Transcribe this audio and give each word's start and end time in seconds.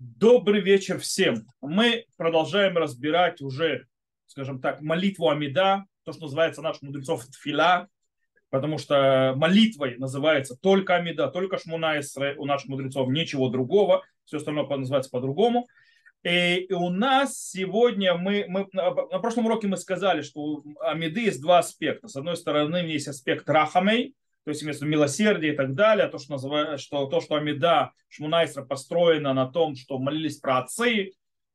Добрый 0.00 0.60
вечер 0.60 1.00
всем. 1.00 1.48
Мы 1.60 2.04
продолжаем 2.16 2.76
разбирать 2.76 3.40
уже, 3.40 3.88
скажем 4.26 4.60
так, 4.60 4.80
молитву 4.80 5.28
Амида, 5.28 5.86
то, 6.04 6.12
что 6.12 6.22
называется 6.22 6.62
наш 6.62 6.80
мудрецов 6.82 7.26
Тфила, 7.26 7.88
потому 8.48 8.78
что 8.78 9.34
молитвой 9.36 9.96
называется 9.96 10.54
только 10.54 10.94
Амида, 10.94 11.26
только 11.26 11.58
Шмуна 11.58 12.00
у 12.36 12.46
наших 12.46 12.68
мудрецов, 12.68 13.08
ничего 13.08 13.48
другого, 13.48 14.04
все 14.24 14.36
остальное 14.36 14.68
называется 14.68 15.10
по-другому. 15.10 15.66
И, 16.22 16.68
у 16.70 16.90
нас 16.90 17.36
сегодня 17.36 18.14
мы, 18.14 18.44
мы 18.46 18.68
на 18.72 19.18
прошлом 19.18 19.46
уроке 19.46 19.66
мы 19.66 19.76
сказали, 19.76 20.22
что 20.22 20.40
у 20.40 20.78
Амиды 20.78 21.22
есть 21.22 21.42
два 21.42 21.58
аспекта. 21.58 22.06
С 22.06 22.14
одной 22.14 22.36
стороны, 22.36 22.76
есть 22.76 23.08
аспект 23.08 23.50
Рахамей, 23.50 24.14
то 24.48 24.52
есть 24.52 24.62
имеется 24.62 24.86
милосердие 24.86 25.52
и 25.52 25.54
так 25.54 25.74
далее, 25.74 26.08
то, 26.08 26.16
что, 26.16 26.32
называют, 26.32 26.80
что, 26.80 27.04
то, 27.04 27.20
что 27.20 27.34
Амида 27.34 27.92
Шмунайсра 28.08 28.64
построена 28.64 29.34
на 29.34 29.46
том, 29.46 29.76
что 29.76 29.98
молились 29.98 30.38
про 30.38 30.60
отцы, 30.60 31.12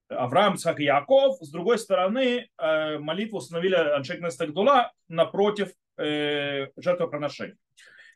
Авраам, 0.09 0.57
Исаак 0.57 0.79
и 0.79 0.83
Яков. 0.83 1.37
С 1.41 1.49
другой 1.49 1.79
стороны, 1.79 2.51
э, 2.55 2.97
молитву 2.99 3.39
установили 3.39 3.73
Аншек 3.73 4.21
Нестагдула 4.21 4.91
напротив 5.07 5.71
э, 5.97 6.67
жертвоприношения. 6.77 7.57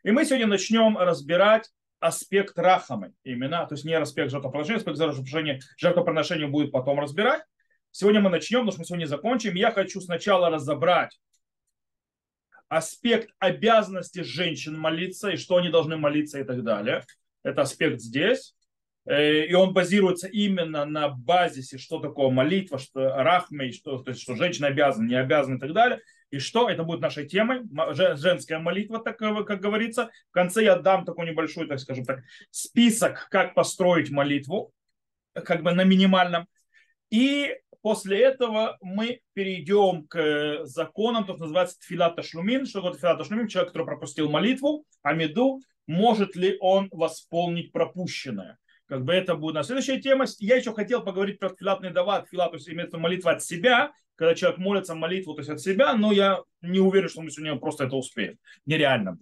И 0.03 0.11
мы 0.11 0.25
сегодня 0.25 0.45
начнем 0.45 0.95
разбирать 0.95 1.71
аспект 1.99 2.59
рахамы 2.59 3.13
именно, 3.23 3.65
то 3.65 3.73
есть 3.73 3.83
не 3.83 3.95
аспект 3.95 4.29
жертвоприношения, 4.29 4.77
аспект 4.77 4.97
жертвоприношения, 4.97 5.59
жертвоприношения 5.75 6.47
будет 6.47 6.71
потом 6.71 6.99
разбирать. 6.99 7.41
Сегодня 7.89 8.21
мы 8.21 8.29
начнем, 8.29 8.59
потому 8.59 8.73
что 8.73 8.81
мы 8.81 8.85
сегодня 8.85 9.07
закончим. 9.07 9.55
Я 9.55 9.71
хочу 9.71 10.01
сначала 10.01 10.51
разобрать 10.51 11.17
аспект 12.69 13.29
обязанности 13.39 14.21
женщин 14.21 14.77
молиться 14.77 15.29
и 15.29 15.37
что 15.37 15.57
они 15.57 15.69
должны 15.69 15.97
молиться 15.97 16.39
и 16.39 16.43
так 16.43 16.63
далее. 16.63 17.03
Это 17.43 17.61
аспект 17.61 18.01
здесь. 18.01 18.55
Э, 19.05 19.45
и 19.45 19.53
он 19.53 19.73
базируется 19.73 20.27
именно 20.27 20.85
на 20.85 21.09
базисе, 21.09 21.77
что 21.77 21.99
такое 21.99 22.29
молитва, 22.29 22.77
что 22.77 23.15
рахмей, 23.15 23.71
что, 23.71 23.99
то 23.99 24.11
есть, 24.11 24.21
что 24.21 24.35
женщина 24.35 24.67
обязана, 24.67 25.07
не 25.07 25.15
обязана 25.15 25.55
и 25.55 25.59
так 25.59 25.73
далее. 25.73 26.01
И 26.29 26.39
что? 26.39 26.69
Это 26.69 26.83
будет 26.83 26.99
нашей 26.99 27.25
темой. 27.25 27.61
Женская 27.93 28.59
молитва, 28.59 28.99
так, 28.99 29.17
как 29.17 29.61
говорится. 29.61 30.09
В 30.29 30.33
конце 30.33 30.63
я 30.63 30.75
дам 30.75 31.05
такой 31.05 31.25
небольшой, 31.25 31.67
так 31.67 31.79
скажем 31.79 32.03
так, 32.03 32.19
список, 32.51 33.27
как 33.31 33.53
построить 33.53 34.09
молитву, 34.09 34.73
как 35.33 35.63
бы 35.63 35.71
на 35.71 35.85
минимальном. 35.85 36.47
И 37.09 37.55
После 37.81 38.19
этого 38.19 38.77
мы 38.81 39.21
перейдем 39.33 40.07
к 40.07 40.61
законам, 40.63 41.25
то, 41.25 41.33
что 41.33 41.43
называется 41.43 41.79
тфилат 41.79 42.15
ташлумин. 42.15 42.65
Что 42.65 42.81
такое 42.81 42.97
тфилат 42.97 43.17
ташлумин? 43.17 43.47
Человек, 43.47 43.71
который 43.71 43.85
пропустил 43.85 44.29
молитву, 44.29 44.85
амиду, 45.03 45.61
может 45.85 46.35
ли 46.35 46.57
он 46.59 46.89
восполнить 46.91 47.71
пропущенное? 47.71 48.57
Как 48.87 49.03
бы 49.03 49.13
это 49.13 49.35
будет 49.35 49.55
на 49.55 49.63
следующая 49.63 49.99
тема. 49.99 50.25
Я 50.39 50.55
еще 50.55 50.73
хотел 50.73 51.03
поговорить 51.03 51.39
про 51.39 51.49
тфилат 51.49 51.81
недава. 51.81 52.21
Тфилат, 52.21 52.51
то 52.51 52.57
есть 52.57 52.69
имеется 52.69 52.97
молитва 52.97 53.31
от 53.31 53.43
себя, 53.43 53.91
когда 54.15 54.33
человек 54.33 54.59
молится 54.59 54.95
молитву, 54.95 55.33
то 55.35 55.41
есть 55.41 55.49
от 55.49 55.61
себя, 55.61 55.93
но 55.93 56.11
я 56.11 56.41
не 56.61 56.79
уверен, 56.79 57.09
что 57.09 57.21
мы 57.21 57.29
сегодня 57.29 57.55
просто 57.57 57.85
это 57.85 57.95
успеем. 57.95 58.37
Нереально. 58.65 59.17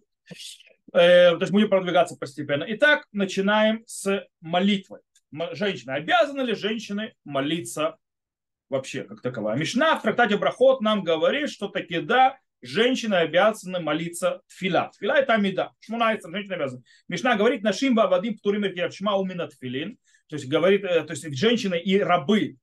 Э, 0.94 1.32
то 1.32 1.42
есть 1.42 1.52
будем 1.52 1.70
продвигаться 1.70 2.16
постепенно. 2.16 2.66
Итак, 2.70 3.06
начинаем 3.12 3.84
с 3.86 4.26
молитвы. 4.40 5.00
Женщины, 5.52 5.92
обязаны 5.92 6.42
ли 6.42 6.56
женщины 6.56 7.14
молиться 7.26 7.98
вообще 8.70 9.04
как 9.04 9.22
таковая. 9.22 9.58
Мишна 9.58 9.98
в 9.98 10.02
трактате 10.02 10.38
Брахот 10.38 10.82
нам 10.82 11.04
говорит, 11.04 11.50
что 11.50 11.68
таки 11.68 12.00
да, 12.00 12.38
женщины 12.62 13.16
обязаны 13.16 13.80
молиться 13.80 14.42
тфила. 14.48 14.92
Тфила 14.94 15.14
это 15.14 15.34
амида. 15.34 15.72
Шмунайца, 15.80 16.30
женщина 16.30 16.56
обязана. 16.56 16.84
Мишна 17.08 17.36
говорит, 17.36 17.64
нашим 17.64 17.96
вадим 17.96 18.38
птурим 18.38 18.92
шма 18.92 19.18
умина 19.18 19.48
тфилин. 19.48 19.98
То 20.28 20.36
есть 20.36 20.48
говорит, 20.48 20.84
э, 20.84 21.04
то 21.04 21.14
есть 21.14 21.38
женщины 21.38 21.80
и 21.80 22.00
рабы, 22.00 22.58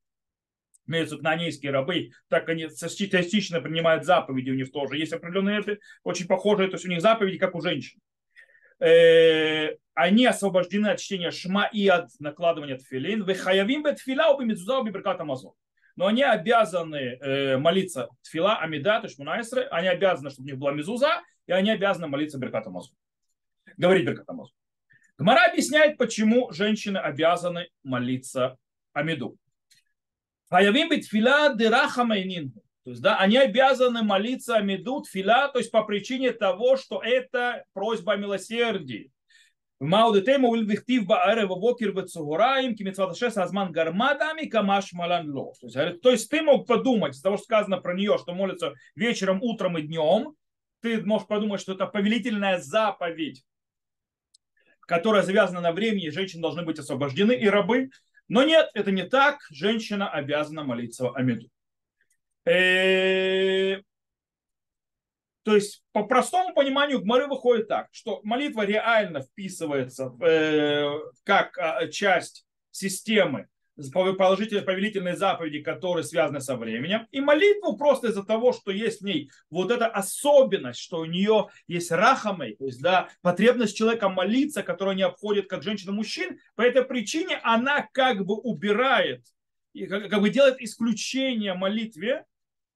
имеются 0.87 1.17
кнанейские 1.17 1.71
рабы, 1.71 2.11
так 2.29 2.49
они 2.49 2.69
частично 2.69 3.61
принимают 3.61 4.05
заповеди, 4.05 4.51
у 4.51 4.55
них 4.55 4.73
тоже 4.73 4.97
есть 4.97 5.13
определенные, 5.13 5.79
очень 6.03 6.27
похожие, 6.27 6.69
то 6.69 6.75
есть 6.75 6.85
у 6.85 6.89
них 6.89 7.01
заповеди, 7.01 7.39
как 7.39 7.55
у 7.55 7.61
женщин. 7.61 8.01
Э, 8.81 9.77
они 9.95 10.27
освобождены 10.27 10.89
от 10.89 10.99
чтения 10.99 11.31
шма 11.31 11.67
и 11.73 11.87
от 11.87 12.09
накладывания 12.19 12.79
тфилин. 12.79 13.25
Вехаявим 13.25 13.85
бет 13.85 13.99
тфила 13.99 14.35
уби 14.35 14.45
мецуза 14.45 14.81
уби 14.81 14.91
беркат 14.91 15.21
амазон 15.21 15.53
но 15.97 16.07
они 16.07 16.23
обязаны 16.23 16.97
э, 16.97 17.57
молиться 17.59 18.09
тфила, 18.23 18.59
амида, 18.59 19.01
ташмунайсры, 19.01 19.65
они 19.71 19.89
обязаны, 19.89 20.31
чтобы 20.31 20.47
у 20.47 20.51
них 20.51 20.59
была 20.59 20.73
мезуза, 20.73 21.23
и 21.47 21.53
они 21.53 21.71
обязаны 21.71 22.07
молиться 22.07 22.39
Беркат 22.39 22.67
Амазу. 22.67 22.93
Говорить 23.77 24.07
Беркат 24.07 24.29
Амазу. 24.29 24.53
Гмара 25.19 25.51
объясняет, 25.51 25.99
почему 25.99 26.51
женщины 26.53 26.99
обязаны 26.99 27.69
молиться 27.83 28.57
Амиду. 28.93 29.37
Хаявим 30.49 30.89
быть 30.89 31.09
фила 31.09 31.55
дераха 31.55 32.05
майнингу. 32.05 32.63
То 32.85 32.91
есть, 32.91 33.03
да, 33.03 33.17
они 33.19 33.37
обязаны 33.37 34.03
молиться 34.03 34.57
Амиду, 34.57 35.03
тфила, 35.03 35.49
то 35.49 35.59
есть 35.59 35.71
по 35.71 35.85
причине 35.85 36.33
того, 36.33 36.77
что 36.77 37.01
это 37.03 37.65
просьба 37.73 38.15
о 38.15 38.17
милосердии. 38.17 39.13
Маудетему 39.83 40.49
ульвихтив 40.49 41.07
бааре 41.07 41.45
вокер 41.45 41.91
вецугураим, 41.91 42.77
кимицваташес 42.77 43.37
азман 43.37 43.73
гармадами 43.73 44.47
камаш 44.47 44.93
малан 44.93 45.29
ло. 45.35 45.55
То 45.61 45.67
есть, 45.67 46.01
то 46.01 46.11
есть 46.11 46.31
ты 46.31 46.41
мог 46.41 46.69
подумать, 46.69 47.17
из 47.17 47.21
того, 47.21 47.37
что 47.37 47.47
сказано 47.47 47.79
про 47.79 47.93
нее, 47.95 48.17
что 48.17 48.33
молится 48.33 48.75
вечером, 48.95 49.43
утром 49.43 49.77
и 49.77 49.83
днем, 49.83 50.37
ты 50.83 51.05
можешь 51.05 51.27
подумать, 51.27 51.61
что 51.61 51.73
это 51.73 51.87
повелительная 51.87 52.61
заповедь, 52.61 53.45
которая 54.83 55.23
завязана 55.23 55.61
на 55.61 55.73
времени, 55.73 56.11
женщины 56.11 56.43
должны 56.43 56.63
быть 56.63 56.79
освобождены 56.79 57.33
и 57.33 57.49
рабы. 57.49 57.91
Но 58.29 58.45
нет, 58.45 58.71
это 58.75 58.93
не 58.93 59.03
так. 59.03 59.41
Женщина 59.51 60.09
обязана 60.09 60.63
молиться 60.63 61.11
Амиду. 61.11 61.49
То 65.45 65.55
есть, 65.55 65.83
по 65.93 66.05
простому 66.05 66.55
пониманию, 66.55 67.01
Гмары 67.01 67.27
выходит 67.27 67.69
так, 67.69 67.89
что 67.91 68.21
молитва 68.23 68.65
реально 68.65 69.23
вписывается 69.23 70.15
э, 70.21 70.89
как 71.25 71.59
э, 71.59 71.89
часть 71.91 72.47
системы 72.71 73.49
положительной 73.91 74.63
повелительной 74.63 75.17
заповеди, 75.17 75.61
которые 75.61 76.05
связаны 76.05 76.41
со 76.41 76.57
временем, 76.57 77.07
и 77.11 77.21
молитву 77.21 77.77
просто 77.77 78.09
из-за 78.09 78.23
того, 78.23 78.53
что 78.53 78.71
есть 78.71 79.01
в 79.01 79.05
ней 79.05 79.31
вот 79.51 79.71
эта 79.71 79.87
особенность, 79.87 80.79
что 80.79 80.99
у 80.99 81.05
нее 81.05 81.49
есть 81.67 81.91
рахамой, 81.91 82.55
то 82.57 82.67
есть 82.67 82.81
да, 82.81 83.09
потребность 83.23 83.77
человека 83.77 84.09
молиться, 84.09 84.63
которая 84.63 84.95
не 84.95 85.03
обходит 85.03 85.49
как 85.49 85.63
женщина-мужчин, 85.63 86.39
по 86.55 86.63
этой 86.63 86.85
причине 86.85 87.41
она 87.43 87.89
как 87.93 88.25
бы 88.25 88.37
убирает, 88.37 89.25
и 89.73 89.87
как 89.87 90.21
бы 90.21 90.29
делает 90.29 90.61
исключение 90.61 91.55
молитве 91.55 92.27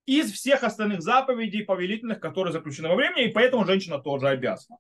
из 0.07 0.33
всех 0.33 0.63
остальных 0.63 1.03
заповедей 1.03 1.65
повелительных, 1.65 2.21
которые 2.21 2.53
заключены 2.53 2.89
во 2.89 2.95
времени, 2.95 3.25
и 3.25 3.33
поэтому 3.33 3.67
женщина 3.67 3.99
тоже 3.99 4.29
обязана. 4.29 4.79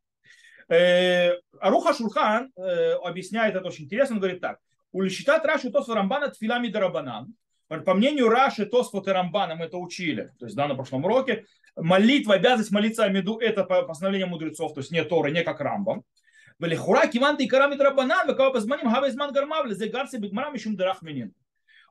Э, 0.68 1.32
Аруха 1.60 1.92
Шурхан 1.92 2.52
э, 2.56 2.92
объясняет 2.92 3.54
это 3.54 3.66
очень 3.66 3.84
интересно, 3.84 4.16
он 4.16 4.20
говорит 4.20 4.40
так. 4.40 4.58
Уличитат 4.92 5.44
Раши 5.44 5.70
Тосфа 5.70 5.94
Рамбана 5.94 6.28
тфилами 6.28 6.68
дарабанан. 6.68 7.34
По 7.68 7.94
мнению 7.94 8.28
Раши, 8.28 8.64
Тосфот 8.64 9.08
и 9.08 9.10
Рамбана 9.10 9.56
мы 9.56 9.64
это 9.64 9.76
учили, 9.76 10.32
то 10.38 10.46
есть 10.46 10.56
да, 10.56 10.68
на 10.68 10.76
прошлом 10.76 11.04
уроке, 11.04 11.46
молитва, 11.74 12.34
обязанность 12.34 12.70
молиться 12.70 13.04
Амиду– 13.04 13.38
это 13.40 13.64
постановление 13.64 14.26
мудрецов, 14.26 14.72
то 14.72 14.80
есть 14.80 14.92
не 14.92 15.02
Торы, 15.02 15.32
не 15.32 15.42
как 15.42 15.60
Рамбам. 15.60 16.04
Велихура 16.60 17.06
киванты 17.08 17.44
и 17.44 17.48
карамит 17.48 17.80
рабанан, 17.80 18.28
векава 18.28 18.54
безманим 18.54 18.90
гавезман 18.90 19.32
гармавле, 19.32 19.74
зегарси 19.74 20.16
бигмарам 20.16 20.54
ишум 20.54 20.76
дарах 20.76 21.02
минин. 21.02 21.34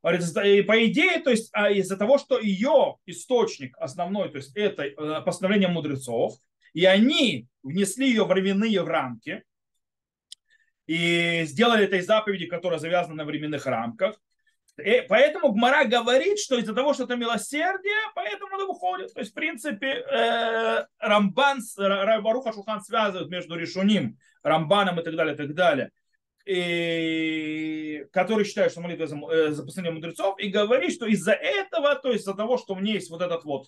Э, 0.06 0.64
по 0.64 0.86
идее, 0.86 1.20
то 1.20 1.32
есть 1.32 1.50
а 1.52 1.72
из-за 1.72 1.98
того, 1.98 2.20
что 2.20 2.40
ее 2.40 2.98
источник 3.08 3.76
основной, 3.80 4.30
то 4.30 4.38
есть 4.38 4.56
это 4.56 4.84
э, 4.84 5.22
постановление 5.22 5.68
мудрецов, 5.68 6.36
и 6.74 6.86
они 6.86 7.48
внесли 7.64 8.10
ее 8.10 8.26
временные 8.26 8.84
в 8.84 8.88
рамки 8.88 9.44
и 10.86 11.44
сделали 11.46 11.86
этой 11.86 12.02
заповеди, 12.02 12.46
которая 12.46 12.78
завязана 12.78 13.16
на 13.16 13.26
временных 13.26 13.66
рамках. 13.66 14.22
И 14.78 15.04
поэтому 15.10 15.54
Гмара 15.54 15.86
говорит, 15.86 16.38
что 16.38 16.60
из-за 16.60 16.76
того, 16.76 16.94
что 16.94 17.06
это 17.06 17.16
милосердие, 17.16 17.96
поэтому 18.14 18.54
она 18.56 18.66
выходит. 18.66 19.14
То 19.14 19.22
есть, 19.22 19.32
в 19.32 19.34
принципе, 19.34 20.06
Рамбан, 21.00 21.62
Рабаруха 21.78 22.52
Шухан 22.52 22.82
связывают 22.82 23.32
между 23.32 23.56
Решуним, 23.56 24.18
Рамбаном 24.44 25.00
и 25.00 25.04
так 25.04 25.16
далее, 25.16 25.34
и 25.34 25.38
так 25.38 25.56
далее, 25.56 25.92
и, 26.46 28.06
который 28.12 28.46
считает, 28.46 28.72
что 28.72 28.82
молитва 28.82 29.08
за, 29.08 29.16
э, 29.16 29.52
за 29.52 29.64
постановление 29.64 30.02
мудрецов, 30.02 30.40
и 30.40 30.50
говорит, 30.50 30.94
что 30.94 31.08
из-за 31.08 31.34
этого, 31.34 31.96
то 31.96 32.12
есть 32.12 32.22
из-за 32.22 32.36
того, 32.36 32.58
что 32.58 32.74
у 32.74 32.80
меня 32.80 32.94
есть 32.94 33.10
вот 33.10 33.22
этот 33.22 33.44
вот 33.46 33.68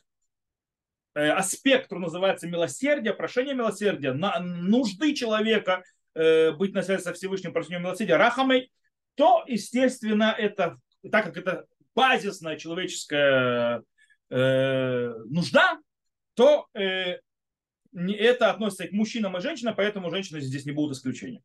э, 1.15 1.29
аспект, 1.29 1.83
который 1.83 2.01
называется 2.01 2.47
милосердие, 2.47 3.13
прошение 3.13 3.55
милосердия, 3.55 4.13
на 4.13 4.39
нужды 4.39 5.15
человека 5.15 5.83
э, 6.13 6.51
быть 6.51 6.73
на 6.73 6.83
связи 6.83 7.01
со 7.01 7.13
Всевышним 7.13 7.51
прошением 7.51 7.81
милосердия, 7.81 8.15
рахамой, 8.15 8.71
то, 9.15 9.43
естественно, 9.47 10.35
это, 10.37 10.77
так 11.11 11.25
как 11.25 11.37
это 11.37 11.65
базисная 11.95 12.57
человеческая 12.57 13.81
э, 14.29 15.13
нужда, 15.25 15.79
то 16.35 16.67
э, 16.75 17.17
это 17.91 18.51
относится 18.51 18.83
и 18.83 18.89
к 18.89 18.91
мужчинам 18.91 19.35
и 19.35 19.41
женщинам, 19.41 19.73
поэтому 19.75 20.11
женщины 20.11 20.39
здесь 20.41 20.65
не 20.65 20.71
будут 20.71 20.95
исключением. 20.95 21.41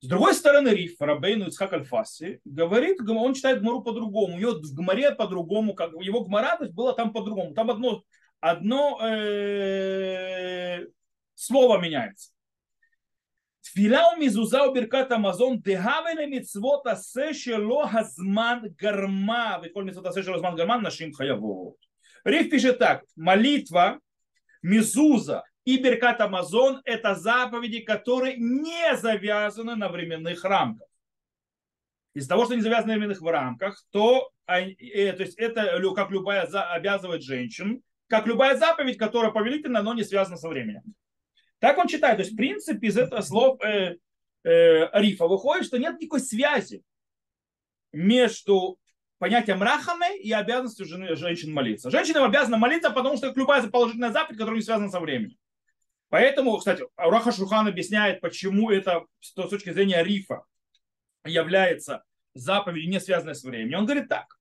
С 0.00 0.06
другой 0.06 0.34
стороны, 0.34 0.68
Риф, 0.68 1.00
Рабейну 1.00 1.48
Ицхак 1.48 1.72
Альфаси, 1.72 2.40
говорит, 2.44 3.00
гм, 3.00 3.16
он 3.16 3.34
читает 3.34 3.60
Гмару 3.60 3.82
по-другому. 3.82 4.36
У 4.36 4.38
него 4.38 4.52
в 4.52 4.74
Гмаре 4.74 5.10
по-другому, 5.12 5.74
как 5.74 5.92
его 6.00 6.24
Гмара 6.24 6.56
была 6.70 6.92
там 6.92 7.12
по-другому. 7.12 7.52
Там 7.52 7.68
одно, 7.70 8.04
одно 8.40 9.00
э, 9.02 10.86
слово 11.34 11.78
меняется. 11.78 12.30
Тфиля 13.60 14.12
у 14.14 14.20
мизуза 14.20 14.62
у 14.62 14.72
беркат 14.72 15.10
амазон 15.10 15.60
дегавене 15.60 16.26
митцвот 16.26 16.86
асе 16.86 17.32
шело 17.32 17.88
хазман 17.88 18.72
гарма. 18.78 19.58
Ведь 19.62 19.72
коль 19.72 19.84
митцвот 19.84 20.06
асе 20.06 20.22
шело 20.22 20.34
хазман 20.34 20.54
гарма 20.54 20.78
нашим 20.78 21.12
хаявот. 21.12 21.76
Риф 22.24 22.50
пишет 22.50 22.78
так. 22.78 23.02
Молитва, 23.16 23.98
мизуза, 24.62 25.42
и 25.68 25.76
Беркат 25.76 26.18
Амазон– 26.22 26.80
это 26.86 27.14
заповеди, 27.14 27.80
которые 27.80 28.36
не 28.38 28.96
завязаны 28.96 29.76
на 29.76 29.90
временных 29.90 30.42
рамках. 30.42 30.88
Из-за 32.14 32.26
того, 32.26 32.46
что 32.46 32.54
не 32.54 32.62
завязаны 32.62 32.94
на 32.94 32.98
временных 32.98 33.20
рамках, 33.20 33.84
то, 33.90 34.30
э, 34.46 35.12
то 35.12 35.22
есть 35.22 35.36
это 35.36 35.78
как 35.94 36.10
любая 36.10 36.44
обязывает 36.44 37.22
женщин, 37.22 37.82
как 38.06 38.26
любая 38.26 38.56
заповедь, 38.56 38.96
которая 38.96 39.30
повелительна, 39.30 39.82
но 39.82 39.92
не 39.92 40.04
связана 40.04 40.38
со 40.38 40.48
временем. 40.48 40.80
Так 41.58 41.76
он 41.76 41.86
читает. 41.86 42.16
То 42.16 42.22
есть, 42.22 42.32
в 42.32 42.36
принципе, 42.36 42.86
из 42.86 42.96
этого 42.96 43.20
слов 43.20 43.60
э, 43.62 43.96
э, 44.44 44.88
Рифа 44.98 45.26
выходит, 45.26 45.66
что 45.66 45.76
нет 45.76 46.00
никакой 46.00 46.20
связи 46.20 46.82
между 47.92 48.78
понятием 49.18 49.62
рахамы 49.62 50.16
и 50.16 50.32
обязанностью 50.32 50.86
жены, 50.86 51.14
женщин 51.14 51.52
молиться. 51.52 51.90
Женщина 51.90 52.24
обязана 52.24 52.56
молиться, 52.56 52.88
потому 52.88 53.18
что 53.18 53.26
это 53.26 53.38
любая 53.38 53.68
положительная 53.68 54.12
заповедь, 54.12 54.38
которая 54.38 54.60
не 54.60 54.64
связана 54.64 54.88
со 54.88 55.00
временем. 55.00 55.36
Поэтому, 56.08 56.56
кстати, 56.56 56.84
Раха 56.96 57.32
Шурхан 57.32 57.68
объясняет, 57.68 58.20
почему 58.20 58.70
это 58.70 59.04
с 59.20 59.32
точки 59.32 59.70
зрения 59.70 60.02
рифа 60.02 60.44
является 61.24 62.02
заповедью, 62.34 62.90
не 62.90 63.00
связанной 63.00 63.34
с 63.34 63.44
временем. 63.44 63.80
Он 63.80 63.84
говорит 63.84 64.08
так. 64.08 64.38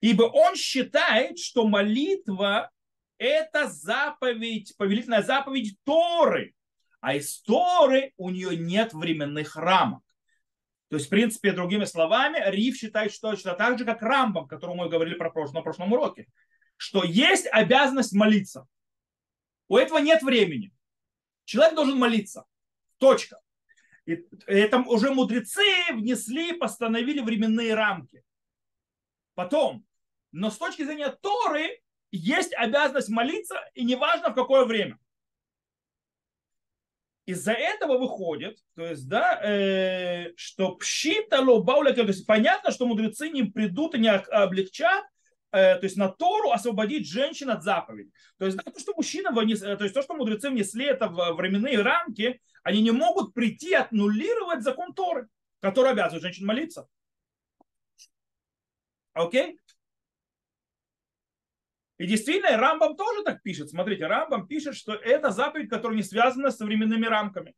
Ибо 0.00 0.24
он 0.24 0.56
считает, 0.56 1.38
что 1.38 1.66
молитва– 1.66 2.70
это 3.18 3.68
заповедь, 3.68 4.74
повелительная 4.76 5.22
заповедь 5.22 5.76
Торы. 5.84 6.54
А 7.00 7.14
из 7.14 7.40
Торы 7.42 8.12
у 8.16 8.30
нее 8.30 8.56
нет 8.56 8.92
временных 8.92 9.56
рамок. 9.56 10.02
То 10.88 10.96
есть, 10.96 11.06
в 11.06 11.10
принципе, 11.10 11.52
другими 11.52 11.84
словами, 11.84 12.42
Риф 12.50 12.76
считает, 12.76 13.12
что 13.12 13.30
точно 13.30 13.54
так 13.54 13.78
же, 13.78 13.84
как 13.84 14.02
Рамбам, 14.02 14.44
о 14.44 14.48
котором 14.48 14.78
мы 14.78 14.88
говорили 14.88 15.14
про 15.14 15.30
прошлом, 15.30 15.56
на 15.56 15.62
прошлом 15.62 15.92
уроке, 15.92 16.26
что 16.76 17.04
есть 17.04 17.46
обязанность 17.46 18.12
молиться. 18.12 18.66
У 19.68 19.76
этого 19.76 19.98
нет 19.98 20.22
времени. 20.22 20.72
Человек 21.50 21.74
должен 21.74 21.98
молиться. 21.98 22.44
Точка. 22.98 23.40
И 24.06 24.24
это 24.46 24.78
уже 24.82 25.10
мудрецы 25.10 25.64
внесли, 25.90 26.52
постановили 26.52 27.18
временные 27.18 27.74
рамки. 27.74 28.22
Потом, 29.34 29.84
но 30.30 30.52
с 30.52 30.58
точки 30.58 30.84
зрения 30.84 31.08
Торы 31.08 31.82
есть 32.12 32.54
обязанность 32.54 33.08
молиться, 33.08 33.56
и 33.74 33.84
неважно 33.84 34.30
в 34.30 34.36
какое 34.36 34.64
время. 34.64 35.00
Из-за 37.26 37.50
этого 37.50 37.98
выходит, 37.98 38.62
то 38.76 38.86
есть, 38.86 39.08
да, 39.08 39.40
э, 39.42 40.32
что 40.36 40.76
пшита 40.76 41.40
лобауля, 41.40 41.92
то 41.92 42.02
есть 42.02 42.26
понятно, 42.26 42.70
что 42.70 42.86
мудрецы 42.86 43.28
не 43.28 43.42
придут 43.42 43.96
и 43.96 43.98
не 43.98 44.08
облегчат 44.08 45.04
то 45.50 45.80
есть 45.82 45.96
на 45.96 46.08
Тору 46.08 46.50
освободить 46.50 47.08
женщин 47.08 47.50
от 47.50 47.62
заповедей. 47.62 48.12
То 48.38 48.46
есть 48.46 48.56
да, 48.56 48.70
то, 48.70 48.78
что 48.78 48.94
мужчина 48.94 49.30
внес, 49.32 49.60
то 49.60 49.82
есть 49.82 49.94
то, 49.94 50.02
что 50.02 50.14
мудрецы 50.14 50.50
внесли 50.50 50.86
это 50.86 51.08
в 51.08 51.32
временные 51.32 51.80
рамки, 51.82 52.40
они 52.62 52.82
не 52.82 52.90
могут 52.90 53.34
прийти 53.34 53.74
аннулировать 53.74 54.62
закон 54.62 54.94
Торы, 54.94 55.28
который 55.60 55.92
обязывает 55.92 56.22
женщин 56.22 56.46
молиться. 56.46 56.88
Окей? 59.12 59.58
И 61.98 62.06
действительно, 62.06 62.56
Рамбам 62.56 62.96
тоже 62.96 63.22
так 63.24 63.42
пишет. 63.42 63.68
Смотрите, 63.68 64.06
Рамбам 64.06 64.46
пишет, 64.46 64.74
что 64.74 64.94
это 64.94 65.30
заповедь, 65.30 65.68
которая 65.68 65.96
не 65.96 66.02
связана 66.02 66.50
с 66.50 66.56
современными 66.56 67.04
рамками. 67.04 67.54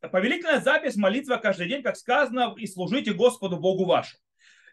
Повелительная 0.00 0.60
запись 0.60 0.96
молитва 0.96 1.36
каждый 1.36 1.68
день, 1.68 1.82
как 1.82 1.96
сказано, 1.96 2.54
и 2.58 2.66
служите 2.66 3.14
Господу 3.14 3.58
Богу 3.58 3.86
вашему. 3.86 4.20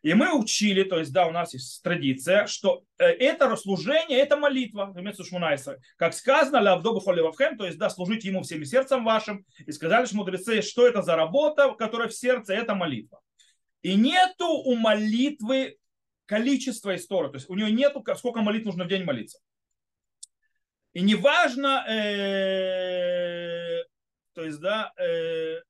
И 0.01 0.13
мы 0.13 0.33
учили, 0.37 0.83
то 0.83 0.97
есть, 0.99 1.11
да, 1.11 1.27
у 1.27 1.31
нас 1.31 1.53
есть 1.53 1.81
традиция, 1.83 2.47
что 2.47 2.83
э, 2.97 3.05
это 3.05 3.55
служение, 3.57 4.19
это 4.19 4.37
молитва, 4.37 4.95
как 5.97 6.13
сказано, 6.13 6.61
лавдобу 6.61 6.99
холивавхем, 6.99 7.57
то 7.57 7.65
есть, 7.65 7.77
да, 7.77 7.89
служите 7.89 8.29
ему 8.29 8.43
всем 8.43 8.63
сердцем 8.63 9.03
вашим. 9.03 9.45
И 9.65 9.71
сказали 9.71 10.05
что 10.05 10.17
мудрецы, 10.17 10.61
что 10.61 10.87
это 10.87 11.01
за 11.01 11.15
работа, 11.15 11.73
которая 11.77 12.07
в 12.07 12.13
сердце, 12.13 12.53
это 12.53 12.75
молитва. 12.75 13.19
И 13.81 13.95
нету 13.95 14.47
у 14.47 14.75
молитвы 14.75 15.77
количества 16.25 16.95
истории, 16.95 17.29
то 17.29 17.35
есть 17.35 17.49
у 17.49 17.55
нее 17.55 17.71
нету, 17.71 18.03
сколько 18.15 18.41
молитв 18.41 18.65
нужно 18.65 18.85
в 18.85 18.87
день 18.87 19.03
молиться. 19.03 19.39
И 20.93 21.01
неважно, 21.01 21.85
э, 21.87 23.83
то 24.33 24.43
есть, 24.43 24.59
да, 24.59 24.91
э, 24.97 25.61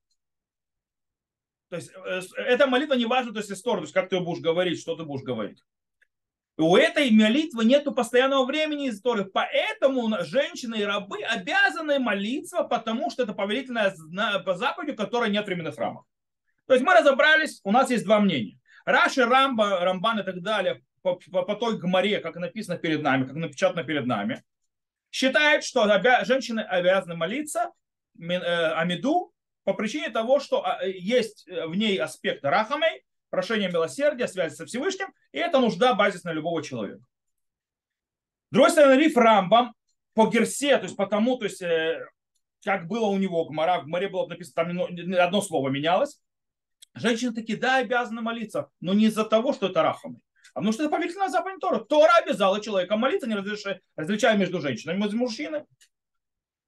то 1.70 1.76
есть 1.76 1.92
э, 1.94 2.22
эта 2.38 2.68
молитва 2.68 2.96
не 2.96 3.06
важна, 3.06 3.32
то 3.32 3.40
есть 3.40 3.52
история, 3.52 3.80
то 3.80 3.84
есть 3.84 3.94
как 3.94 4.10
ты 4.10 4.20
будешь 4.20 4.42
говорить, 4.42 4.80
что 4.80 4.96
ты 4.96 5.04
будешь 5.04 5.24
говорить. 5.24 5.64
У 6.58 6.76
этой 6.76 7.10
молитвы 7.10 7.64
нет 7.64 7.86
постоянного 7.96 8.46
времени 8.46 8.90
истории, 8.90 9.24
поэтому 9.24 10.14
женщины 10.26 10.76
и 10.76 10.84
рабы 10.84 11.22
обязаны 11.24 12.00
молиться, 12.00 12.64
потому 12.64 13.10
что 13.10 13.24
это 13.24 13.34
повелительная 13.34 13.94
по 14.40 14.56
заповедь, 14.56 14.98
которой 14.98 15.30
нет 15.30 15.46
временных 15.46 15.78
рамок. 15.78 16.06
То 16.68 16.74
есть 16.74 16.86
мы 16.86 16.94
разобрались, 16.94 17.62
у 17.64 17.72
нас 17.72 17.90
есть 17.90 18.04
два 18.04 18.20
мнения. 18.20 18.60
Раши, 18.84 19.24
Рамба, 19.24 19.80
Рамбан 19.82 20.20
и 20.20 20.24
так 20.24 20.42
далее 20.42 20.84
по, 21.02 21.16
по, 21.16 21.44
по 21.44 21.56
той 21.56 21.78
гморе, 21.78 22.20
как 22.20 22.36
написано 22.36 22.78
перед 22.78 23.02
нами, 23.02 23.26
как 23.26 23.36
напечатано 23.36 23.84
перед 23.84 24.06
нами, 24.06 24.44
считают, 25.12 25.64
что 25.64 25.86
обя- 25.86 26.26
женщины 26.26 26.60
обязаны 26.60 27.16
молиться 27.16 27.72
э, 28.20 28.38
Амиду 28.74 29.32
по 29.70 29.76
причине 29.76 30.10
того, 30.10 30.40
что 30.40 30.66
а, 30.66 30.84
есть 30.84 31.48
э, 31.48 31.68
в 31.68 31.76
ней 31.76 31.98
аспект 31.98 32.44
рахамей, 32.44 33.04
прошение 33.30 33.70
милосердия, 33.70 34.28
связи 34.28 34.56
со 34.56 34.66
Всевышним, 34.66 35.14
и 35.32 35.38
это 35.38 35.60
нужда 35.60 35.94
базисная 35.94 36.34
любого 36.34 36.64
человека. 36.64 37.04
Другой 38.50 38.72
стороны, 38.72 39.00
Риф 39.00 39.16
Рамбам 39.16 39.76
по 40.16 40.28
Герсе, 40.28 40.76
то 40.78 40.86
есть 40.86 40.96
потому, 40.96 41.38
то 41.38 41.46
есть 41.46 41.62
э, 41.62 42.04
как 42.64 42.88
было 42.88 43.06
у 43.06 43.18
него 43.20 43.46
Гмара, 43.46 43.82
в 43.82 43.86
Гмаре 43.86 44.10
было 44.10 44.26
написано, 44.26 44.56
там 44.56 45.20
одно 45.20 45.42
слово 45.42 45.70
менялось. 45.70 46.20
Женщины 46.96 47.32
такие, 47.32 47.60
да, 47.60 47.78
обязаны 47.78 48.22
молиться, 48.22 48.72
но 48.82 48.94
не 48.94 49.06
из-за 49.06 49.24
того, 49.24 49.54
что 49.54 49.68
это 49.68 49.84
рахамы, 49.84 50.20
а 50.56 50.62
потому 50.62 50.74
что 50.74 50.82
это 50.82 50.92
повелительная 50.92 51.30
заповедь 51.30 51.60
Тора. 51.60 51.78
Тора 51.82 52.12
обязала 52.24 52.60
человека 52.60 52.98
молиться, 52.98 53.28
не 53.28 53.36
разрешая, 53.36 53.82
различая 53.96 54.36
между 54.36 54.60
женщинами 54.62 55.08
и 55.08 55.16
мужчинами. 55.16 55.68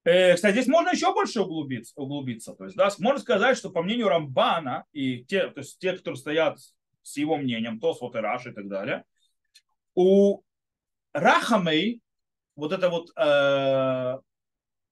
Э, 0.03 0.33
кстати, 0.35 0.53
здесь 0.53 0.67
можно 0.67 0.89
еще 0.89 1.13
больше 1.13 1.41
углубиться. 1.41 1.93
углубиться. 1.95 2.53
То 2.53 2.65
есть, 2.65 2.75
да, 2.75 2.89
можно 2.99 3.19
сказать, 3.19 3.57
что 3.57 3.69
по 3.69 3.83
мнению 3.83 4.09
Рамбана 4.09 4.85
и 4.91 5.23
те, 5.23 5.47
то 5.49 5.59
есть 5.59 5.79
те, 5.79 5.93
кто 5.93 6.15
стоят 6.15 6.59
с 7.03 7.17
его 7.17 7.37
мнением, 7.37 7.79
Тосфот 7.79 8.15
и 8.15 8.19
Раш 8.19 8.47
и 8.47 8.51
так 8.51 8.67
далее, 8.67 9.03
у 9.93 10.41
Рахамей 11.13 12.01
вот 12.55 12.71
эта 12.71 12.89
вот 12.89 13.11
э, 13.15 14.19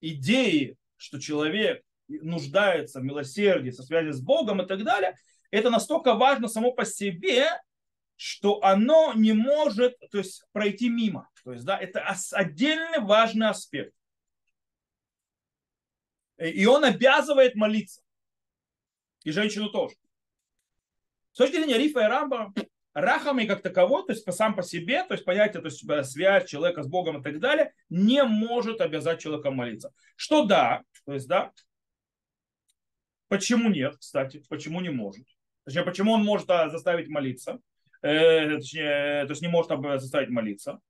идеи, 0.00 0.76
что 0.96 1.20
человек 1.20 1.82
нуждается 2.08 3.00
в 3.00 3.04
милосердии, 3.04 3.70
со 3.70 3.82
связи 3.82 4.10
с 4.10 4.20
Богом 4.20 4.62
и 4.62 4.66
так 4.66 4.82
далее, 4.84 5.14
это 5.50 5.70
настолько 5.70 6.14
важно 6.14 6.48
само 6.48 6.72
по 6.72 6.84
себе, 6.84 7.48
что 8.16 8.62
оно 8.62 9.12
не 9.14 9.32
может 9.32 9.98
то 10.10 10.18
есть, 10.18 10.44
пройти 10.52 10.88
мимо. 10.88 11.28
То 11.44 11.52
есть, 11.52 11.64
да, 11.64 11.76
это 11.78 12.04
отдельный 12.32 13.00
важный 13.00 13.48
аспект. 13.48 13.94
И 16.40 16.64
он 16.66 16.84
обязывает 16.84 17.54
молиться. 17.54 18.02
И 19.24 19.30
женщину 19.30 19.68
тоже. 19.68 19.94
С 21.32 21.36
точки 21.36 21.56
зрения 21.56 21.78
Рифа 21.78 22.00
и 22.00 22.08
Рамба, 22.08 22.52
рахами 22.94 23.44
как 23.44 23.62
таковой, 23.62 24.04
то 24.04 24.12
есть 24.12 24.30
сам 24.32 24.56
по 24.56 24.62
себе, 24.62 25.04
то 25.04 25.14
есть 25.14 25.24
понятие, 25.24 25.60
то 25.60 25.68
есть 25.68 25.88
э, 25.88 26.02
связь 26.02 26.48
человека 26.48 26.82
с 26.82 26.88
Богом 26.88 27.20
и 27.20 27.22
так 27.22 27.38
далее, 27.38 27.72
не 27.88 28.24
может 28.24 28.80
обязать 28.80 29.20
человека 29.20 29.50
молиться. 29.50 29.92
Что 30.16 30.44
да, 30.44 30.82
то 31.04 31.12
есть 31.12 31.28
да, 31.28 31.52
почему 33.28 33.68
нет, 33.68 33.96
кстати, 33.98 34.42
почему 34.48 34.80
не 34.80 34.90
может? 34.90 35.26
Точнее, 35.64 35.84
почему 35.84 36.12
он 36.12 36.24
может 36.24 36.50
а, 36.50 36.68
заставить 36.68 37.08
молиться, 37.08 37.60
э, 38.02 38.56
точнее, 38.56 39.24
то 39.26 39.30
есть 39.30 39.42
не 39.42 39.48
может 39.48 39.70
заставить 40.00 40.30
молиться? 40.30 40.80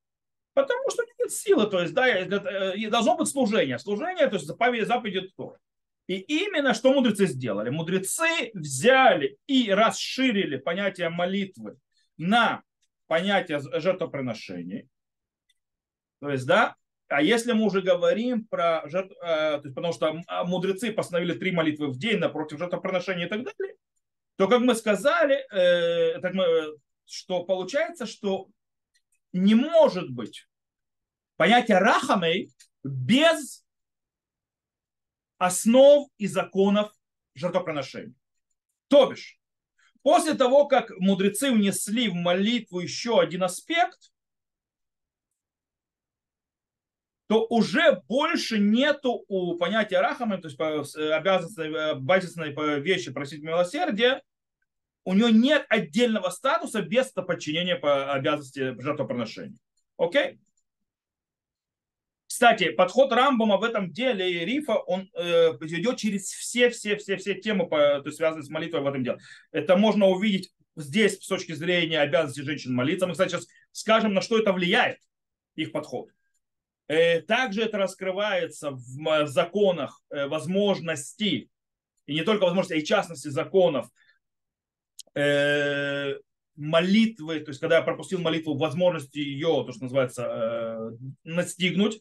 Потому 0.55 0.89
что 0.91 1.03
нет 1.03 1.20
силы, 1.33 1.67
то 1.67 1.81
есть, 1.81 1.95
да, 1.95 2.09
э, 2.09 2.91
должно 2.91 3.17
быть 3.17 3.29
служение. 3.29 3.79
Служение, 3.79 4.27
то 4.29 4.37
есть 4.37 4.47
заповедь, 4.47 4.87
заповеди 4.87 5.31
Торы. 5.37 5.59
И 6.07 6.19
именно 6.19 6.75
что 6.75 6.93
мудрецы 6.93 7.27
сделали? 7.27 7.71
Мудрецы 7.71 8.51
взяли 8.53 9.39
и 9.47 9.71
расширили 9.71 10.57
понятие 10.57 11.09
молитвы 11.09 11.77
на 12.17 12.63
понятие 13.07 13.61
жертвоприношений. 13.81 14.89
То 16.21 16.31
есть, 16.31 16.47
да, 16.47 16.75
А 17.09 17.23
если 17.23 17.53
мы 17.53 17.65
уже 17.65 17.81
говорим 17.81 18.45
про 18.45 18.83
жертв, 18.89 19.13
э, 19.23 19.59
то 19.59 19.63
есть, 19.65 19.75
потому 19.75 19.93
что 19.93 20.23
а, 20.27 20.45
мудрецы 20.45 20.93
постановили 20.93 21.35
три 21.35 21.51
молитвы 21.51 21.89
в 21.89 21.99
день 21.99 22.19
напротив 22.19 22.59
жертвоприношения 22.59 23.27
и 23.27 23.29
так 23.29 23.43
далее, 23.43 23.77
то, 24.37 24.49
как 24.49 24.61
мы 24.61 24.75
сказали, 24.75 25.45
э, 25.53 26.21
так 26.21 26.35
мы, 26.35 26.77
что 27.05 27.45
получается, 27.45 28.07
что 28.07 28.49
не 29.33 29.55
может 29.55 30.11
быть 30.11 30.47
понятие 31.41 31.79
рахамей 31.79 32.53
без 32.85 33.65
основ 35.39 36.11
и 36.19 36.27
законов 36.27 36.93
жертвоприношения. 37.35 38.15
То 38.89 39.07
бишь, 39.07 39.41
после 40.03 40.35
того, 40.35 40.67
как 40.67 40.91
мудрецы 40.99 41.51
внесли 41.51 42.11
в 42.11 42.15
молитву 42.15 42.81
еще 42.81 43.19
один 43.19 43.43
аспект, 43.43 44.13
то 47.27 47.47
уже 47.47 48.03
больше 48.07 48.59
нету 48.59 49.25
у 49.27 49.57
понятия 49.57 50.01
рахамы, 50.01 50.37
то 50.37 50.49
есть 50.49 50.61
э, 50.61 51.11
обязанности, 51.11 52.61
э, 52.61 52.81
вещи 52.81 53.11
просить 53.13 53.43
милосердия, 53.43 54.23
у 55.07 55.15
него 55.15 55.31
нет 55.31 55.65
отдельного 55.71 56.29
статуса 56.29 56.83
без 56.83 57.11
подчинения 57.13 57.77
по 57.77 58.13
обязанности 58.13 58.79
жертвоприношения. 58.79 59.57
Окей? 59.97 60.39
Кстати, 62.31 62.71
подход 62.71 63.13
Рамбома 63.13 63.57
в 63.57 63.65
этом 63.65 63.91
деле 63.91 64.31
и 64.31 64.45
Рифа, 64.45 64.77
он 64.77 65.11
э, 65.15 65.49
идет 65.63 65.97
через 65.97 66.27
все-все-все-все 66.27 67.35
темы, 67.35 67.69
по, 67.69 68.01
то 68.03 68.13
связанные 68.13 68.45
с 68.45 68.49
молитвой 68.49 68.83
в 68.83 68.87
этом 68.87 69.03
деле. 69.03 69.19
Это 69.51 69.77
можно 69.77 70.07
увидеть 70.07 70.53
здесь 70.77 71.21
с 71.21 71.27
точки 71.27 71.51
зрения 71.55 71.99
обязанности 71.99 72.43
женщин 72.43 72.73
молиться. 72.73 73.09
Мы, 73.09 73.15
кстати, 73.15 73.31
сейчас 73.31 73.49
скажем, 73.73 74.15
на 74.15 74.21
что 74.21 74.39
это 74.39 74.53
влияет, 74.53 74.99
их 75.57 75.73
подход. 75.73 76.11
Э, 76.87 77.21
также 77.21 77.63
это 77.63 77.79
раскрывается 77.79 78.71
в 78.71 79.27
законах 79.27 80.01
э, 80.11 80.29
возможности, 80.29 81.51
и 82.07 82.15
не 82.15 82.23
только 82.23 82.45
возможности, 82.45 82.75
а 82.75 82.77
и 82.77 82.85
частности 82.85 83.27
законов 83.27 83.89
э, 85.17 86.15
молитвы, 86.55 87.41
то 87.41 87.49
есть 87.49 87.61
когда 87.61 87.79
я 87.79 87.83
пропустил 87.83 88.21
молитву, 88.21 88.57
возможности 88.57 89.19
ее, 89.19 89.65
то, 89.67 89.73
что 89.73 89.83
называется, 89.83 90.97
настигнуть, 91.25 92.01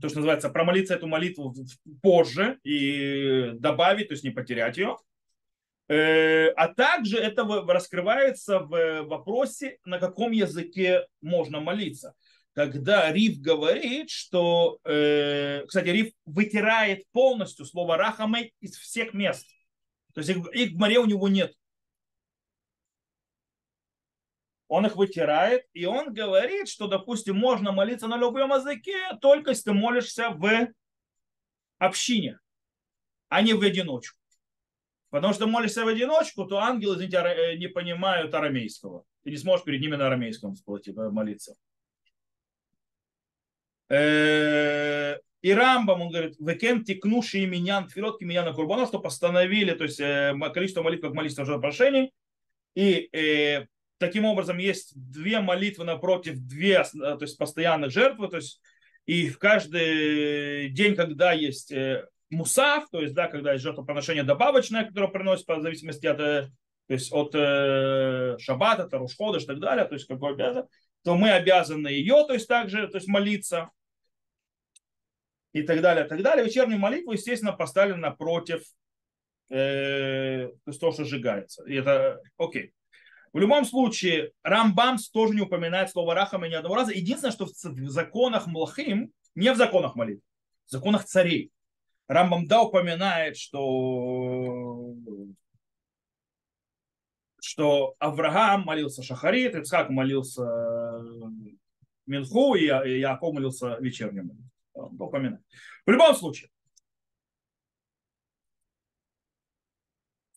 то, 0.00 0.08
что 0.08 0.18
называется, 0.18 0.50
промолиться 0.50 0.94
эту 0.94 1.06
молитву 1.06 1.54
позже 2.02 2.58
и 2.64 3.52
добавить, 3.54 4.08
то 4.08 4.14
есть 4.14 4.24
не 4.24 4.30
потерять 4.30 4.76
ее. 4.76 4.96
А 5.88 6.68
также 6.74 7.18
это 7.18 7.44
раскрывается 7.44 8.60
в 8.60 9.02
вопросе, 9.02 9.78
на 9.84 9.98
каком 9.98 10.30
языке 10.30 11.06
можно 11.20 11.60
молиться 11.60 12.14
когда 12.54 13.12
Риф 13.12 13.38
говорит, 13.38 14.10
что, 14.10 14.78
э, 14.84 15.64
кстати, 15.66 15.88
Риф 15.88 16.12
вытирает 16.26 17.04
полностью 17.12 17.64
слово 17.64 17.96
рахамей 17.96 18.52
из 18.60 18.76
всех 18.76 19.14
мест. 19.14 19.46
То 20.14 20.20
есть 20.20 20.30
их 20.30 20.72
в 20.72 20.76
море 20.76 20.98
у 20.98 21.06
него 21.06 21.28
нет. 21.28 21.54
Он 24.70 24.86
их 24.86 24.94
вытирает, 24.94 25.66
и 25.72 25.84
он 25.84 26.14
говорит, 26.14 26.68
что, 26.68 26.86
допустим, 26.86 27.36
можно 27.36 27.72
молиться 27.72 28.06
на 28.06 28.16
любом 28.16 28.52
языке, 28.52 28.94
только 29.20 29.50
если 29.50 29.64
ты 29.64 29.72
молишься 29.72 30.30
в 30.30 30.68
общине, 31.78 32.38
а 33.28 33.42
не 33.42 33.52
в 33.52 33.62
одиночку. 33.62 34.16
Потому 35.10 35.34
что 35.34 35.48
молишься 35.48 35.84
в 35.84 35.88
одиночку, 35.88 36.44
то 36.44 36.58
ангелы, 36.58 36.94
извините, 36.94 37.16
э, 37.16 37.56
не 37.56 37.66
понимают 37.66 38.32
арамейского. 38.32 39.02
Ты 39.24 39.30
не 39.32 39.38
сможешь 39.38 39.64
перед 39.64 39.80
ними 39.80 39.96
на 39.96 40.06
арамейском 40.06 40.54
молиться. 41.10 41.56
Э, 43.88 45.16
и 45.42 45.52
Рамбам, 45.52 46.00
он 46.00 46.10
говорит, 46.10 46.36
векен 46.38 46.84
текнуши 46.84 47.42
именян 47.42 47.88
тфилот 47.88 48.20
на 48.20 48.52
курбана, 48.52 48.86
что 48.86 49.00
постановили, 49.00 49.72
то 49.72 49.82
есть 49.82 49.98
э, 49.98 50.32
количество 50.54 50.82
молитв 50.82 51.02
как 51.02 51.14
молитва 51.14 51.44
жертвоприношений. 51.44 52.12
И 52.76 53.08
э, 53.12 53.66
таким 54.00 54.24
образом 54.24 54.58
есть 54.58 54.92
две 54.94 55.40
молитвы 55.40 55.84
напротив 55.84 56.38
две, 56.38 56.82
то 56.82 57.18
есть 57.20 57.38
постоянных 57.38 57.92
жертвы, 57.92 58.28
то 58.28 58.36
есть 58.36 58.60
и 59.06 59.28
в 59.28 59.38
каждый 59.38 60.70
день, 60.70 60.96
когда 60.96 61.32
есть 61.32 61.72
мусав, 62.30 62.88
то 62.90 63.00
есть, 63.00 63.14
да, 63.14 63.28
когда 63.28 63.52
есть 63.52 63.64
жертвоприношение 63.64 64.22
добавочное, 64.22 64.84
которое 64.84 65.08
приносит 65.08 65.46
по 65.46 65.60
зависимости 65.60 66.06
от, 66.06 66.18
то 66.18 66.50
есть 66.88 67.12
от 67.12 67.34
э, 67.34 68.36
шаббата, 68.38 68.84
от 68.84 68.94
рушхода 68.94 69.38
и 69.38 69.44
так 69.44 69.58
далее, 69.58 69.84
то 69.84 69.94
есть 69.94 70.06
какой 70.06 70.32
обязан, 70.32 70.66
то 71.02 71.16
мы 71.16 71.30
обязаны 71.30 71.88
ее, 71.88 72.24
то 72.26 72.32
есть 72.32 72.48
также, 72.48 72.88
то 72.88 72.98
есть 72.98 73.08
молиться 73.08 73.70
и 75.52 75.62
так 75.62 75.80
далее, 75.80 76.06
и 76.06 76.08
так 76.08 76.22
далее. 76.22 76.44
Вечернюю 76.44 76.78
молитву, 76.78 77.12
естественно, 77.12 77.52
поставили 77.52 77.96
напротив 77.96 78.62
э, 79.50 80.48
то, 80.64 80.70
есть 80.70 80.80
то, 80.80 80.92
что 80.92 81.04
сжигается. 81.04 81.64
И 81.64 81.74
это 81.74 82.20
окей. 82.36 82.72
В 83.32 83.38
любом 83.38 83.64
случае, 83.64 84.32
Рамбамс 84.42 85.08
тоже 85.10 85.34
не 85.34 85.42
упоминает 85.42 85.90
слово 85.90 86.14
Рахама 86.14 86.48
ни 86.48 86.54
одного 86.54 86.74
раза. 86.74 86.92
Единственное, 86.92 87.32
что 87.32 87.46
в 87.46 87.88
законах 87.88 88.46
Млахим, 88.46 89.12
не 89.34 89.52
в 89.52 89.56
законах 89.56 89.94
молитв, 89.94 90.24
в 90.66 90.70
законах 90.70 91.04
царей, 91.04 91.52
Рамбам 92.08 92.46
да 92.48 92.62
упоминает, 92.62 93.36
что 93.36 94.94
что 97.42 97.94
Авраам 97.98 98.62
молился 98.62 99.02
Шахарит, 99.02 99.54
Ицхак 99.54 99.90
молился 99.90 100.42
Минху, 102.06 102.54
и 102.54 102.66
Яков 102.66 103.32
молился 103.32 103.76
вечерним 103.80 104.50
упоминать. 104.74 105.40
В 105.86 105.90
любом 105.90 106.14
случае, 106.14 106.50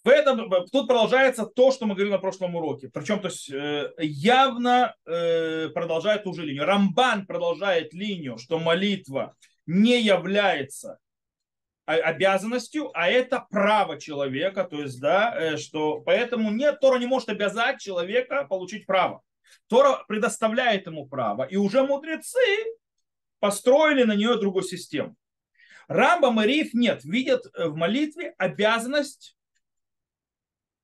в 0.03 0.09
этом, 0.09 0.49
тут 0.71 0.87
продолжается 0.87 1.45
то, 1.45 1.71
что 1.71 1.85
мы 1.85 1.95
говорили 1.95 2.11
на 2.11 2.19
прошлом 2.19 2.55
уроке. 2.55 2.89
Причем 2.89 3.21
то 3.21 3.29
есть, 3.29 3.49
э, 3.49 3.93
явно 3.99 4.95
э, 5.05 5.69
продолжает 5.69 6.25
ту 6.25 6.33
же 6.33 6.43
линию. 6.43 6.65
Рамбан 6.65 7.25
продолжает 7.25 7.93
линию, 7.93 8.37
что 8.37 8.59
молитва 8.59 9.35
не 9.65 10.01
является 10.01 10.99
обязанностью, 11.85 12.91
а 12.93 13.09
это 13.09 13.45
право 13.49 13.99
человека, 13.99 14.65
то 14.65 14.81
есть, 14.81 14.99
да, 14.99 15.35
э, 15.37 15.57
что 15.57 16.01
поэтому 16.01 16.51
нет, 16.51 16.79
Тора 16.81 16.99
не 16.99 17.07
может 17.07 17.29
обязать 17.29 17.79
человека 17.79 18.45
получить 18.45 18.85
право. 18.85 19.21
Тора 19.67 20.03
предоставляет 20.07 20.85
ему 20.87 21.07
право, 21.07 21.43
и 21.43 21.55
уже 21.55 21.83
мудрецы 21.83 22.39
построили 23.39 24.03
на 24.03 24.15
нее 24.15 24.37
другую 24.37 24.63
систему. 24.63 25.15
Рамбам 25.87 26.41
и 26.41 26.47
Риф 26.47 26.73
нет, 26.73 27.03
видят 27.03 27.45
в 27.57 27.75
молитве 27.75 28.33
обязанность 28.37 29.37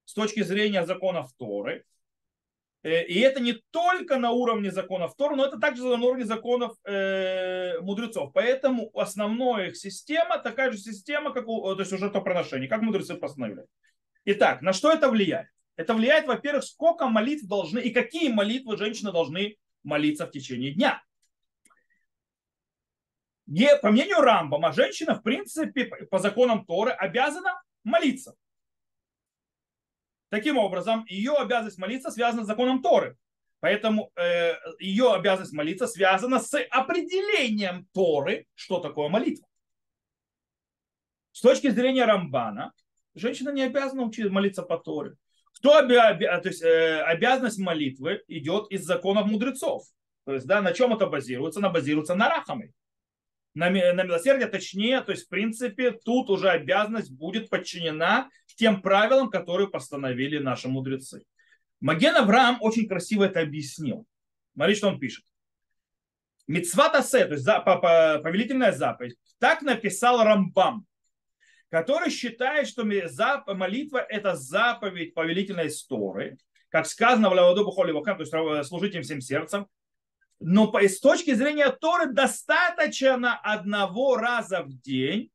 с 0.09 0.13
точки 0.15 0.41
зрения 0.41 0.87
законов 0.87 1.31
Торы. 1.37 1.85
Э, 2.81 3.05
и 3.05 3.19
это 3.19 3.39
не 3.39 3.53
только 3.69 4.17
на 4.17 4.31
уровне 4.31 4.71
законов 4.71 5.15
Торы, 5.15 5.35
но 5.35 5.45
это 5.45 5.59
также 5.59 5.83
на 5.83 6.03
уровне 6.03 6.25
законов 6.25 6.75
э, 6.83 7.79
мудрецов. 7.81 8.31
Поэтому 8.33 8.89
основная 8.95 9.67
их 9.67 9.77
система 9.77 10.39
такая 10.39 10.71
же 10.71 10.79
система, 10.79 11.31
как 11.31 11.47
у, 11.47 11.75
то 11.75 11.79
есть 11.79 11.93
уже 11.93 12.09
то 12.09 12.21
проношение, 12.21 12.67
как 12.67 12.81
мудрецы 12.81 13.13
постановили. 13.13 13.65
Итак, 14.25 14.63
на 14.63 14.73
что 14.73 14.91
это 14.91 15.09
влияет? 15.09 15.47
Это 15.75 15.93
влияет, 15.93 16.25
во-первых, 16.25 16.63
сколько 16.63 17.07
молитв 17.07 17.47
должны 17.47 17.77
и 17.77 17.91
какие 17.91 18.29
молитвы 18.29 18.77
женщины 18.77 19.11
должны 19.11 19.57
молиться 19.83 20.25
в 20.25 20.31
течение 20.31 20.71
дня 20.71 21.03
не, 23.45 23.75
по 23.77 23.91
мнению 23.91 24.21
Рамбама, 24.21 24.71
женщина, 24.73 25.13
в 25.13 25.21
принципе, 25.21 25.85
по 25.85 26.17
законам 26.17 26.65
Торы 26.65 26.91
обязана 26.91 27.61
молиться. 27.83 28.35
Таким 30.29 30.57
образом, 30.57 31.05
ее 31.07 31.33
обязанность 31.33 31.79
молиться 31.79 32.11
связана 32.11 32.43
с 32.43 32.47
законом 32.47 32.81
Торы. 32.81 33.17
Поэтому 33.59 34.11
э, 34.15 34.53
ее 34.79 35.13
обязанность 35.13 35.53
молиться 35.53 35.87
связана 35.87 36.39
с 36.39 36.57
определением 36.69 37.87
Торы, 37.93 38.45
что 38.55 38.79
такое 38.79 39.09
молитва. 39.09 39.47
С 41.31 41.41
точки 41.41 41.69
зрения 41.69 42.05
Рамбана, 42.05 42.73
женщина 43.15 43.49
не 43.49 43.63
обязана 43.63 44.03
учиться 44.03 44.31
молиться 44.31 44.63
по 44.63 44.77
Торе. 44.77 45.15
Кто 45.55 45.77
обя... 45.77 46.13
то 46.39 46.47
есть, 46.47 46.61
э, 46.61 47.01
обязанность 47.01 47.59
молитвы 47.59 48.23
идет 48.27 48.71
из 48.71 48.85
законов 48.85 49.25
мудрецов. 49.25 49.83
То 50.25 50.33
есть, 50.33 50.45
да, 50.45 50.61
на 50.61 50.73
чем 50.73 50.93
это 50.93 51.07
базируется? 51.07 51.59
Она 51.59 51.69
базируется 51.69 52.15
на 52.15 52.29
рахаме 52.29 52.71
на, 53.55 53.69
на 53.69 54.03
милосердие, 54.03 54.47
точнее, 54.47 55.01
то 55.01 55.11
есть, 55.11 55.25
в 55.25 55.29
принципе, 55.29 55.91
тут 55.91 56.29
уже 56.29 56.49
обязанность 56.49 57.11
будет 57.11 57.49
подчинена 57.49 58.29
тем 58.59 58.81
правилам, 58.81 59.29
которые 59.29 59.69
постановили 59.69 60.37
наши 60.37 60.67
мудрецы. 60.67 61.23
Маген 61.79 62.17
Авраам 62.17 62.57
очень 62.59 62.89
красиво 62.89 63.23
это 63.23 63.39
объяснил. 63.39 64.05
Смотри, 64.53 64.75
что 64.75 64.89
он 64.89 64.99
пишет. 64.99 65.23
Мицват 66.45 66.93
асе, 66.95 67.25
то 67.25 67.35
есть 67.35 67.45
повелительная 67.45 68.73
заповедь, 68.73 69.15
так 69.39 69.61
написал 69.61 70.23
Рамбам, 70.23 70.85
который 71.69 72.09
считает, 72.09 72.67
что 72.67 72.83
молитва– 72.83 73.99
это 74.09 74.35
заповедь 74.35 75.13
повелительной 75.13 75.67
истории, 75.67 76.37
как 76.67 76.85
сказано 76.85 77.29
в 77.29 77.33
Лаваду 77.33 77.63
Бухоли 77.63 77.93
то 77.93 78.15
есть 78.17 78.67
служить 78.67 78.95
им 78.95 79.03
всем 79.03 79.21
сердцем, 79.21 79.67
Но 80.39 80.69
с 80.77 80.99
точки 80.99 81.33
зрения 81.33 81.69
Торы 81.69 82.11
достаточно 82.11 83.37
одного 83.37 84.17
раза 84.17 84.63
в 84.63 84.73
день 84.81 85.31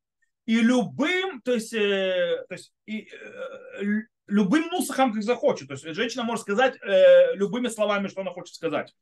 и 0.47 0.61
любым, 0.61 1.41
то 1.43 1.53
есть, 1.53 1.73
э, 1.73 2.45
то 2.49 2.55
есть 2.55 2.73
и, 2.87 3.09
э, 3.11 3.83
любым 4.27 4.69
нусахом, 4.69 5.13
как 5.13 5.23
захочет. 5.23 5.69
То 5.69 5.75
есть 5.75 5.85
женщина 5.85 6.23
может 6.23 6.43
сказать 6.43 6.77
э, 6.83 7.35
любыми 7.35 7.69
словами, 7.69 8.09
что 8.09 8.21
она 8.21 8.31
хочет 8.31 8.55
сказать. 8.55 8.95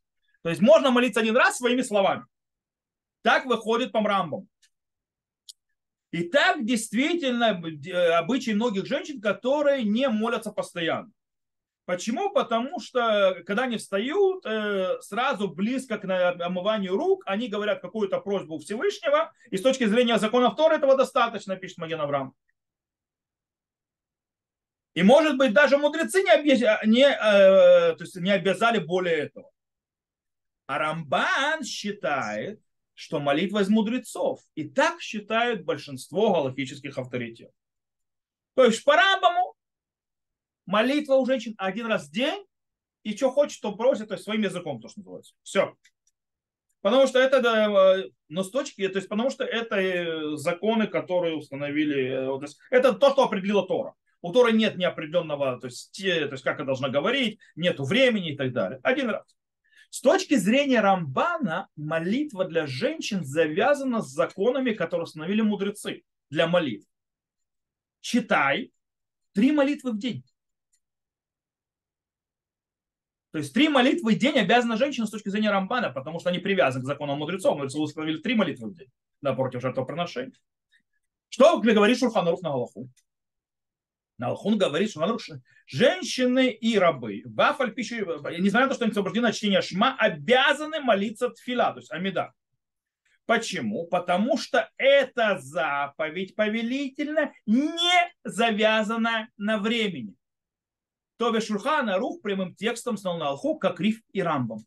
То 0.43 0.51
есть 0.51 0.61
можно 0.61 0.91
молиться 0.91 1.21
один 1.21 1.37
раз 1.37 1.59
своими 1.59 1.83
словами. 1.83 2.25
Так 3.23 3.47
выходит 3.47 3.93
по 3.93 4.01
мрамбам. 4.01 4.49
И 6.11 6.25
так 6.25 6.65
действительно 6.65 7.63
обычай 8.19 8.53
многих 8.53 8.87
женщин, 8.87 9.21
которые 9.21 9.85
не 9.85 10.09
молятся 10.09 10.53
постоянно. 10.53 11.11
Почему? 11.93 12.31
Потому 12.31 12.81
что, 12.81 13.43
когда 13.47 13.65
они 13.65 13.77
встают, 13.77 14.47
э, 14.47 14.99
сразу 15.03 15.51
близко 15.51 15.99
к 15.99 16.05
омыванию 16.41 16.97
рук, 16.97 17.23
они 17.27 17.49
говорят 17.49 17.83
какую-то 17.83 18.19
просьбу 18.19 18.59
Всевышнего, 18.59 19.31
и 19.51 19.59
с 19.59 19.63
точки 19.63 19.85
зрения 19.85 20.19
закона 20.19 20.55
Тора 20.55 20.77
этого 20.77 20.97
достаточно, 20.97 21.55
пишет 21.55 21.77
Маген 21.77 22.01
Авраам. 22.01 22.35
И, 24.95 25.03
может 25.03 25.37
быть, 25.37 25.53
даже 25.53 25.77
мудрецы 25.77 26.23
не, 26.23 26.31
объяз... 26.31 26.61
не, 26.87 27.05
э, 27.05 27.95
то 27.95 28.05
есть 28.05 28.17
не 28.17 28.31
обязали 28.31 28.79
более 28.79 29.17
этого. 29.17 29.51
А 30.65 30.79
Рамбан 30.79 31.63
считает, 31.63 32.59
что 32.95 33.21
молитва 33.21 33.59
из 33.59 33.69
мудрецов. 33.69 34.41
И 34.55 34.67
так 34.67 35.03
считают 35.03 35.67
большинство 35.67 36.33
галактических 36.33 36.97
авторитетов. 36.97 37.55
То 38.55 38.65
есть 38.65 38.83
по 38.83 38.97
Рамбаму 38.97 39.57
молитва 40.67 41.15
у 41.15 41.27
женщин 41.27 41.55
один 41.59 41.87
раз 41.87 42.09
в 42.09 42.13
день, 42.13 42.45
и 43.03 43.17
что 43.17 43.31
хочет, 43.31 43.61
то 43.61 43.75
просит, 43.75 44.09
то 44.09 44.15
есть 44.15 44.25
своим 44.25 44.43
языком, 44.43 44.81
то, 44.81 44.89
что 44.89 45.01
называется. 45.01 45.35
Все. 45.43 45.77
Потому 46.83 47.07
что 47.07 47.21
это, 47.21 47.39
э, 47.39 48.11
но 48.29 48.43
с 48.43 48.51
точки, 48.51 48.87
то 48.89 48.99
есть 48.99 49.09
потому 49.09 49.31
что 49.31 49.45
это 49.45 49.77
э, 49.77 50.37
законы, 50.37 50.89
которые 50.89 51.37
установили, 51.37 52.45
э, 52.45 52.49
это 52.71 52.93
то, 52.93 53.11
что 53.11 53.25
определила 53.25 53.67
Тора. 53.67 53.95
У 54.21 54.33
Торы 54.33 54.53
нет 54.53 54.77
неопределенного, 54.77 55.61
то 55.61 55.67
есть, 55.67 55.97
то 55.97 56.09
есть 56.09 56.45
как 56.45 56.59
она 56.59 56.67
должна 56.67 56.89
говорить, 56.89 57.39
нету 57.57 57.85
времени 57.85 58.33
и 58.33 58.37
так 58.37 58.53
далее. 58.53 58.79
Один 58.83 59.11
раз. 59.11 59.37
С 59.91 60.01
точки 60.01 60.35
зрения 60.37 60.81
Рамбана, 60.81 61.69
молитва 61.77 62.45
для 62.47 62.67
женщин 62.67 63.25
завязана 63.25 64.01
с 64.01 64.09
законами, 64.09 64.73
которые 64.73 65.05
установили 65.05 65.43
мудрецы 65.43 66.03
для 66.31 66.47
молитв. 66.47 66.89
Читай 68.01 68.73
три 69.35 69.53
молитвы 69.53 69.93
в 69.93 69.99
день. 69.99 70.25
То 73.33 73.39
есть 73.39 73.55
три 73.55 73.69
молитвы 73.69 74.15
в 74.15 74.19
день 74.19 74.39
обязана 74.39 74.77
женщина 74.77 75.07
с 75.07 75.11
точки 75.11 75.31
зрения 75.31 75.51
Рамбана, 75.51 75.91
потому 75.91 76.21
что 76.21 76.29
они 76.29 76.39
привязаны 76.39 76.85
к 76.85 76.87
законам 76.87 77.19
мудрецов. 77.19 77.57
Мудрецы 77.57 77.79
установили 77.79 78.19
три 78.19 78.35
молитвы 78.35 78.69
в 78.69 78.75
день 78.75 78.89
напротив 79.23 79.63
жертвоприношения. 79.63 80.35
Что 81.31 81.59
говорит 81.59 81.99
Шурханарух 81.99 82.43
на 82.43 82.51
Галаху? 82.51 82.91
Налхун 84.19 84.59
говорит, 84.59 84.91
что 84.91 85.19
женщины 85.67 86.51
и 86.51 86.79
рабы, 86.79 87.23
вафаль 87.25 87.73
пищу, 87.73 87.97
несмотря 87.97 88.67
на 88.67 88.69
то, 88.69 88.75
что 88.75 88.85
они 88.85 88.91
освобождены 88.93 89.27
от 89.27 89.35
чтения 89.35 89.63
шма, 89.63 89.97
обязаны 89.99 90.81
молиться 90.81 91.31
тфила, 91.31 91.73
то 91.73 91.79
есть 91.79 91.91
амида. 91.91 92.35
Почему? 93.25 93.87
Потому 93.87 94.37
что 94.37 94.71
эта 94.77 95.39
заповедь 95.39 96.37
повелительно 96.37 97.33
не 97.47 98.13
завязана 98.25 99.29
на 99.39 99.59
времени. 99.59 100.15
То 101.23 101.31
бишь 101.31 101.47
Шульхана 101.47 101.99
Рух 101.99 102.21
прямым 102.21 102.53
текстом 102.53 102.97
стал 102.97 103.17
на 103.17 103.29
Алху, 103.29 103.57
как 103.57 103.79
Риф 103.79 104.03
и 104.13 104.21
Рамбам. 104.21 104.67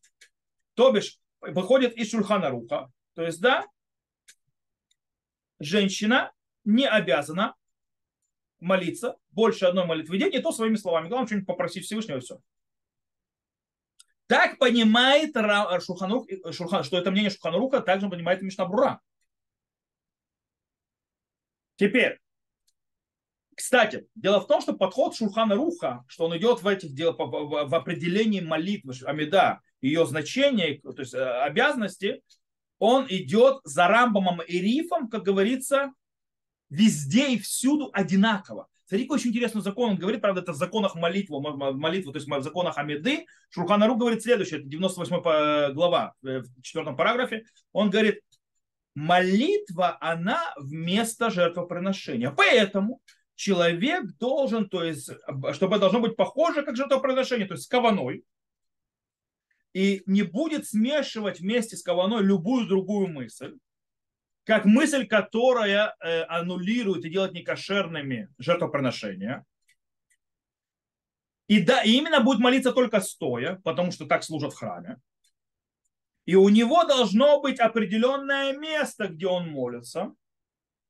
То 0.73 0.89
бишь 0.93 1.19
выходит 1.41 1.97
из 1.97 2.11
Шульхана 2.11 2.49
Руха. 2.49 2.89
То 3.13 3.23
есть, 3.23 3.41
да, 3.41 3.67
женщина 5.59 6.31
не 6.63 6.87
обязана 6.87 7.57
молиться, 8.61 9.17
больше 9.31 9.65
одной 9.65 9.85
молитвы 9.85 10.15
в 10.15 10.17
день, 10.17 10.33
и 10.33 10.39
то 10.39 10.53
своими 10.53 10.77
словами. 10.77 11.09
Главное, 11.09 11.27
что-нибудь 11.27 11.47
попросить 11.47 11.83
Всевышнего, 11.83 12.19
и 12.19 12.21
все. 12.21 12.39
Так 14.27 14.57
понимает 14.57 15.35
Шуханрух, 15.83 16.25
Шурхан, 16.51 16.85
что 16.85 16.97
это 16.97 17.11
мнение 17.11 17.31
Шуханруха, 17.31 17.81
также 17.81 18.09
понимает 18.09 18.41
Мишнабрура. 18.41 19.01
Теперь, 21.75 22.21
кстати, 23.55 24.05
дело 24.15 24.41
в 24.41 24.47
том, 24.47 24.61
что 24.61 24.73
подход 24.73 25.15
Шурхана 25.15 25.55
Руха, 25.55 26.03
что 26.07 26.25
он 26.25 26.37
идет 26.37 26.61
в 26.61 26.67
этих 26.67 26.93
дел, 26.93 27.15
в 27.17 27.75
определении 27.75 28.41
молитвы, 28.41 28.93
Амида, 29.05 29.61
ее 29.81 30.05
значение, 30.05 30.81
то 30.81 30.93
есть 30.97 31.13
э, 31.13 31.41
обязанности, 31.41 32.21
он 32.79 33.05
идет 33.07 33.59
за 33.63 33.87
Рамбамом 33.87 34.41
и 34.41 34.59
Рифом, 34.59 35.09
как 35.09 35.23
говорится, 35.23 35.93
везде 36.69 37.33
и 37.33 37.39
всюду 37.39 37.89
одинаково. 37.93 38.67
Смотри, 38.87 39.07
очень 39.09 39.29
интересный 39.31 39.61
закон. 39.61 39.91
Он 39.91 39.97
говорит, 39.97 40.21
правда, 40.21 40.41
это 40.41 40.51
в 40.51 40.57
законах 40.57 40.95
молитвы, 40.95 41.41
молитвы 41.41 42.11
то 42.11 42.17
есть 42.17 42.29
в 42.29 42.41
законах 42.41 42.77
Амиды. 42.77 43.25
Шурханару 43.49 43.95
говорит 43.95 44.21
следующее, 44.21 44.59
это 44.59 44.69
98 44.69 45.73
глава, 45.73 46.13
э, 46.23 46.39
в 46.41 46.61
четвертом 46.61 46.97
параграфе. 46.97 47.45
Он 47.71 47.89
говорит, 47.89 48.19
молитва, 48.95 49.97
она 50.01 50.53
вместо 50.57 51.29
жертвоприношения. 51.29 52.31
Поэтому 52.31 53.01
человек 53.35 54.17
должен, 54.17 54.69
то 54.69 54.83
есть, 54.83 55.09
чтобы 55.53 55.79
должно 55.79 55.99
быть 55.99 56.15
похоже 56.15 56.63
как 56.63 56.75
жертвоприношение, 56.75 57.47
то 57.47 57.53
есть 57.53 57.65
с 57.65 57.67
каваной, 57.67 58.23
и 59.73 60.03
не 60.05 60.23
будет 60.23 60.65
смешивать 60.65 61.41
вместе 61.41 61.75
с 61.75 61.83
каваной 61.83 62.23
любую 62.23 62.67
другую 62.67 63.07
мысль, 63.07 63.57
как 64.45 64.65
мысль, 64.65 65.05
которая 65.05 65.95
э, 65.99 66.21
аннулирует 66.23 67.03
и 67.03 67.09
делает 67.09 67.33
некошерными 67.33 68.29
жертвоприношения. 68.37 69.43
И 71.47 71.61
да, 71.61 71.83
и 71.83 71.91
именно 71.91 72.21
будет 72.21 72.39
молиться 72.39 72.71
только 72.71 73.01
стоя, 73.01 73.61
потому 73.63 73.91
что 73.91 74.05
так 74.05 74.23
служат 74.23 74.53
в 74.53 74.57
храме. 74.57 74.97
И 76.25 76.35
у 76.35 76.49
него 76.49 76.85
должно 76.85 77.39
быть 77.41 77.59
определенное 77.59 78.57
место, 78.57 79.07
где 79.07 79.27
он 79.27 79.49
молится. 79.49 80.13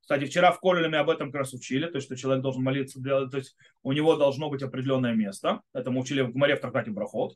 Кстати, 0.05 0.25
вчера 0.25 0.51
в 0.51 0.59
Колеле 0.59 0.87
мы 0.87 0.97
об 0.97 1.09
этом 1.09 1.31
как 1.31 1.39
раз 1.39 1.53
учили, 1.55 1.87
то 1.87 1.95
есть, 1.95 2.05
что 2.05 2.15
человек 2.15 2.43
должен 2.43 2.61
молиться, 2.61 3.01
то 3.01 3.37
есть 3.37 3.57
у 3.81 3.91
него 3.91 4.15
должно 4.15 4.51
быть 4.51 4.61
определенное 4.61 5.15
место. 5.15 5.63
Это 5.73 5.89
мы 5.89 6.01
учили 6.01 6.21
в 6.21 6.31
Гмаре 6.31 6.55
в 6.55 6.61
трактате 6.61 6.91
Брахот. 6.91 7.35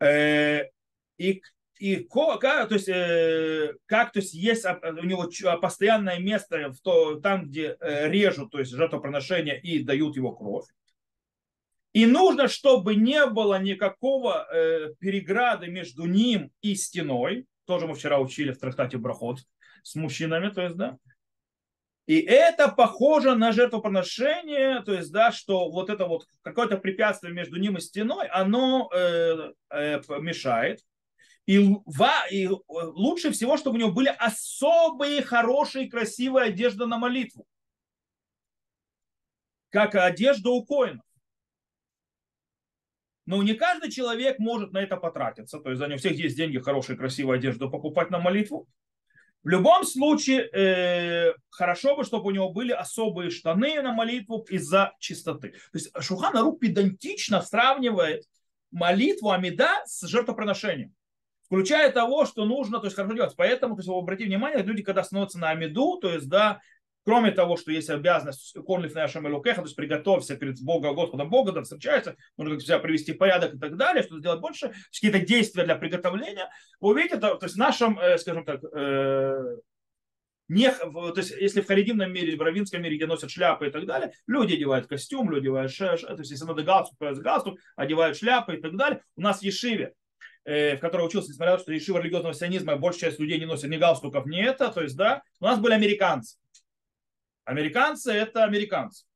Э, 0.00 0.64
и 1.16 1.40
и 1.78 1.96
как, 1.98 2.68
то 2.68 2.74
есть, 2.74 2.88
э, 2.88 3.74
как 3.86 4.12
то 4.12 4.18
есть 4.18 4.34
есть 4.34 4.64
у 4.64 5.04
него 5.04 5.30
постоянное 5.60 6.18
место 6.18 6.72
в 6.72 6.80
то, 6.80 7.20
там, 7.20 7.46
где 7.46 7.76
э, 7.78 8.08
режут, 8.08 8.50
то 8.50 8.58
есть 8.58 8.72
жертвоприношение 8.72 9.60
и 9.60 9.84
дают 9.84 10.16
его 10.16 10.32
кровь. 10.32 10.66
И 11.92 12.06
нужно, 12.06 12.48
чтобы 12.48 12.96
не 12.96 13.24
было 13.26 13.60
никакого 13.60 14.48
э, 14.52 14.94
переграды 14.98 15.68
между 15.68 16.06
ним 16.06 16.50
и 16.60 16.74
стеной. 16.74 17.46
Тоже 17.66 17.86
мы 17.86 17.94
вчера 17.94 18.18
учили 18.18 18.50
в 18.50 18.58
трактате 18.58 18.98
Брахот 18.98 19.44
с 19.84 19.94
мужчинами, 19.94 20.48
то 20.48 20.62
есть, 20.62 20.76
да. 20.76 20.98
И 22.06 22.20
это 22.20 22.68
похоже 22.68 23.34
на 23.34 23.52
жертвоприношение, 23.52 24.82
то 24.82 24.92
есть, 24.92 25.12
да, 25.12 25.30
что 25.30 25.70
вот 25.70 25.88
это 25.88 26.06
вот 26.06 26.26
какое-то 26.42 26.76
препятствие 26.76 27.32
между 27.32 27.56
ним 27.56 27.76
и 27.76 27.80
стеной, 27.80 28.26
оно 28.28 28.90
э, 28.92 29.52
э, 29.70 30.00
мешает. 30.20 30.80
И, 31.46 31.58
ва, 31.86 32.26
и 32.30 32.46
э, 32.46 32.50
лучше 32.68 33.30
всего, 33.30 33.56
чтобы 33.56 33.76
у 33.76 33.80
него 33.80 33.92
были 33.92 34.14
особые, 34.18 35.22
хорошие, 35.22 35.90
красивые 35.90 36.46
одежды 36.46 36.86
на 36.86 36.98
молитву. 36.98 37.46
Как 39.70 39.94
одежда 39.94 40.50
у 40.50 40.64
коинов. 40.64 41.04
Но 43.26 43.42
не 43.42 43.54
каждый 43.54 43.90
человек 43.90 44.38
может 44.38 44.72
на 44.72 44.78
это 44.78 44.98
потратиться. 44.98 45.58
То 45.58 45.70
есть 45.70 45.78
за 45.78 45.86
него 45.86 45.98
всех 45.98 46.12
есть 46.12 46.36
деньги, 46.36 46.58
хорошие, 46.58 46.98
красивые 46.98 47.38
одежду 47.38 47.70
покупать 47.70 48.10
на 48.10 48.18
молитву. 48.18 48.68
В 49.44 49.48
любом 49.48 49.84
случае, 49.84 50.48
э, 50.52 51.34
хорошо 51.50 51.96
бы, 51.96 52.04
чтобы 52.04 52.28
у 52.28 52.30
него 52.30 52.50
были 52.50 52.72
особые 52.72 53.30
штаны 53.30 53.80
на 53.82 53.92
молитву 53.92 54.44
из-за 54.48 54.92
чистоты. 54.98 55.50
То 55.50 55.78
есть 55.78 55.90
Шухана 56.00 56.40
Рук 56.40 56.60
педантично 56.60 57.42
сравнивает 57.42 58.24
молитву 58.70 59.30
Амида 59.30 59.82
с 59.84 60.06
жертвоприношением 60.06 60.94
включая 61.46 61.92
того, 61.92 62.24
что 62.24 62.44
нужно, 62.44 62.80
то 62.80 62.86
есть 62.86 62.96
хорошо 62.96 63.14
делать. 63.14 63.34
Поэтому, 63.36 63.76
то 63.76 63.80
есть, 63.80 63.88
обратите 63.88 64.28
внимание, 64.28 64.62
люди, 64.62 64.82
когда 64.82 65.04
становятся 65.04 65.38
на 65.38 65.50
Амиду, 65.50 65.98
то 66.00 66.12
есть, 66.12 66.28
да, 66.28 66.60
кроме 67.04 67.30
того, 67.30 67.56
что 67.56 67.70
есть 67.70 67.90
обязанность 67.90 68.56
корлив 68.66 68.94
на 68.94 69.06
Элокеха, 69.06 69.56
то 69.56 69.66
есть 69.66 69.76
приготовься 69.76 70.36
перед 70.36 70.60
Богом, 70.62 70.94
Господом 70.94 71.30
Бога, 71.30 71.52
да, 71.52 71.62
встречается, 71.62 72.16
нужно 72.36 72.58
себя 72.60 72.78
привести 72.78 73.12
в 73.12 73.18
порядок 73.18 73.54
и 73.54 73.58
так 73.58 73.76
далее, 73.76 74.02
что 74.02 74.18
сделать 74.18 74.40
больше, 74.40 74.72
какие-то 74.92 75.20
действия 75.20 75.64
для 75.64 75.76
приготовления. 75.76 76.50
Вы 76.80 76.90
увидите, 76.90 77.18
то, 77.18 77.34
то 77.34 77.46
есть 77.46 77.56
в 77.56 77.58
нашем, 77.58 77.98
э, 77.98 78.18
скажем 78.18 78.44
так, 78.44 78.60
э, 78.64 79.56
не, 80.48 80.70
то 80.70 81.14
есть, 81.16 81.30
если 81.30 81.62
в 81.62 81.66
харидимном 81.66 82.12
мире, 82.12 82.36
в 82.36 82.42
равинском 82.42 82.82
мире, 82.82 82.96
где 82.96 83.06
носят 83.06 83.30
шляпы 83.30 83.68
и 83.68 83.70
так 83.70 83.86
далее, 83.86 84.12
люди 84.26 84.54
одевают 84.54 84.86
костюм, 84.86 85.30
люди 85.30 85.44
одевают, 85.44 85.72
ш, 85.72 85.96
то 85.96 86.18
есть, 86.18 86.30
если 86.30 86.44
надо 86.44 86.62
галстук, 86.62 86.98
галстук, 87.00 87.58
одевают 87.76 88.16
шляпы 88.18 88.56
и 88.56 88.60
так 88.60 88.76
далее. 88.76 89.00
У 89.16 89.22
нас 89.22 89.40
в 89.40 89.42
Ешиве 89.42 89.94
в 90.46 90.76
которой 90.76 91.06
учился, 91.06 91.30
несмотря 91.30 91.52
на 91.52 91.56
то, 91.56 91.62
что 91.62 91.72
решил 91.72 91.96
религиозного 91.96 92.34
сионизма, 92.34 92.76
большая 92.76 93.08
часть 93.08 93.18
людей 93.18 93.38
не 93.38 93.46
носит 93.46 93.70
ни 93.70 93.78
галстуков, 93.78 94.26
ни 94.26 94.42
это, 94.42 94.70
то 94.70 94.82
есть, 94.82 94.94
да, 94.94 95.22
у 95.40 95.46
нас 95.46 95.58
были 95.58 95.72
американцы. 95.72 96.36
Американцы– 97.44 98.12
это 98.12 98.44
американцы. 98.44 99.06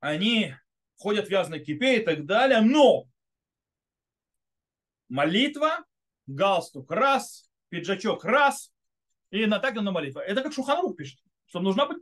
Они 0.00 0.54
ходят 0.96 1.26
в 1.26 1.30
вязаной 1.30 1.60
кипе 1.60 2.00
и 2.00 2.04
так 2.04 2.24
далее, 2.24 2.60
но 2.60 3.06
молитва, 5.08 5.84
галстук 6.26 6.90
раз, 6.90 7.50
пиджачок 7.68 8.24
раз, 8.24 8.72
и 9.30 9.46
на 9.46 9.58
так 9.58 9.74
на 9.74 9.90
молитва. 9.90 10.20
Это 10.20 10.42
как 10.42 10.52
Шуханрух 10.52 10.96
пишет, 10.96 11.18
что 11.46 11.60
нужна 11.60 11.86
быть 11.86 11.98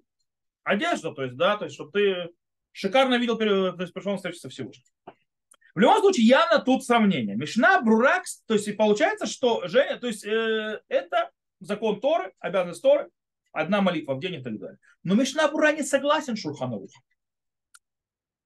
одежда, 0.64 1.12
то 1.12 1.22
есть, 1.22 1.36
да, 1.36 1.56
то 1.56 1.64
есть, 1.64 1.74
чтобы 1.74 1.92
ты 1.92 2.30
шикарно 2.72 3.16
видел, 3.18 3.38
то 3.38 3.80
есть, 3.80 3.94
пришел 3.94 4.16
встретиться 4.16 4.48
Всевышним. 4.48 4.84
В 5.74 5.78
любом 5.78 6.00
случае, 6.00 6.26
явно 6.26 6.58
тут 6.58 6.84
сравнение. 6.84 7.34
Мишна, 7.34 7.80
Бруракс, 7.80 8.42
то 8.46 8.54
есть 8.54 8.68
и 8.68 8.72
получается, 8.72 9.26
что 9.26 9.66
Женя, 9.68 9.98
то 9.98 10.06
есть 10.06 10.24
э, 10.24 10.82
это 10.88 11.30
закон 11.60 12.00
Торы, 12.00 12.34
обязанность 12.40 12.82
Торы, 12.82 13.08
одна 13.52 13.80
молитва 13.80 14.14
в 14.14 14.20
день 14.20 14.34
и 14.34 14.42
так 14.42 14.58
далее. 14.58 14.78
Но 15.02 15.14
Мишна 15.14 15.48
Бура 15.48 15.72
не 15.72 15.82
согласен 15.82 16.36
с 16.36 16.40
Шурхановухом. 16.40 17.02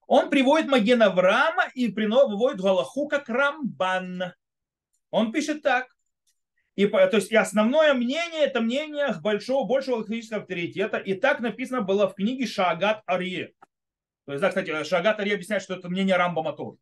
Он 0.06 0.30
приводит 0.30 0.68
Маген 0.68 1.02
Авраама 1.02 1.64
и 1.74 1.88
выводит 1.88 2.60
Галаху 2.60 3.08
как 3.08 3.28
Рамбан. 3.28 4.34
Он 5.10 5.32
пишет 5.32 5.62
так. 5.62 5.88
И, 6.76 6.86
то 6.86 7.08
есть, 7.12 7.32
и 7.32 7.36
основное 7.36 7.94
мнение, 7.94 8.42
это 8.42 8.60
мнение 8.60 9.14
большого, 9.22 9.66
большего 9.66 9.96
логического 9.96 10.42
авторитета. 10.42 10.98
И 10.98 11.14
так 11.14 11.40
написано 11.40 11.80
было 11.80 12.08
в 12.08 12.14
книге 12.14 12.46
Шагат 12.46 13.02
Арье. 13.06 13.54
То 14.26 14.32
есть, 14.32 14.42
да, 14.42 14.48
кстати, 14.48 14.84
Шагат 14.84 15.18
Арье 15.18 15.34
объясняет, 15.34 15.62
что 15.62 15.74
это 15.74 15.88
мнение 15.88 16.16
Рамбама 16.16 16.52
тоже. 16.52 16.78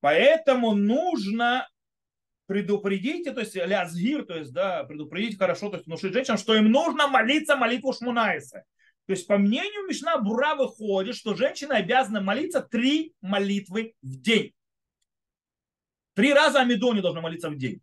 Поэтому 0.00 0.74
нужно 0.74 1.68
предупредить, 2.46 3.24
то 3.24 3.40
есть 3.40 3.54
лязгир, 3.54 4.24
то 4.24 4.36
есть, 4.36 4.52
да, 4.52 4.84
предупредить 4.84 5.38
хорошо, 5.38 5.70
то 5.70 5.76
есть 5.76 5.86
внушить 5.86 6.12
женщинам, 6.12 6.38
что 6.38 6.54
им 6.54 6.70
нужно 6.70 7.08
молиться 7.08 7.56
молитву 7.56 7.92
Шмунайса. 7.92 8.64
То 9.06 9.12
есть, 9.12 9.26
по 9.26 9.36
мнению 9.36 9.86
Мишна 9.86 10.18
Бура 10.18 10.54
выходит, 10.54 11.14
что 11.14 11.34
женщина 11.34 11.76
обязана 11.76 12.20
молиться 12.20 12.60
три 12.62 13.14
молитвы 13.20 13.94
в 14.02 14.20
день. 14.20 14.54
Три 16.14 16.32
раза 16.32 16.60
Амидоне 16.60 17.02
должна 17.02 17.20
молиться 17.20 17.50
в 17.50 17.56
день. 17.56 17.82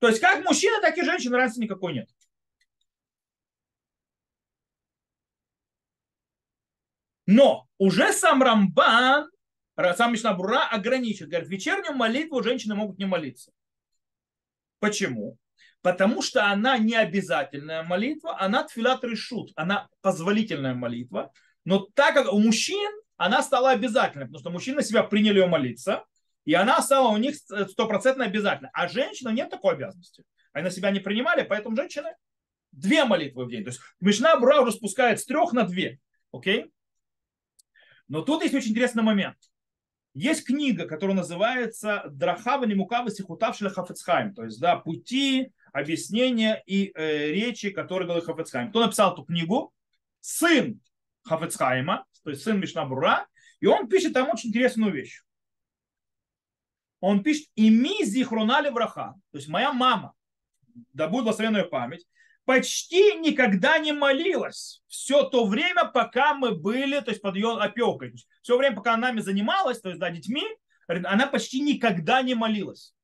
То 0.00 0.08
есть, 0.08 0.20
как 0.20 0.44
мужчина, 0.44 0.80
так 0.80 0.96
и 0.98 1.04
женщина, 1.04 1.36
разницы 1.36 1.62
никакой 1.62 1.94
нет. 1.94 2.08
Но 7.26 7.66
уже 7.78 8.12
сам 8.12 8.42
Рамбан, 8.42 9.30
сам 9.76 10.12
Мишнабура 10.12 10.68
ограничивает. 10.68 11.30
Говорит, 11.30 11.50
вечернюю 11.50 11.96
молитву 11.96 12.42
женщины 12.42 12.74
могут 12.74 12.98
не 12.98 13.06
молиться. 13.06 13.52
Почему? 14.78 15.38
Потому 15.82 16.22
что 16.22 16.46
она 16.46 16.78
не 16.78 16.94
обязательная 16.94 17.82
молитва, 17.82 18.40
она 18.40 18.64
тфилат 18.64 19.04
решут, 19.04 19.52
она 19.54 19.88
позволительная 20.00 20.74
молитва. 20.74 21.32
Но 21.64 21.88
так 21.94 22.14
как 22.14 22.32
у 22.32 22.38
мужчин 22.38 22.90
она 23.16 23.42
стала 23.42 23.70
обязательной, 23.70 24.26
потому 24.26 24.40
что 24.40 24.50
мужчины 24.50 24.82
себя 24.82 25.02
приняли 25.02 25.40
ее 25.40 25.46
молиться, 25.46 26.04
и 26.44 26.54
она 26.54 26.80
стала 26.82 27.08
у 27.08 27.16
них 27.16 27.36
стопроцентно 27.36 28.24
обязательной. 28.24 28.70
А 28.72 28.88
женщина 28.88 29.30
нет 29.30 29.50
такой 29.50 29.74
обязанности. 29.74 30.24
Они 30.52 30.64
на 30.64 30.70
себя 30.70 30.90
не 30.90 31.00
принимали, 31.00 31.42
поэтому 31.42 31.76
женщины 31.76 32.14
две 32.72 33.04
молитвы 33.04 33.44
в 33.44 33.50
день. 33.50 33.64
То 33.64 33.70
есть 33.70 33.80
Мишна 34.00 34.38
Бра 34.38 34.60
уже 34.60 34.72
спускает 34.72 35.20
с 35.20 35.26
трех 35.26 35.52
на 35.52 35.64
две. 35.64 36.00
Окей? 36.32 36.72
Но 38.08 38.22
тут 38.22 38.42
есть 38.42 38.54
очень 38.54 38.70
интересный 38.70 39.02
момент. 39.02 39.36
Есть 40.14 40.46
книга, 40.46 40.86
которая 40.86 41.16
называется 41.16 42.04
Драхава 42.08 42.64
Немукава 42.64 43.10
Сихутав 43.10 43.58
Хафецхайм. 43.58 44.32
То 44.32 44.44
есть, 44.44 44.60
да, 44.60 44.76
пути, 44.76 45.52
объяснения 45.72 46.62
и 46.66 46.92
э, 46.94 47.32
речи, 47.32 47.70
которые 47.70 48.06
говорит 48.06 48.24
Хафецхайм. 48.24 48.70
Кто 48.70 48.80
написал 48.80 49.12
эту 49.12 49.24
книгу? 49.24 49.72
Сын 50.20 50.80
Хафецхайма, 51.24 52.04
то 52.22 52.30
есть 52.30 52.42
сын 52.44 52.60
Мишнабура. 52.60 53.26
И 53.58 53.66
он 53.66 53.88
пишет 53.88 54.12
там 54.12 54.30
очень 54.30 54.50
интересную 54.50 54.92
вещь. 54.92 55.22
Он 57.00 57.22
пишет 57.22 57.48
«Ими 57.56 58.04
зихронали 58.04 58.70
враха». 58.70 59.14
То 59.32 59.38
есть 59.38 59.48
моя 59.48 59.72
мама, 59.72 60.14
да 60.92 61.08
будет 61.08 61.24
благословенная 61.24 61.64
память, 61.64 62.06
почти 62.44 63.16
никогда 63.16 63.78
не 63.78 63.92
молилась 63.92 64.82
все 64.88 65.24
то 65.24 65.46
время, 65.46 65.86
пока 65.86 66.34
мы 66.34 66.54
были, 66.54 67.00
то 67.00 67.10
есть 67.10 67.22
под 67.22 67.36
ее 67.36 67.56
опекой. 67.58 68.14
Все 68.42 68.56
время, 68.56 68.76
пока 68.76 68.94
она 68.94 69.08
нами 69.08 69.20
занималась, 69.20 69.80
то 69.80 69.88
есть 69.88 70.00
да, 70.00 70.10
детьми, 70.10 70.44
она 70.86 71.26
почти 71.26 71.60
никогда 71.60 72.22
не 72.22 72.34
молилась. 72.34 72.94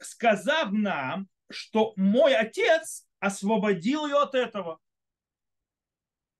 Сказав 0.00 0.72
нам, 0.72 1.28
что 1.50 1.92
мой 1.96 2.34
отец 2.34 3.06
освободил 3.18 4.06
ее 4.06 4.16
от 4.16 4.34
этого. 4.34 4.78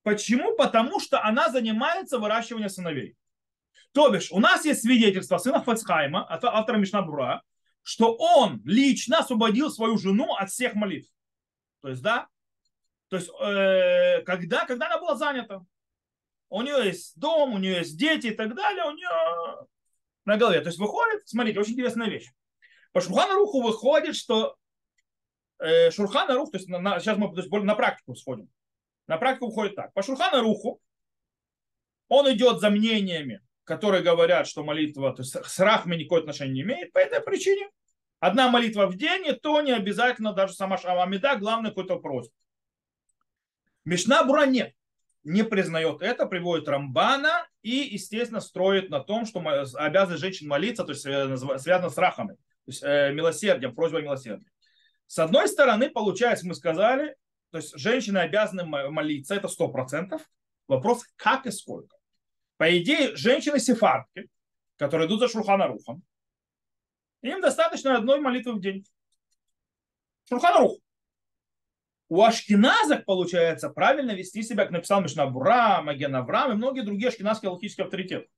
Почему? 0.03 0.55
Потому 0.57 1.01
что 1.01 1.23
она 1.25 1.49
занимается 1.49 2.19
выращиванием 2.19 2.69
сыновей. 2.69 3.17
То 3.93 4.11
бишь, 4.11 4.31
у 4.31 4.39
нас 4.39 4.65
есть 4.65 4.83
свидетельство 4.83 5.39
сына 5.39 5.63
Фацхайма, 5.63 6.27
автора 6.31 6.77
Мишнабура, 6.77 7.43
что 7.87 8.17
он 8.17 8.61
лично 8.65 9.21
освободил 9.21 9.71
свою 9.71 9.97
жену 9.97 10.35
от 10.35 10.51
всех 10.51 10.75
молитв. 10.75 11.09
То 11.83 11.91
есть, 11.91 12.03
да, 12.03 12.27
то 13.09 13.17
есть, 13.17 13.31
э, 13.41 14.23
когда, 14.23 14.67
когда 14.67 14.87
она 14.87 14.99
была 14.99 15.15
занята, 15.15 15.65
у 16.49 16.63
нее 16.63 16.85
есть 16.85 17.17
дом, 17.17 17.55
у 17.55 17.59
нее 17.59 17.77
есть 17.77 17.97
дети 17.97 18.27
и 18.27 18.35
так 18.35 18.57
далее, 18.57 18.87
у 18.87 18.91
нее 18.91 19.69
на 20.25 20.37
голове. 20.37 20.61
То 20.63 20.67
есть 20.67 20.81
выходит, 20.81 21.29
смотрите, 21.29 21.61
очень 21.61 21.75
интересная 21.75 22.09
вещь. 22.09 22.29
По 22.91 23.01
Шурхану 23.01 23.35
Руху 23.35 23.63
выходит, 23.63 24.17
что 24.17 24.57
э, 25.61 25.93
Шурхана 25.93 26.35
Рух, 26.35 26.51
то 26.51 26.57
есть 26.57 26.69
на, 26.69 26.81
на, 26.81 26.99
сейчас 26.99 27.17
мы 27.17 27.33
то 27.33 27.41
есть, 27.41 27.53
на 27.53 27.75
практику 27.77 28.17
сходим. 28.17 28.51
На 29.07 29.17
практику 29.17 29.47
выходит 29.47 29.77
так. 29.77 29.93
По 29.93 30.03
Шурхану 30.03 30.41
Руху 30.43 30.81
он 32.09 32.33
идет 32.33 32.59
за 32.59 32.69
мнениями 32.71 33.43
которые 33.67 34.03
говорят, 34.03 34.47
что 34.47 34.63
молитва 34.63 35.13
то 35.13 35.23
есть 35.23 35.37
с 35.37 35.59
рахми 35.59 35.97
никакого 35.97 36.21
отношения 36.21 36.53
не 36.53 36.61
имеет, 36.63 36.93
по 36.93 36.99
этой 36.99 37.21
причине 37.21 37.69
одна 38.21 38.51
молитва 38.51 38.87
в 38.87 38.97
день, 38.97 39.27
и 39.27 39.33
то 39.33 39.61
не 39.61 39.73
обязательно 39.73 40.33
даже 40.33 40.55
сама 40.55 40.79
Шамамида, 40.79 41.37
главное 41.37 41.71
какой-то 41.71 41.99
просьба. 41.99 42.35
Мишна 43.85 44.25
Бура 44.25 44.47
нет, 44.47 44.75
не 45.23 45.43
признает 45.43 46.03
это, 46.03 46.27
приводит 46.27 46.69
Рамбана 46.69 47.47
и, 47.63 47.77
естественно, 47.77 48.41
строит 48.41 48.91
на 48.91 49.01
том, 49.01 49.27
что 49.27 49.41
обязанность 49.75 50.23
женщин 50.23 50.49
молиться, 50.49 50.85
то 50.85 50.93
есть 50.93 51.05
э, 51.07 51.37
связано 51.59 51.91
с 51.91 51.99
рахами, 51.99 52.35
то 52.35 52.69
есть 52.69 52.83
э, 52.83 53.13
милосердием, 53.13 53.75
просьбой 53.75 54.03
милосердия. 54.03 54.51
С 55.07 55.19
одной 55.19 55.49
стороны, 55.49 55.91
получается, 55.91 56.47
мы 56.47 56.55
сказали, 56.55 57.17
то 57.51 57.59
есть 57.59 57.79
женщины 57.79 58.19
обязаны 58.19 58.65
молиться, 58.65 59.35
это 59.35 59.49
сто 59.49 59.69
процентов. 59.69 60.23
Вопрос, 60.69 61.05
как 61.17 61.47
и 61.47 61.51
сколько. 61.51 61.97
По 62.57 62.77
идее, 62.77 63.15
женщины-сефардки, 63.15 64.29
которые 64.77 65.07
идут 65.07 65.21
за 65.21 65.29
Шурханарухом, 65.29 66.03
им 67.31 67.41
достаточно 67.41 67.97
одной 67.97 68.21
молитвы 68.21 68.55
в 68.55 68.61
день. 68.61 68.85
Шурханарух. 70.29 70.79
У 72.09 72.23
ашкеназок, 72.23 73.05
получается, 73.05 73.69
правильно 73.69 74.13
вести 74.13 74.43
себя, 74.43 74.65
как 74.65 74.73
написал 74.73 75.01
Мишнабура, 75.03 75.83
Маген 75.83 76.15
Авраам 76.15 76.53
и 76.53 76.57
многие 76.57 76.83
другие 76.83 77.09
ашкеназские 77.09 77.51
логические 77.51 77.85
авторитеты. 77.85 78.29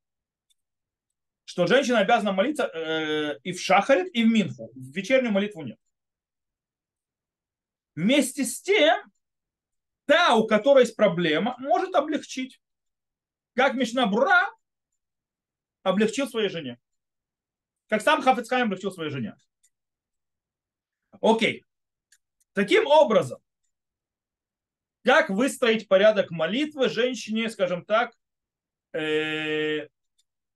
Что 1.45 1.67
женщина 1.67 2.01
обязана 2.01 2.33
молиться 2.33 2.65
э, 2.65 3.39
и 3.43 3.53
в 3.53 3.61
шахарит, 3.61 4.15
и 4.15 4.23
в 4.23 4.29
минху. 4.29 4.71
В 4.75 4.93
вечернюю 4.95 5.33
молитву 5.33 5.63
нет. 5.63 5.79
Вместе 7.95 8.45
с 8.45 8.61
тем, 8.63 8.99
та, 10.07 10.35
у 10.37 10.47
которой 10.47 10.85
есть 10.85 10.97
проблема, 10.97 11.57
может 11.59 11.95
облегчить 11.95 12.61
как 13.59 13.75
Мишнабура 13.75 14.49
облегчил 15.83 16.29
своей 16.29 16.49
жене. 16.49 16.79
Как 17.89 18.03
сам 18.03 18.23
Хафицхайм 18.23 18.67
облегчил 18.67 18.93
своей 18.93 19.11
жене. 19.11 19.35
Окей. 21.21 21.65
Таким 22.53 22.87
образом, 22.87 23.41
как 25.05 25.31
выстроить 25.31 25.89
порядок 25.89 26.31
молитвы 26.31 26.89
женщине, 26.89 27.49
скажем 27.49 27.85
так, 27.85 28.13
э, 28.93 29.89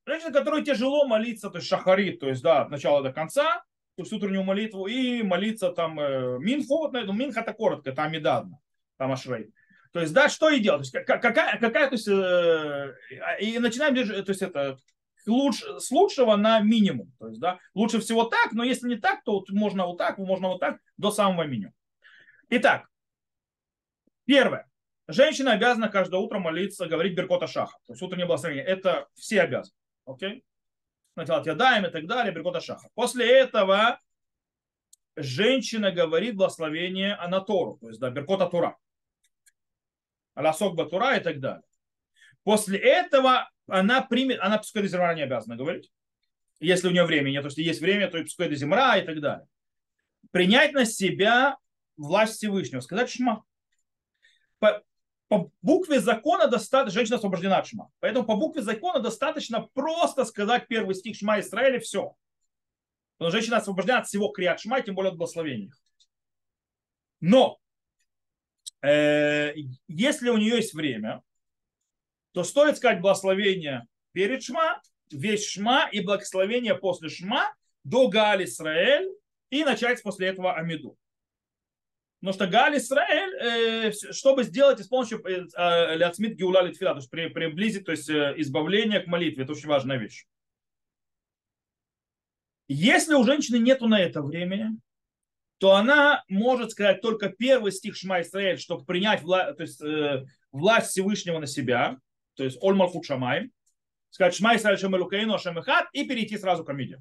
женщине, 0.06 0.32
которой 0.32 0.64
тяжело 0.64 1.06
молиться, 1.06 1.48
то 1.48 1.58
есть 1.58 1.68
шахарит, 1.68 2.20
то 2.20 2.28
есть 2.28 2.42
да, 2.42 2.62
от 2.62 2.70
начала 2.70 3.02
до 3.02 3.12
конца, 3.12 3.62
то 3.96 4.02
есть 4.02 4.12
утреннюю 4.12 4.44
молитву, 4.44 4.86
и 4.86 5.22
молиться 5.22 5.70
там 5.70 5.98
э, 6.00 6.38
минху, 6.38 6.78
вот, 6.78 6.92
ну, 6.92 7.12
минха 7.12 7.40
это 7.40 7.52
коротко, 7.54 7.90
это 7.90 8.02
амидадна, 8.02 8.58
там 8.98 9.12
ашрей. 9.12 9.52
То 9.92 10.00
есть, 10.00 10.12
да, 10.12 10.28
что 10.28 10.48
и 10.48 10.60
делать? 10.60 10.90
То 10.90 10.98
есть, 10.98 11.06
какая, 11.06 11.58
какая, 11.58 11.88
то 11.88 11.94
есть, 11.94 12.08
э, 12.08 12.94
и 13.40 13.58
начинаем, 13.58 13.94
то 13.94 14.30
есть, 14.32 14.42
это, 14.42 14.78
луч, 15.26 15.62
с 15.62 15.90
лучшего 15.90 16.36
на 16.36 16.60
минимум. 16.60 17.12
То 17.18 17.28
есть, 17.28 17.40
да, 17.40 17.58
лучше 17.74 18.00
всего 18.00 18.24
так, 18.24 18.52
но 18.52 18.64
если 18.64 18.88
не 18.88 18.96
так, 18.96 19.22
то 19.24 19.44
можно 19.50 19.86
вот 19.86 19.98
так, 19.98 20.18
можно 20.18 20.48
вот 20.48 20.60
так, 20.60 20.78
до 20.96 21.10
самого 21.10 21.44
минимума. 21.44 21.74
Итак, 22.48 22.88
первое. 24.26 24.68
женщина 25.08 25.52
обязана 25.52 25.88
каждое 25.88 26.20
утро 26.20 26.38
молиться, 26.38 26.86
говорить 26.86 27.14
Беркота 27.14 27.46
Шаха. 27.46 27.78
То 27.86 27.92
есть 27.92 28.02
утреннее 28.02 28.26
благословение. 28.26 28.64
Это 28.64 29.08
все 29.14 29.42
обязаны. 29.42 29.76
Окей? 30.04 30.44
Натилат 31.16 31.46
Ядаем 31.46 31.86
и 31.86 31.90
так 31.90 32.06
далее, 32.06 32.32
Беркота 32.32 32.60
Шаха. 32.60 32.88
После 32.94 33.30
этого 33.30 33.98
женщина 35.16 35.92
говорит 35.92 36.36
благословение 36.36 37.14
Анатору, 37.14 37.78
то 37.80 37.88
есть 37.88 38.00
да, 38.00 38.10
Беркота 38.10 38.46
Тура. 38.46 38.76
Алясок 40.34 40.74
Батура 40.74 41.16
и 41.16 41.20
так 41.20 41.40
далее. 41.40 41.62
После 42.44 42.78
этого 42.78 43.50
она 43.66 44.02
примет, 44.02 44.40
она 44.40 44.58
пускай 44.58 44.82
до 44.82 44.88
зимра 44.88 45.14
не 45.14 45.22
обязана 45.22 45.56
говорить. 45.56 45.90
Если 46.60 46.88
у 46.88 46.90
нее 46.90 47.04
времени 47.04 47.32
нет, 47.32 47.42
то 47.42 47.48
есть 47.48 47.58
есть 47.58 47.80
время, 47.80 48.08
то 48.08 48.18
и 48.18 48.22
пускай 48.22 48.48
до 48.48 48.54
зимра 48.54 48.96
и 48.96 49.04
так 49.04 49.20
далее. 49.20 49.46
Принять 50.30 50.72
на 50.72 50.84
себя 50.84 51.56
власть 51.96 52.36
Всевышнего, 52.36 52.80
сказать 52.80 53.10
шма. 53.10 53.44
По, 54.58 54.82
по 55.28 55.50
букве 55.60 56.00
закона 56.00 56.46
достаточно, 56.46 57.00
женщина 57.00 57.16
освобождена 57.16 57.58
от 57.58 57.66
шма. 57.66 57.90
Поэтому 58.00 58.26
по 58.26 58.36
букве 58.36 58.62
закона 58.62 59.00
достаточно 59.00 59.62
просто 59.74 60.24
сказать 60.24 60.68
первый 60.68 60.94
стих 60.94 61.16
шма 61.16 61.40
Израиля, 61.40 61.80
все. 61.80 62.14
Но 63.18 63.30
женщина 63.30 63.58
освобождена 63.58 63.98
от 63.98 64.06
всего 64.06 64.28
криат 64.28 64.60
шма, 64.60 64.80
тем 64.80 64.94
более 64.94 65.10
от 65.10 65.16
благословения. 65.16 65.72
Но 67.20 67.58
э, 68.82 69.52
если 69.88 70.28
у 70.28 70.36
нее 70.36 70.56
есть 70.56 70.74
время, 70.74 71.22
то 72.32 72.44
стоит 72.44 72.76
сказать 72.76 73.00
благословение 73.00 73.86
перед 74.12 74.42
Шма, 74.42 74.80
весь 75.10 75.46
Шма 75.46 75.88
и 75.90 76.00
благословение 76.00 76.74
после 76.74 77.08
Шма 77.08 77.54
до 77.84 78.08
Гааль 78.08 78.44
Исраэль 78.44 79.08
и 79.50 79.64
начать 79.64 80.02
после 80.02 80.28
этого 80.28 80.54
Амиду. 80.54 80.96
Потому 82.20 82.34
что 82.34 82.46
Гааль 82.46 82.78
Исраэль, 82.78 83.34
э, 83.34 83.92
чтобы 84.12 84.44
сделать 84.44 84.78
с 84.80 84.86
помощью 84.86 85.18
э, 85.26 85.46
э, 85.56 85.96
Ляцмит 85.96 86.36
Геула 86.36 86.62
Литфила, 86.62 86.92
то 86.92 86.98
есть 86.98 87.10
приблизить 87.10 87.84
то 87.84 87.92
есть, 87.92 88.08
избавление 88.08 89.00
к 89.00 89.08
молитве, 89.08 89.42
это 89.42 89.52
очень 89.52 89.68
важная 89.68 89.98
вещь. 89.98 90.24
Если 92.68 93.14
у 93.14 93.24
женщины 93.24 93.58
нету 93.58 93.88
на 93.88 94.00
это 94.00 94.22
времени, 94.22 94.70
то 95.58 95.74
она 95.74 96.24
может 96.28 96.70
сказать 96.70 97.00
только 97.02 97.28
первый 97.28 97.70
стих 97.70 97.96
Шма 97.96 98.22
Исраэль, 98.22 98.58
чтобы 98.58 98.84
принять 98.84 99.22
вла- 99.22 99.52
то 99.52 99.62
есть, 99.62 99.82
э, 99.82 100.24
власть 100.50 100.90
Всевышнего 100.90 101.38
на 101.38 101.46
себя, 101.46 101.98
то 102.42 102.46
есть 102.46 102.58
Оль 102.60 102.74
Малхут 102.74 103.04
Шамай, 103.04 103.52
сказать 104.10 104.34
Шма 104.34 104.56
Исраэль 104.56 104.76
Шем 104.76 104.96
Элукаину 104.96 105.38
Шем 105.38 105.60
Эхад 105.60 105.88
и 105.92 106.04
перейти 106.04 106.36
сразу 106.36 106.64
к 106.64 106.70
Амиде. 106.70 107.00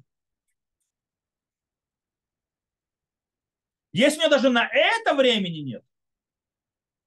Если 3.90 4.18
у 4.18 4.20
нее 4.20 4.30
даже 4.30 4.50
на 4.50 4.68
это 4.72 5.14
времени 5.16 5.58
нет, 5.58 5.84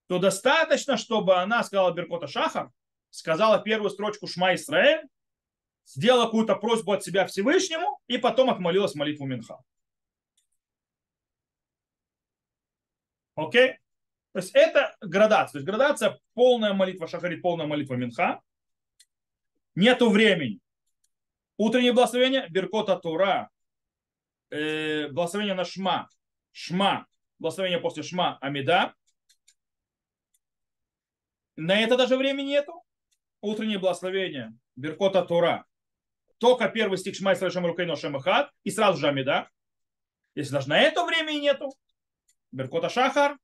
то 0.07 0.19
достаточно, 0.19 0.97
чтобы 0.97 1.37
она 1.37 1.63
сказала 1.63 1.93
Беркота 1.93 2.27
Шахар, 2.27 2.73
сказала 3.09 3.59
первую 3.59 3.89
строчку 3.89 4.27
Шма 4.27 4.55
Исраэль, 4.55 5.07
сделала 5.85 6.25
какую-то 6.25 6.57
просьбу 6.57 6.91
от 6.91 7.05
себя 7.05 7.25
Всевышнему 7.27 8.01
и 8.07 8.17
потом 8.17 8.49
отмолилась 8.49 8.95
молитву 8.95 9.25
Минха. 9.25 9.63
Окей? 13.35 13.79
То 14.35 14.39
есть 14.39 14.53
это 14.53 14.93
градация. 14.99 15.53
То 15.53 15.57
есть 15.59 15.65
градация 15.65 16.19
полная 16.33 16.73
молитва 16.73 17.07
Шахарит, 17.07 17.41
полная 17.41 17.67
молитва 17.67 17.93
Минха. 17.93 18.41
Нету 19.75 20.09
времени. 20.09 20.59
Утреннее 21.55 21.93
благословение, 21.93 22.45
Беркота 22.49 22.97
Тура, 22.97 23.49
э, 24.49 25.07
благословение 25.07 25.53
на 25.55 25.63
Шма, 25.63 26.09
Шма, 26.51 27.07
благословение 27.39 27.79
после 27.79 28.03
Шма, 28.03 28.37
Амида. 28.41 28.93
На 31.55 31.79
это 31.79 31.95
даже 31.95 32.17
времени 32.17 32.47
нету. 32.47 32.83
Утреннее 33.39 33.79
благословение, 33.79 34.53
Беркота 34.75 35.23
Тура. 35.23 35.65
Только 36.39 36.67
первый 36.67 36.97
стих 36.97 37.15
Шма 37.15 37.31
Исраиль 37.31 37.53
Шам 37.53 37.65
Рукейно 37.65 37.95
Шамахат 37.95 38.51
и 38.65 38.69
сразу 38.69 38.99
же 38.99 39.07
Амида. 39.07 39.49
Если 40.35 40.51
даже 40.51 40.67
на 40.67 40.77
это 40.77 41.05
времени 41.05 41.37
нету, 41.37 41.73
Беркота 42.51 42.89
Шахар, 42.89 43.37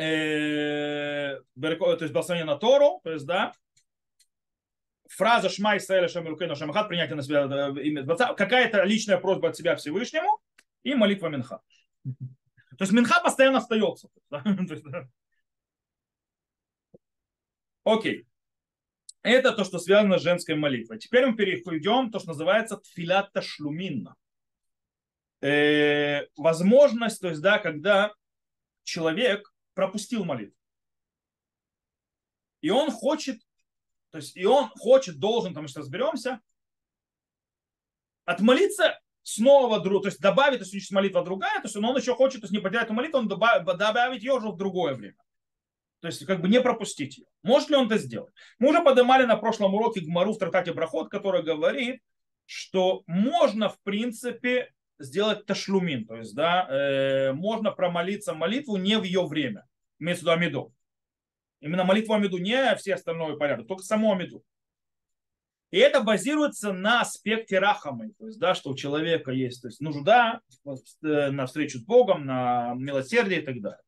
то 0.00 1.98
есть 2.00 2.12
благословение 2.12 2.46
на 2.46 2.56
Тору, 2.56 3.00
то 3.04 3.12
есть, 3.12 3.26
да, 3.26 3.52
фраза 5.08 5.48
Шма 5.48 5.76
Исраэля 5.76 6.08
Шамилукейну 6.08 6.56
Шамахат, 6.56 6.88
принятие 6.88 7.16
на 7.16 7.22
себя 7.22 7.44
имя 7.82 8.04
Творца, 8.04 8.32
какая-то 8.34 8.82
личная 8.84 9.18
просьба 9.18 9.48
от 9.48 9.56
себя 9.56 9.76
Всевышнему 9.76 10.40
и 10.82 10.94
молитва 10.94 11.28
Минха. 11.28 11.60
То 12.04 12.84
есть 12.84 12.92
Минха 12.92 13.20
постоянно 13.20 13.58
остается. 13.58 14.08
Окей. 17.84 18.26
Это 19.22 19.52
то, 19.52 19.64
что 19.64 19.78
связано 19.78 20.18
с 20.18 20.22
женской 20.22 20.54
молитвой. 20.54 20.98
Теперь 20.98 21.26
мы 21.26 21.36
перейдем 21.36 22.10
то, 22.10 22.18
что 22.20 22.28
называется 22.28 22.78
тфилат 22.78 23.30
ташлуминна. 23.32 24.16
Э, 25.42 26.26
возможность, 26.36 27.20
то 27.20 27.28
есть, 27.28 27.42
да, 27.42 27.58
когда 27.58 28.14
человек 28.84 29.49
пропустил 29.80 30.24
молитву. 30.24 30.54
И 32.60 32.68
он 32.68 32.90
хочет 32.90 33.40
то 34.10 34.18
есть 34.18 34.36
и 34.36 34.44
он 34.44 34.68
хочет, 34.78 35.18
должен, 35.18 35.54
там 35.54 35.68
что 35.68 35.80
разберемся, 35.80 36.40
отмолиться 38.24 39.00
снова, 39.22 39.80
то 39.80 40.06
есть 40.06 40.20
добавить, 40.20 40.58
то 40.58 40.64
есть 40.64 40.90
молитва 40.90 41.24
другая, 41.24 41.60
то 41.60 41.68
есть 41.68 41.76
он 41.76 41.96
еще 41.96 42.14
хочет, 42.14 42.40
то 42.40 42.44
есть 42.46 42.52
не 42.52 42.58
потерять 42.58 42.86
эту 42.86 42.94
молитву, 42.94 43.18
он 43.18 43.28
добавить, 43.28 43.64
добавить 43.64 44.22
ее 44.22 44.34
уже 44.34 44.48
в 44.48 44.56
другое 44.56 44.94
время. 44.94 45.16
То 46.00 46.08
есть 46.08 46.24
как 46.26 46.40
бы 46.40 46.48
не 46.48 46.60
пропустить 46.60 47.18
ее. 47.18 47.26
Может 47.42 47.68
ли 47.70 47.76
он 47.76 47.86
это 47.86 47.98
сделать? 47.98 48.34
Мы 48.58 48.70
уже 48.70 48.82
поднимали 48.82 49.24
на 49.24 49.36
прошлом 49.36 49.74
уроке 49.74 50.00
Гмару 50.00 50.32
в 50.32 50.38
трактате 50.38 50.72
Брахот, 50.72 51.10
который 51.10 51.42
говорит, 51.42 52.00
что 52.46 53.04
можно 53.06 53.68
в 53.68 53.80
принципе 53.82 54.72
сделать 54.98 55.46
ташлумин, 55.46 56.06
то 56.06 56.16
есть 56.16 56.34
да, 56.34 56.66
э, 56.68 57.32
можно 57.32 57.70
промолиться 57.70 58.34
молитву 58.34 58.76
не 58.76 58.98
в 58.98 59.04
ее 59.04 59.26
время, 59.26 59.66
имеется 60.00 60.30
амиду. 60.32 60.74
Именно 61.60 61.84
молитву 61.84 62.14
Амиду, 62.14 62.38
не 62.38 62.74
все 62.76 62.94
остальное 62.94 63.36
порядок, 63.36 63.68
только 63.68 63.82
саму 63.82 64.12
Амиду. 64.12 64.42
И 65.70 65.78
это 65.78 66.00
базируется 66.00 66.72
на 66.72 67.02
аспекте 67.02 67.60
рахамы, 67.60 68.12
то 68.18 68.26
есть, 68.26 68.40
да, 68.40 68.54
что 68.56 68.70
у 68.70 68.74
человека 68.74 69.30
есть 69.30 69.62
то 69.62 69.68
есть, 69.68 69.80
нужда 69.80 70.40
э, 70.64 71.30
на 71.30 71.46
встречу 71.46 71.78
с 71.78 71.84
Богом, 71.84 72.26
на 72.26 72.74
милосердие 72.74 73.42
и 73.42 73.44
так 73.44 73.60
далее. 73.60 73.80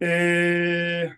Э, 0.00 1.10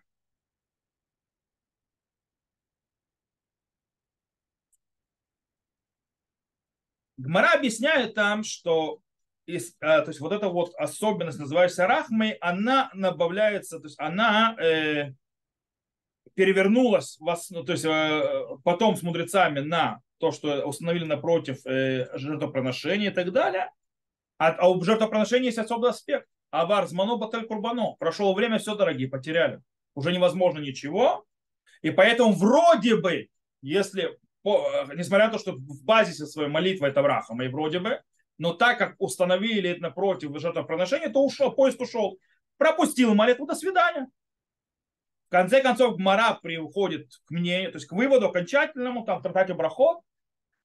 Гмара 7.18 7.52
объясняет 7.52 8.14
там, 8.14 8.42
что 8.42 9.00
а, 9.80 10.00
то 10.02 10.10
есть 10.10 10.20
вот 10.20 10.32
эта 10.32 10.48
вот 10.48 10.74
особенность, 10.76 11.38
называющаяся 11.38 11.86
рахмой, 11.86 12.32
она 12.40 12.90
набавляется, 12.94 13.78
то 13.78 13.86
есть 13.86 13.98
она 13.98 14.56
э, 14.60 15.12
перевернулась, 16.34 17.18
вас, 17.20 17.50
ну, 17.50 17.64
то 17.64 17.72
есть 17.72 17.84
э, 17.84 18.42
потом 18.64 18.96
с 18.96 19.02
мудрецами 19.02 19.60
на 19.60 20.00
то, 20.18 20.32
что 20.32 20.64
установили 20.66 21.04
напротив 21.04 21.64
э, 21.66 22.06
жертвоприношения 22.16 23.10
и 23.10 23.14
так 23.14 23.32
далее. 23.32 23.70
А, 24.38 24.52
а 24.52 24.68
у 24.70 24.82
жертвоприношения 24.82 25.46
есть 25.46 25.58
особый 25.58 25.90
аспект. 25.90 26.26
Авар, 26.50 26.86
змано, 26.86 27.16
баталь, 27.16 27.46
курбано. 27.46 27.94
Прошло 27.98 28.32
время, 28.34 28.58
все, 28.58 28.74
дорогие, 28.74 29.08
потеряли. 29.08 29.60
Уже 29.94 30.12
невозможно 30.12 30.58
ничего. 30.58 31.24
И 31.82 31.90
поэтому 31.90 32.32
вроде 32.32 32.96
бы, 32.96 33.28
если, 33.62 34.18
по, 34.42 34.66
э, 34.72 34.96
несмотря 34.96 35.26
на 35.26 35.32
то, 35.32 35.38
что 35.38 35.52
в 35.52 35.84
базисе 35.84 36.26
своей 36.26 36.50
молитвы 36.50 36.88
это 36.88 37.02
врахом, 37.02 37.42
и 37.42 37.48
вроде 37.48 37.80
бы, 37.80 38.00
но 38.40 38.54
так 38.54 38.78
как 38.78 38.94
установили 38.98 39.76
напротив 39.80 40.30
жертвоприношения, 40.40 41.10
то 41.10 41.22
ушел, 41.22 41.52
поезд 41.52 41.78
ушел. 41.78 42.18
Пропустил 42.56 43.14
молитву, 43.14 43.46
до 43.46 43.54
свидания. 43.54 44.08
В 45.28 45.30
конце 45.30 45.60
концов, 45.60 45.98
Гмара 45.98 46.32
приходит 46.42 47.10
к 47.26 47.30
мнению, 47.32 47.70
то 47.70 47.76
есть 47.76 47.86
к 47.86 47.92
выводу 47.92 48.28
окончательному, 48.28 49.04
там 49.04 49.18
в 49.18 49.22
трактате 49.22 49.52
Брахот, 49.52 49.98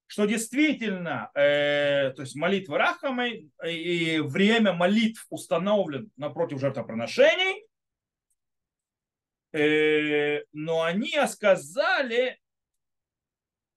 что 0.08 0.24
действительно, 0.24 1.32
э, 1.36 2.12
то 2.16 2.22
есть 2.22 2.38
молитва 2.38 2.78
Рахамой 2.78 3.52
и 3.68 4.20
время 4.20 4.72
молитв 4.72 5.26
установлен 5.30 6.10
напротив 6.16 6.62
жертвоприношений, 6.62 7.66
э, 9.52 10.46
но 10.54 10.84
они 10.84 11.12
сказали, 11.28 12.40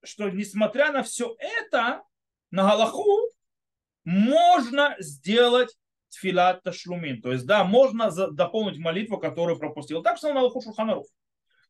что 0.05 0.29
несмотря 0.31 0.93
на 0.93 1.03
все 1.03 1.35
это, 1.41 2.05
на 2.53 2.63
Галаху 2.63 3.33
можно 4.09 4.97
сделать 4.99 5.77
тфилат 6.09 6.63
ташлумин. 6.63 7.21
То 7.21 7.31
есть, 7.31 7.45
да, 7.45 7.63
можно 7.63 8.11
дополнить 8.31 8.79
молитву, 8.79 9.19
которую 9.19 9.59
пропустил. 9.59 10.03
Так 10.03 10.17
что 10.17 10.33
на 10.33 10.41
Аллаху 10.41 10.63
Шуханаруф. 10.63 11.07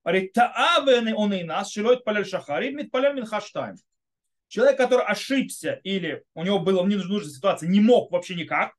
Говорит, 0.05 0.35
таавены 0.35 1.17
он 1.17 1.33
и 1.35 1.43
нас, 1.43 1.73
шилой 1.73 1.99
палель 1.99 2.25
шахарим, 2.25 2.77
митпалель 2.77 3.15
минхаштайм. 3.15 3.75
Человек, 4.47 4.77
который 4.77 5.05
ошибся 5.05 5.81
или 5.83 6.23
у 6.35 6.45
него 6.45 6.61
была 6.61 6.85
нужная 6.85 7.29
ситуация, 7.29 7.69
не 7.69 7.81
мог 7.81 8.13
вообще 8.13 8.37
никак, 8.37 8.73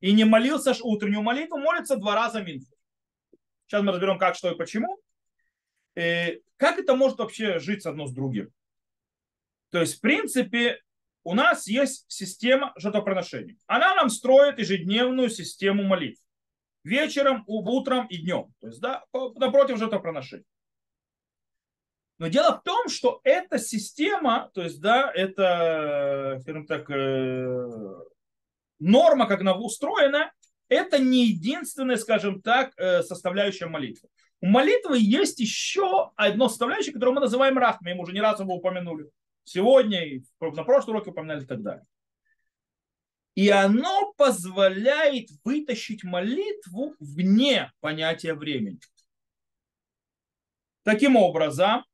и 0.00 0.12
не 0.12 0.24
молился 0.24 0.74
утреннюю 0.82 1.22
молитву, 1.22 1.56
молится 1.56 1.96
два 1.96 2.14
раза 2.14 2.42
минху. 2.42 2.76
Сейчас 3.66 3.82
мы 3.82 3.92
разберем, 3.92 4.18
как, 4.18 4.36
что 4.36 4.52
и 4.52 4.54
почему. 4.54 4.98
И 5.94 6.00
э, 6.00 6.40
как 6.58 6.78
это 6.78 6.94
может 6.94 7.18
вообще 7.18 7.58
жить 7.58 7.86
одно 7.86 8.06
с 8.06 8.12
другим? 8.12 8.50
То 9.70 9.80
есть, 9.80 9.96
в 9.96 10.00
принципе, 10.02 10.82
у 11.24 11.34
нас 11.34 11.66
есть 11.66 12.04
система 12.08 12.72
жертвоприношений. 12.76 13.58
Она 13.66 13.94
нам 13.94 14.08
строит 14.08 14.58
ежедневную 14.58 15.30
систему 15.30 15.84
молитв. 15.84 16.20
Вечером, 16.84 17.44
утром 17.46 18.06
и 18.08 18.18
днем. 18.18 18.52
То 18.60 18.66
есть, 18.66 18.80
да, 18.80 19.04
напротив 19.36 19.78
жертвоприношений. 19.78 20.44
Но 22.18 22.28
дело 22.28 22.58
в 22.58 22.62
том, 22.62 22.88
что 22.88 23.20
эта 23.24 23.58
система, 23.58 24.50
то 24.54 24.62
есть, 24.62 24.80
да, 24.80 25.10
это, 25.12 26.38
скажем 26.42 26.66
так, 26.66 26.90
э, 26.90 27.94
норма, 28.78 29.26
как 29.26 29.40
она 29.40 29.56
устроена, 29.56 30.32
это 30.68 30.98
не 30.98 31.26
единственная, 31.26 31.96
скажем 31.96 32.40
так, 32.42 32.72
э, 32.76 33.02
составляющая 33.02 33.66
молитвы. 33.66 34.08
У 34.40 34.46
молитвы 34.46 34.98
есть 34.98 35.38
еще 35.38 36.10
одно 36.16 36.48
составляющее, 36.48 36.92
которое 36.92 37.12
мы 37.12 37.20
называем 37.20 37.58
рахми, 37.58 37.94
мы 37.94 38.02
уже 38.02 38.12
не 38.12 38.20
раз 38.20 38.40
его 38.40 38.54
упомянули. 38.54 39.08
Сегодня 39.44 40.04
и 40.04 40.22
на 40.40 40.64
прошлом 40.64 40.96
уроке 40.96 41.10
упоминали 41.10 41.42
и 41.42 41.46
так 41.46 41.62
далее. 41.62 41.86
И 43.34 43.48
оно 43.48 44.12
позволяет 44.16 45.30
вытащить 45.44 46.04
молитву 46.04 46.94
вне 47.00 47.72
понятия 47.80 48.34
времени. 48.34 48.78
Таким 50.82 51.16
образом, 51.16 51.84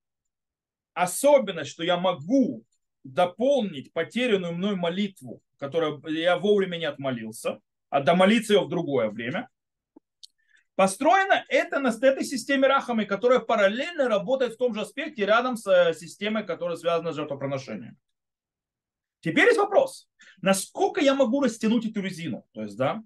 особенность, 0.94 1.70
что 1.70 1.84
я 1.84 1.96
могу 1.96 2.64
дополнить 3.04 3.92
потерянную 3.92 4.54
мной 4.54 4.74
молитву, 4.74 5.42
которую 5.58 6.02
я 6.08 6.36
вовремя 6.36 6.76
не 6.76 6.86
отмолился, 6.86 7.60
а 7.90 8.00
домолиться 8.00 8.54
ее 8.54 8.64
в 8.64 8.68
другое 8.68 9.10
время, 9.10 9.48
построена 10.78 11.44
это 11.48 11.80
на 11.80 11.88
этой 11.88 12.22
системе 12.24 12.68
рахами, 12.68 13.04
которая 13.04 13.40
параллельно 13.40 14.08
работает 14.08 14.54
в 14.54 14.58
том 14.58 14.74
же 14.74 14.82
аспекте 14.82 15.26
рядом 15.26 15.56
с 15.56 15.66
э, 15.66 15.92
системой, 15.92 16.46
которая 16.46 16.76
связана 16.76 17.10
с 17.10 17.16
жертвоприношением. 17.16 17.98
Теперь 19.18 19.46
есть 19.46 19.58
вопрос, 19.58 20.08
насколько 20.40 21.00
я 21.00 21.16
могу 21.16 21.42
растянуть 21.42 21.84
эту 21.84 22.00
резину, 22.00 22.46
то 22.52 22.62
есть, 22.62 22.76
да, 22.76 23.02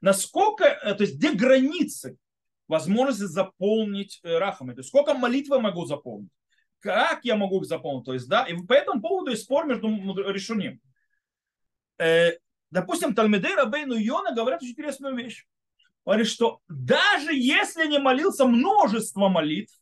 насколько, 0.00 0.66
э, 0.66 0.94
то 0.94 1.02
есть, 1.02 1.16
где 1.16 1.32
границы 1.32 2.16
возможности 2.68 3.24
заполнить 3.24 4.20
э, 4.22 4.38
рахами, 4.38 4.74
то 4.74 4.78
есть, 4.78 4.90
сколько 4.90 5.12
молитвы 5.12 5.56
я 5.56 5.62
могу 5.62 5.84
заполнить 5.84 6.30
как 6.78 7.24
я 7.24 7.34
могу 7.34 7.60
их 7.60 7.66
заполнить? 7.66 8.04
То 8.04 8.14
есть, 8.14 8.28
да, 8.28 8.44
и 8.44 8.54
по 8.54 8.72
этому 8.72 9.02
поводу 9.02 9.32
есть 9.32 9.42
спор 9.42 9.66
между 9.66 9.88
решением. 10.30 10.80
Допустим, 12.70 13.14
Талмедей 13.14 13.56
Рабейну 13.56 13.96
Йона 13.96 14.32
говорят 14.32 14.62
очень 14.62 14.72
интересную 14.72 15.16
вещь. 15.16 15.44
Говорит, 16.06 16.28
что 16.28 16.60
даже 16.68 17.34
если 17.34 17.84
не 17.88 17.98
молился 17.98 18.46
множество 18.46 19.28
молитв, 19.28 19.74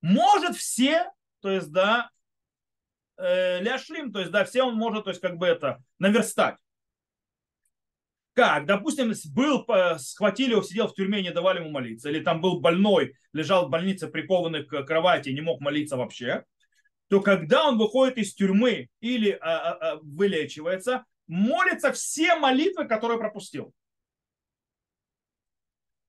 может 0.00 0.56
все, 0.56 1.12
то 1.40 1.48
есть, 1.48 1.70
да, 1.70 2.10
э, 3.18 3.62
ляшлим, 3.62 4.12
то 4.12 4.18
есть, 4.18 4.32
да, 4.32 4.44
все 4.44 4.64
он 4.64 4.74
может, 4.74 5.04
то 5.04 5.10
есть, 5.10 5.22
как 5.22 5.36
бы 5.36 5.46
это, 5.46 5.80
наверстать. 6.00 6.56
Как? 8.34 8.66
Допустим, 8.66 9.12
был, 9.32 9.64
схватили 9.98 10.52
его, 10.52 10.62
сидел 10.62 10.88
в 10.88 10.94
тюрьме, 10.94 11.22
не 11.22 11.30
давали 11.30 11.60
ему 11.60 11.70
молиться. 11.70 12.08
Или 12.10 12.20
там 12.24 12.40
был 12.40 12.60
больной, 12.60 13.14
лежал 13.32 13.66
в 13.66 13.70
больнице, 13.70 14.08
прикованный 14.08 14.64
к 14.64 14.82
кровати, 14.84 15.28
не 15.28 15.42
мог 15.42 15.60
молиться 15.60 15.96
вообще. 15.96 16.44
То 17.08 17.20
когда 17.20 17.68
он 17.68 17.78
выходит 17.78 18.16
из 18.16 18.34
тюрьмы 18.34 18.88
или 19.00 19.30
а, 19.30 19.36
а, 19.40 19.72
а, 19.74 19.98
вылечивается, 20.02 21.04
молится 21.28 21.92
все 21.92 22.34
молитвы, 22.36 22.86
которые 22.88 23.18
пропустил. 23.18 23.72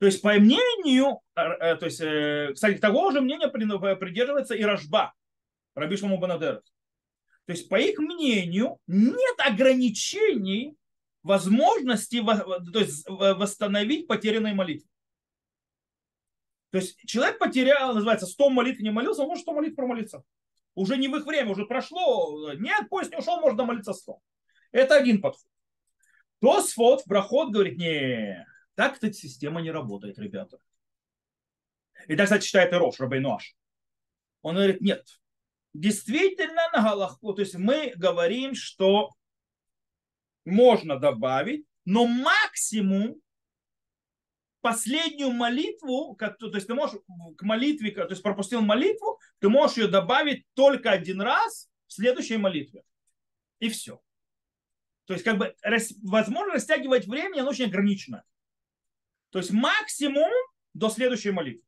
То 0.03 0.07
есть, 0.07 0.21
по 0.21 0.33
мнению, 0.33 1.21
э, 1.33 1.77
то 1.77 1.85
есть, 1.85 2.01
э, 2.01 2.51
кстати, 2.53 2.77
того 2.77 3.11
же 3.11 3.21
мнения 3.21 3.47
придерживается 3.47 4.53
и 4.53 4.61
Рожба, 4.61 5.13
Раби 5.75 5.95
Шмаму 5.95 6.17
Банадер. 6.17 6.61
То 7.45 7.53
есть, 7.53 7.69
по 7.69 7.79
их 7.79 7.99
мнению, 7.99 8.79
нет 8.85 9.35
ограничений 9.37 10.75
возможности 11.21 12.21
то 12.21 12.79
есть, 12.79 13.07
восстановить 13.07 14.05
потерянные 14.05 14.53
молитвы. 14.53 14.89
То 16.71 16.79
есть 16.79 16.99
человек 17.05 17.39
потерял, 17.39 17.95
называется, 17.95 18.25
100 18.25 18.49
молитв 18.49 18.81
не 18.81 18.89
молился, 18.89 19.21
он 19.21 19.29
может 19.29 19.43
100 19.43 19.53
молитв 19.53 19.77
промолиться. 19.77 20.25
Уже 20.75 20.97
не 20.97 21.07
в 21.07 21.15
их 21.15 21.25
время, 21.25 21.51
уже 21.51 21.65
прошло, 21.65 22.51
нет, 22.55 22.89
поезд 22.89 23.11
не 23.11 23.19
ушел, 23.19 23.39
можно 23.39 23.63
молиться 23.63 23.93
100. 23.93 24.19
Это 24.73 24.97
один 24.97 25.21
подход. 25.21 25.47
Тосфот 26.41 27.03
в 27.03 27.05
проход 27.05 27.53
говорит, 27.53 27.77
не, 27.77 28.45
так 28.75 28.97
эта 28.97 29.13
система 29.13 29.61
не 29.61 29.71
работает, 29.71 30.17
ребята. 30.19 30.57
И 32.07 32.15
так, 32.15 32.25
кстати, 32.25 32.45
читает 32.45 32.73
и 32.73 32.75
Рош, 32.75 32.99
Рабейнуаш. 32.99 33.55
Он 34.41 34.55
говорит, 34.55 34.81
нет, 34.81 35.07
действительно 35.73 36.69
на 36.73 36.81
Галаху, 36.81 37.33
то 37.33 37.41
есть 37.41 37.55
мы 37.55 37.93
говорим, 37.95 38.55
что 38.55 39.09
можно 40.45 40.99
добавить, 40.99 41.65
но 41.85 42.05
максимум 42.05 43.21
последнюю 44.61 45.31
молитву, 45.31 46.15
то 46.17 46.51
есть 46.53 46.67
ты 46.67 46.73
можешь 46.73 46.99
к 47.37 47.41
молитве, 47.43 47.91
то 47.91 48.07
есть 48.09 48.23
пропустил 48.23 48.61
молитву, 48.61 49.19
ты 49.39 49.49
можешь 49.49 49.77
ее 49.77 49.87
добавить 49.87 50.45
только 50.53 50.91
один 50.91 51.21
раз 51.21 51.69
в 51.87 51.93
следующей 51.93 52.37
молитве. 52.37 52.83
И 53.59 53.69
все. 53.69 54.01
То 55.05 55.13
есть 55.13 55.25
как 55.25 55.37
бы 55.37 55.55
возможно 56.01 56.53
растягивать 56.53 57.07
время, 57.07 57.41
оно 57.41 57.49
очень 57.49 57.65
ограничено. 57.65 58.23
То 59.33 59.39
есть 59.39 59.51
максимум 59.51 60.31
до 60.73 60.89
следующей 60.89 61.31
молитвы. 61.31 61.63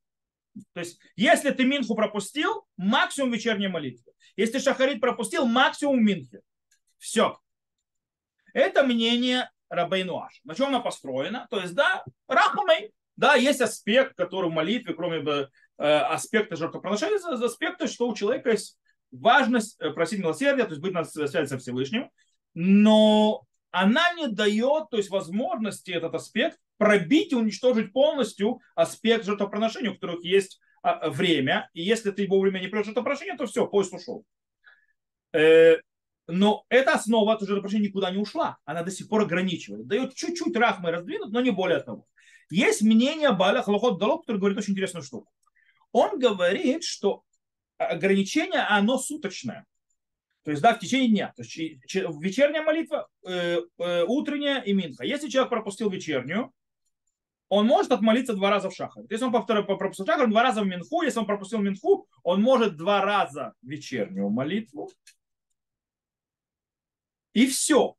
То 0.73 0.82
есть 0.82 0.99
если 1.15 1.49
ты 1.49 1.65
Минху 1.65 1.95
пропустил, 1.95 2.65
максимум 2.78 3.32
вечерней 3.32 3.67
молитвы. 3.67 4.13
Если 4.38 4.60
Шахарит 4.60 5.01
пропустил, 5.01 5.47
максимум 5.47 6.06
Минхи. 6.06 6.41
Все. 6.99 7.39
Это 8.54 8.84
мнение 8.84 9.49
Рабейнуаш. 9.69 10.41
На 10.43 10.54
чем 10.54 10.67
она 10.67 10.80
построена? 10.80 11.47
То 11.49 11.60
есть, 11.60 11.73
да, 11.73 12.06
Рахамей, 12.28 12.91
да, 13.17 13.34
есть 13.34 13.62
аспект, 13.62 14.15
который 14.15 14.51
в 14.51 14.54
молитве, 14.54 14.93
кроме 14.93 15.23
э, 15.25 15.84
аспекта 15.84 16.56
жертвоприношения, 16.56 17.17
аспект, 17.17 17.89
что 17.89 18.08
у 18.08 18.15
человека 18.15 18.51
есть 18.51 18.78
важность 19.12 19.82
э, 19.82 19.89
просить 19.89 20.19
милосердия, 20.19 20.65
то 20.65 20.69
есть 20.69 20.82
быть 20.82 20.93
на 20.93 21.04
связи 21.04 21.47
со 21.47 21.58
Всевышним, 21.58 22.12
но 22.54 23.43
она 23.71 24.13
не 24.13 24.28
дает 24.28 24.89
то 24.91 24.97
есть, 24.97 25.10
возможности 25.10 25.89
этот 25.89 26.13
аспект 26.13 26.60
пробить 26.77 27.31
и 27.31 27.35
уничтожить 27.35 27.93
полностью 27.93 28.59
аспект 28.75 29.25
жертвоприношения, 29.25 29.91
у 29.91 29.93
которых 29.95 30.23
есть 30.23 30.59
а, 30.81 31.09
время, 31.09 31.69
и 31.73 31.81
если 31.81 32.11
ты 32.11 32.27
вовремя 32.27 32.59
не 32.59 32.67
придешь 32.67 32.88
жертвоприношение, 32.88 33.38
то 33.38 33.47
все, 33.47 33.67
поезд 33.67 33.93
ушел. 33.93 34.23
Э, 35.33 35.77
но 36.27 36.65
эта 36.69 36.93
основа 36.93 37.35
тоже 37.35 37.53
жертвоприношения 37.53 37.89
никуда 37.89 38.11
не 38.11 38.17
ушла. 38.17 38.57
Она 38.65 38.83
до 38.83 38.91
сих 38.91 39.07
пор 39.07 39.21
ограничивает. 39.21 39.88
Дает 39.88 40.15
чуть-чуть 40.15 40.55
рахмы 40.55 40.91
раздвинуть, 40.91 41.31
но 41.31 41.41
не 41.41 41.51
более 41.51 41.79
того. 41.79 42.05
Есть 42.49 42.81
мнение 42.81 43.31
Баля 43.31 43.61
Халахот 43.61 43.99
Далок, 43.99 44.21
который 44.21 44.38
говорит 44.38 44.57
очень 44.57 44.73
интересную 44.73 45.03
штуку. 45.03 45.31
Он 45.91 46.19
говорит, 46.19 46.83
что 46.83 47.23
ограничение, 47.77 48.61
оно 48.61 48.97
суточное. 48.97 49.65
То 50.43 50.51
есть, 50.51 50.61
да, 50.61 50.75
в 50.75 50.79
течение 50.79 51.09
дня. 51.09 51.33
То 51.35 51.41
есть, 51.41 51.57
вечерняя 51.57 52.61
молитва, 52.61 53.07
э, 53.25 53.61
э, 53.79 54.03
утренняя 54.03 54.61
и 54.61 54.73
минха. 54.73 55.03
Если 55.03 55.29
человек 55.29 55.49
пропустил 55.49 55.89
вечернюю, 55.89 56.51
он 57.55 57.67
может 57.67 57.91
отмолиться 57.91 58.33
два 58.33 58.49
раза 58.49 58.69
в 58.69 58.75
шахар. 58.75 59.03
Если 59.09 59.25
он 59.25 59.31
повторил, 59.31 59.63
пропустил 59.63 60.05
шахар, 60.05 60.29
два 60.29 60.43
раза 60.43 60.61
в 60.61 60.67
минху. 60.67 61.01
Если 61.03 61.19
он 61.19 61.25
пропустил 61.25 61.59
минху, 61.59 62.07
он 62.23 62.41
может 62.41 62.75
два 62.75 63.01
раза 63.01 63.53
вечернюю 63.61 64.29
молитву 64.29 64.91
и 67.33 67.47
все. 67.47 67.95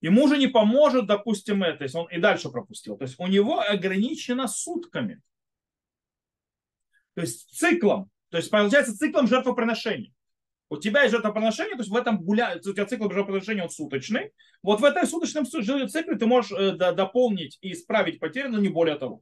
Ему 0.00 0.24
уже 0.24 0.38
не 0.38 0.48
поможет, 0.48 1.06
допустим, 1.06 1.62
это, 1.62 1.84
если 1.84 1.98
он 1.98 2.08
и 2.08 2.18
дальше 2.18 2.50
пропустил. 2.50 2.96
То 2.96 3.04
есть 3.04 3.18
у 3.18 3.26
него 3.26 3.60
ограничено 3.60 4.48
сутками. 4.48 5.22
То 7.14 7.22
есть 7.22 7.50
циклом. 7.56 8.10
То 8.28 8.36
есть 8.36 8.50
получается 8.50 8.96
циклом 8.96 9.26
жертвоприношения. 9.26 10.12
У 10.74 10.80
тебя 10.80 11.02
есть 11.02 11.12
жертвоприношение, 11.12 11.74
то 11.74 11.80
есть 11.80 11.90
в 11.90 11.96
этом 11.96 12.22
гуляет, 12.22 12.66
у 12.66 12.72
тебя 12.72 12.86
цикл 12.86 13.04
жертвоприношения 13.04 13.62
он 13.62 13.70
суточный. 13.70 14.32
Вот 14.62 14.80
в 14.80 14.84
этой 14.84 15.06
суточном 15.06 15.46
цикле 15.46 16.16
ты 16.16 16.26
можешь 16.26 16.52
э, 16.52 16.72
дополнить 16.72 17.58
и 17.60 17.72
исправить 17.72 18.20
потери, 18.20 18.48
но 18.48 18.58
не 18.58 18.68
более 18.68 18.96
того. 18.96 19.20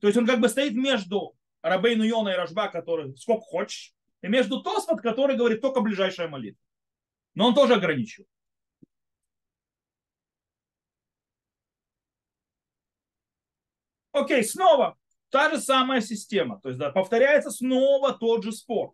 То 0.00 0.08
есть 0.08 0.18
он 0.18 0.26
как 0.26 0.40
бы 0.40 0.48
стоит 0.48 0.74
между 0.74 1.34
Рабейну 1.62 2.04
Йона 2.04 2.30
и 2.30 2.36
Рожба, 2.36 2.68
который 2.68 3.16
сколько 3.16 3.42
хочешь, 3.42 3.94
и 4.22 4.28
между 4.28 4.62
Тосфот, 4.62 5.00
который 5.00 5.36
говорит 5.36 5.60
только 5.60 5.80
ближайшая 5.80 6.28
молитва. 6.28 6.60
Но 7.34 7.48
он 7.48 7.54
тоже 7.54 7.74
ограничил. 7.74 8.26
Окей, 14.12 14.44
снова 14.44 14.96
та 15.32 15.50
же 15.50 15.60
самая 15.60 16.00
система. 16.00 16.60
То 16.60 16.68
есть 16.68 16.78
да, 16.78 16.90
повторяется 16.90 17.50
снова 17.50 18.12
тот 18.12 18.44
же 18.44 18.52
спор. 18.52 18.92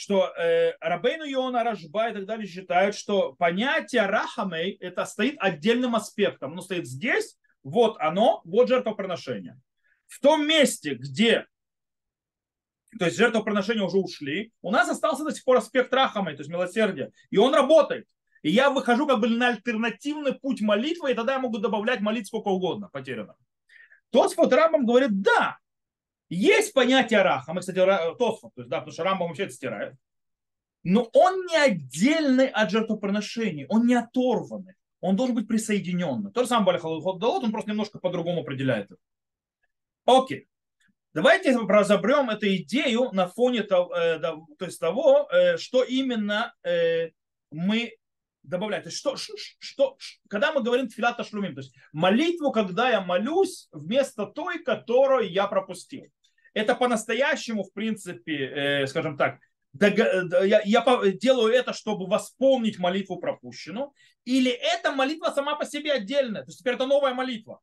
Что 0.00 0.32
э, 0.34 0.72
Рабейну 0.80 1.24
Йона, 1.24 1.62
Рашба 1.62 2.08
и 2.08 2.14
так 2.14 2.24
далее 2.24 2.46
считают, 2.46 2.96
что 2.96 3.34
понятие 3.34 4.06
Рахамей 4.06 4.72
это 4.80 5.04
стоит 5.04 5.36
отдельным 5.38 5.94
аспектом. 5.94 6.52
Оно 6.52 6.62
стоит 6.62 6.86
здесь, 6.86 7.36
вот 7.62 7.98
оно, 8.00 8.40
вот 8.44 8.68
жертвоприношение. 8.68 9.60
В 10.06 10.18
том 10.20 10.46
месте, 10.46 10.94
где 10.94 11.46
то 12.98 13.04
есть 13.04 13.18
жертвоприношения 13.18 13.82
уже 13.82 13.98
ушли, 13.98 14.52
у 14.62 14.70
нас 14.70 14.88
остался 14.88 15.22
до 15.22 15.32
сих 15.32 15.44
пор 15.44 15.58
аспект 15.58 15.92
Рахамей, 15.92 16.34
то 16.34 16.40
есть 16.40 16.50
милосердия, 16.50 17.12
и 17.28 17.36
он 17.36 17.54
работает. 17.54 18.06
И 18.40 18.50
я 18.50 18.70
выхожу 18.70 19.06
как 19.06 19.20
бы 19.20 19.28
на 19.28 19.48
альтернативный 19.48 20.32
путь 20.32 20.62
молитвы, 20.62 21.10
и 21.10 21.14
тогда 21.14 21.34
я 21.34 21.40
могу 21.40 21.58
добавлять 21.58 22.00
молитв 22.00 22.28
сколько 22.28 22.48
угодно 22.48 22.88
потеряно. 22.90 23.36
Тосфот 24.10 24.50
Рамбам 24.50 24.86
говорит, 24.86 25.20
да, 25.20 25.58
есть 26.30 26.72
понятие 26.72 27.22
раха. 27.22 27.52
Мы, 27.52 27.60
кстати, 27.60 27.76
Тосфот, 27.76 28.54
то 28.54 28.62
есть, 28.62 28.70
да, 28.70 28.78
потому 28.78 28.92
что 28.92 29.04
Рамбам 29.04 29.28
вообще 29.28 29.44
это 29.44 29.52
стирает. 29.52 29.94
Но 30.82 31.10
он 31.12 31.44
не 31.46 31.56
отдельный 31.56 32.46
от 32.46 32.70
жертвоприношений, 32.70 33.66
он 33.68 33.86
не 33.86 33.94
оторванный. 33.94 34.74
Он 35.00 35.16
должен 35.16 35.34
быть 35.34 35.48
присоединенный. 35.48 36.30
То 36.30 36.42
же 36.42 36.48
самое 36.48 36.66
Балихалот, 36.66 37.22
он 37.22 37.52
просто 37.52 37.70
немножко 37.70 37.98
по-другому 37.98 38.42
определяет 38.42 38.86
это. 38.86 39.00
Окей. 40.04 40.46
Давайте 41.12 41.56
разобрем 41.56 42.30
эту 42.30 42.54
идею 42.56 43.10
на 43.12 43.26
фоне 43.26 43.64
того, 43.64 43.92
э, 43.94 44.20
то 44.20 44.64
есть 44.64 44.78
того 44.78 45.28
э, 45.32 45.56
что 45.56 45.82
именно 45.82 46.54
э, 46.62 47.10
мы 47.50 47.96
добавлять. 48.44 48.84
То 48.84 48.90
есть 48.90 48.98
что, 48.98 49.16
что, 49.16 49.96
когда 50.28 50.52
мы 50.52 50.62
говорим 50.62 50.88
тфилата 50.88 51.24
шлумим, 51.24 51.54
то 51.54 51.62
есть 51.62 51.74
молитву, 51.92 52.52
когда 52.52 52.90
я 52.90 53.00
молюсь 53.00 53.68
вместо 53.72 54.26
той, 54.26 54.62
которую 54.62 55.30
я 55.30 55.48
пропустил. 55.48 56.06
Это 56.52 56.74
по-настоящему, 56.74 57.64
в 57.64 57.72
принципе, 57.72 58.46
э, 58.82 58.86
скажем 58.86 59.16
так, 59.16 59.38
я, 59.72 60.60
я 60.64 61.12
делаю 61.12 61.52
это, 61.52 61.72
чтобы 61.72 62.06
восполнить 62.06 62.78
молитву 62.78 63.18
пропущенную, 63.18 63.92
или 64.24 64.50
эта 64.50 64.92
молитва 64.92 65.30
сама 65.30 65.54
по 65.54 65.64
себе 65.64 65.92
отдельная, 65.92 66.42
то 66.42 66.48
есть 66.48 66.58
теперь 66.58 66.74
это 66.74 66.86
новая 66.86 67.14
молитва. 67.14 67.60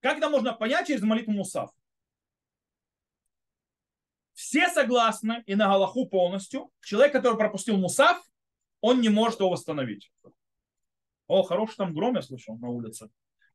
Как 0.00 0.18
это 0.18 0.28
можно 0.28 0.52
понять 0.52 0.88
через 0.88 1.02
молитву 1.02 1.32
Мусав? 1.32 1.70
Все 4.34 4.68
согласны 4.68 5.42
и 5.46 5.54
на 5.54 5.66
Галаху 5.68 6.06
полностью. 6.08 6.70
Человек, 6.82 7.12
который 7.12 7.38
пропустил 7.38 7.78
Мусав, 7.78 8.22
он 8.80 9.00
не 9.00 9.08
может 9.08 9.40
его 9.40 9.50
восстановить. 9.50 10.12
О, 11.26 11.42
хороший 11.42 11.76
там 11.76 11.94
гром 11.94 12.16
я 12.16 12.22
слышал 12.22 12.58
на 12.58 12.68
улице. 12.68 13.08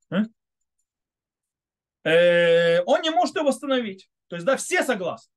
Э? 0.10 0.24
Э, 2.04 2.82
он 2.84 3.02
не 3.02 3.10
может 3.10 3.36
его 3.36 3.48
восстановить. 3.48 4.10
То 4.28 4.36
есть, 4.36 4.46
да, 4.46 4.58
все 4.58 4.84
согласны. 4.84 5.32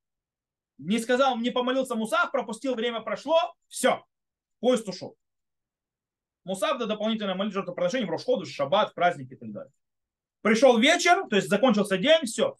Не 0.78 0.98
сказал, 0.98 1.36
не 1.38 1.50
помолился 1.50 1.94
Мусав, 1.94 2.30
пропустил, 2.30 2.74
время 2.74 3.00
прошло, 3.00 3.54
все, 3.68 4.04
поезд 4.60 4.88
ушел. 4.88 5.16
Мусав 6.44 6.78
до 6.78 6.86
дополнительной 6.86 7.34
молитвы 7.34 7.60
жертвоприношения, 7.60 8.06
в 8.06 8.46
Шаббат, 8.46 8.94
праздники 8.94 9.34
и 9.34 9.36
так 9.36 9.52
далее. 9.52 9.72
Пришел 10.40 10.76
вечер, 10.78 11.28
то 11.28 11.36
есть 11.36 11.48
закончился 11.48 11.98
день, 11.98 12.26
все. 12.26 12.56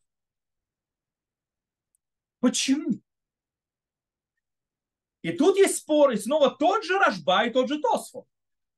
Почему? 2.39 3.01
И 5.23 5.33
тут 5.33 5.57
есть 5.57 5.79
спор, 5.79 6.11
и 6.11 6.17
снова 6.17 6.51
тот 6.51 6.85
же 6.85 6.99
Рожба 6.99 7.45
и 7.47 7.51
тот 7.51 7.69
же 7.69 7.81
Тосфот. 7.81 8.27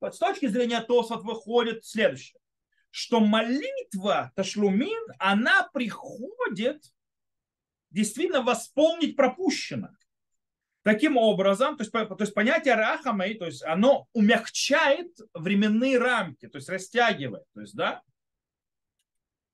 С 0.01 0.19
точки 0.19 0.47
зрения 0.47 0.81
Тосфот 0.83 1.23
выходит 1.23 1.85
следующее, 1.85 2.39
что 2.95 3.19
молитва 3.19 4.31
Ташлумин, 4.37 5.03
она 5.19 5.69
приходит 5.73 6.85
действительно 7.91 8.43
восполнить 8.43 9.17
пропущенное. 9.17 9.99
Таким 10.83 11.17
образом, 11.17 11.77
то 11.77 11.83
есть, 11.83 11.91
то 11.91 12.17
есть 12.21 12.35
понятие 12.35 12.77
рахамей, 12.77 13.35
то 13.35 13.47
есть 13.47 13.65
оно 13.65 14.07
умягчает 14.13 15.11
временные 15.33 15.99
рамки, 15.99 16.47
то 16.47 16.59
есть 16.59 16.69
растягивает. 16.69 17.45
То 17.55 17.63
есть, 17.63 17.75
да? 17.75 18.01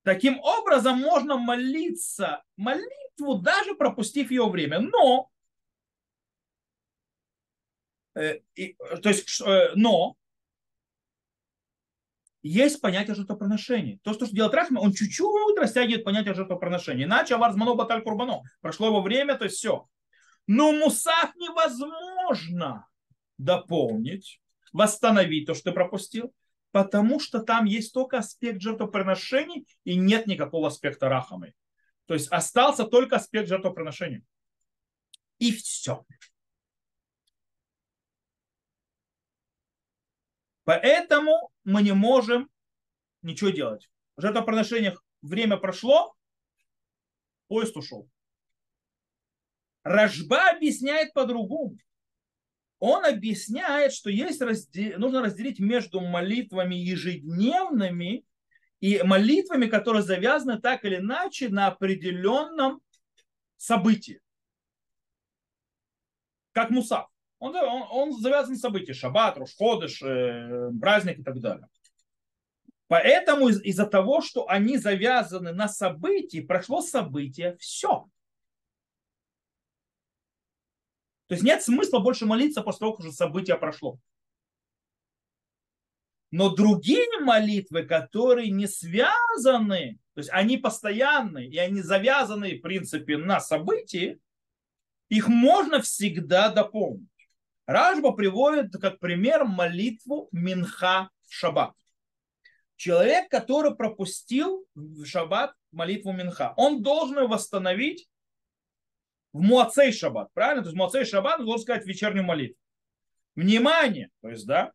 Таким 0.02 0.38
образом 0.40 1.00
можно 1.00 1.38
молиться 1.38 2.42
молитву, 2.58 3.36
даже 3.36 3.74
пропустив 3.74 4.30
ее 4.30 4.50
время. 4.50 4.80
Но 4.80 5.30
Э, 8.14 8.40
то 9.02 9.08
есть, 9.08 9.40
э, 9.40 9.70
но 9.74 10.16
есть 12.42 12.80
понятие 12.80 13.14
жертвоприношения. 13.14 13.98
То, 14.02 14.14
что 14.14 14.26
делает 14.26 14.54
Рахма, 14.54 14.80
он 14.80 14.92
чуть-чуть 14.92 15.58
растягивает 15.58 16.04
понятие 16.04 16.34
жертвоприношения. 16.34 17.04
Иначе 17.04 17.34
авар 17.34 17.52
змано 17.52 17.74
баталь 17.74 18.02
курбано. 18.02 18.42
Прошло 18.60 18.86
его 18.86 19.02
время, 19.02 19.36
то 19.36 19.44
есть 19.44 19.56
все. 19.56 19.88
Но 20.46 20.72
мусах 20.72 21.34
невозможно 21.36 22.86
дополнить, 23.38 24.40
восстановить 24.72 25.46
то, 25.46 25.54
что 25.54 25.70
ты 25.70 25.72
пропустил, 25.72 26.34
потому 26.72 27.20
что 27.20 27.40
там 27.40 27.64
есть 27.66 27.92
только 27.92 28.18
аспект 28.18 28.60
жертвоприношений 28.60 29.66
и 29.84 29.96
нет 29.96 30.26
никакого 30.26 30.68
аспекта 30.68 31.08
рахамы. 31.08 31.54
То 32.06 32.14
есть 32.14 32.28
остался 32.28 32.84
только 32.84 33.16
аспект 33.16 33.48
жертвоприношения. 33.48 34.22
И 35.38 35.52
все. 35.52 36.04
Поэтому 40.64 41.50
мы 41.64 41.82
не 41.82 41.92
можем 41.92 42.48
ничего 43.22 43.50
делать. 43.50 43.90
В 44.16 44.22
жертвоприношениях 44.22 45.02
время 45.22 45.56
прошло, 45.56 46.14
поезд 47.48 47.76
ушел. 47.76 48.08
Рожба 49.82 50.50
объясняет 50.50 51.12
по-другому. 51.14 51.78
Он 52.78 53.04
объясняет, 53.04 53.92
что 53.92 54.10
есть 54.10 54.40
раздел... 54.40 54.98
нужно 54.98 55.22
разделить 55.22 55.58
между 55.60 56.00
молитвами 56.00 56.74
ежедневными 56.74 58.24
и 58.80 59.02
молитвами, 59.02 59.66
которые 59.66 60.02
завязаны 60.02 60.60
так 60.60 60.84
или 60.84 60.96
иначе 60.96 61.50
на 61.50 61.66
определенном 61.66 62.80
событии. 63.56 64.20
Как 66.52 66.70
Мусав. 66.70 67.08
Он, 67.40 67.56
он, 67.56 67.84
он 67.90 68.12
завязан 68.12 68.52
на 68.52 68.58
события. 68.58 68.92
Шаббат, 68.92 69.38
Рошходыш, 69.38 70.02
э, 70.02 70.70
праздник 70.78 71.18
и 71.18 71.22
так 71.22 71.40
далее. 71.40 71.66
Поэтому 72.86 73.48
из- 73.48 73.62
из-за 73.62 73.86
того, 73.86 74.20
что 74.20 74.46
они 74.48 74.76
завязаны 74.76 75.52
на 75.52 75.66
событии, 75.66 76.40
прошло 76.40 76.82
событие, 76.82 77.56
все. 77.56 78.08
То 81.28 81.34
есть 81.34 81.42
нет 81.44 81.62
смысла 81.62 82.00
больше 82.00 82.26
молиться 82.26 82.62
после 82.62 82.80
того, 82.80 82.92
как 82.92 83.00
уже 83.00 83.12
событие 83.12 83.56
прошло. 83.56 83.98
Но 86.32 86.54
другие 86.54 87.20
молитвы, 87.20 87.84
которые 87.84 88.50
не 88.50 88.66
связаны, 88.66 89.98
то 90.14 90.20
есть 90.20 90.30
они 90.30 90.58
постоянные, 90.58 91.48
и 91.48 91.56
они 91.58 91.82
завязаны, 91.82 92.58
в 92.58 92.60
принципе, 92.60 93.16
на 93.16 93.40
событии, 93.40 94.20
их 95.08 95.28
можно 95.28 95.80
всегда 95.80 96.50
дополнить. 96.50 97.09
Ражба 97.70 98.10
приводит 98.10 98.72
как 98.72 98.98
пример 98.98 99.44
молитву 99.44 100.28
Минха 100.32 101.08
в 101.28 101.32
шаббат. 101.32 101.72
Человек, 102.74 103.30
который 103.30 103.76
пропустил 103.76 104.66
в 104.74 105.04
шаббат 105.04 105.54
молитву 105.70 106.12
Минха, 106.12 106.52
он 106.56 106.82
должен 106.82 107.28
восстановить 107.28 108.08
в 109.32 109.40
Муацей 109.40 109.92
шаббат, 109.92 110.32
правильно? 110.32 110.62
То 110.64 110.70
есть 110.70 110.76
Муацей 110.76 111.04
шаббат, 111.04 111.44
должен 111.44 111.62
сказать 111.62 111.86
вечернюю 111.86 112.24
молитву. 112.24 112.58
Внимание, 113.36 114.10
то 114.20 114.30
есть, 114.30 114.48
да, 114.48 114.72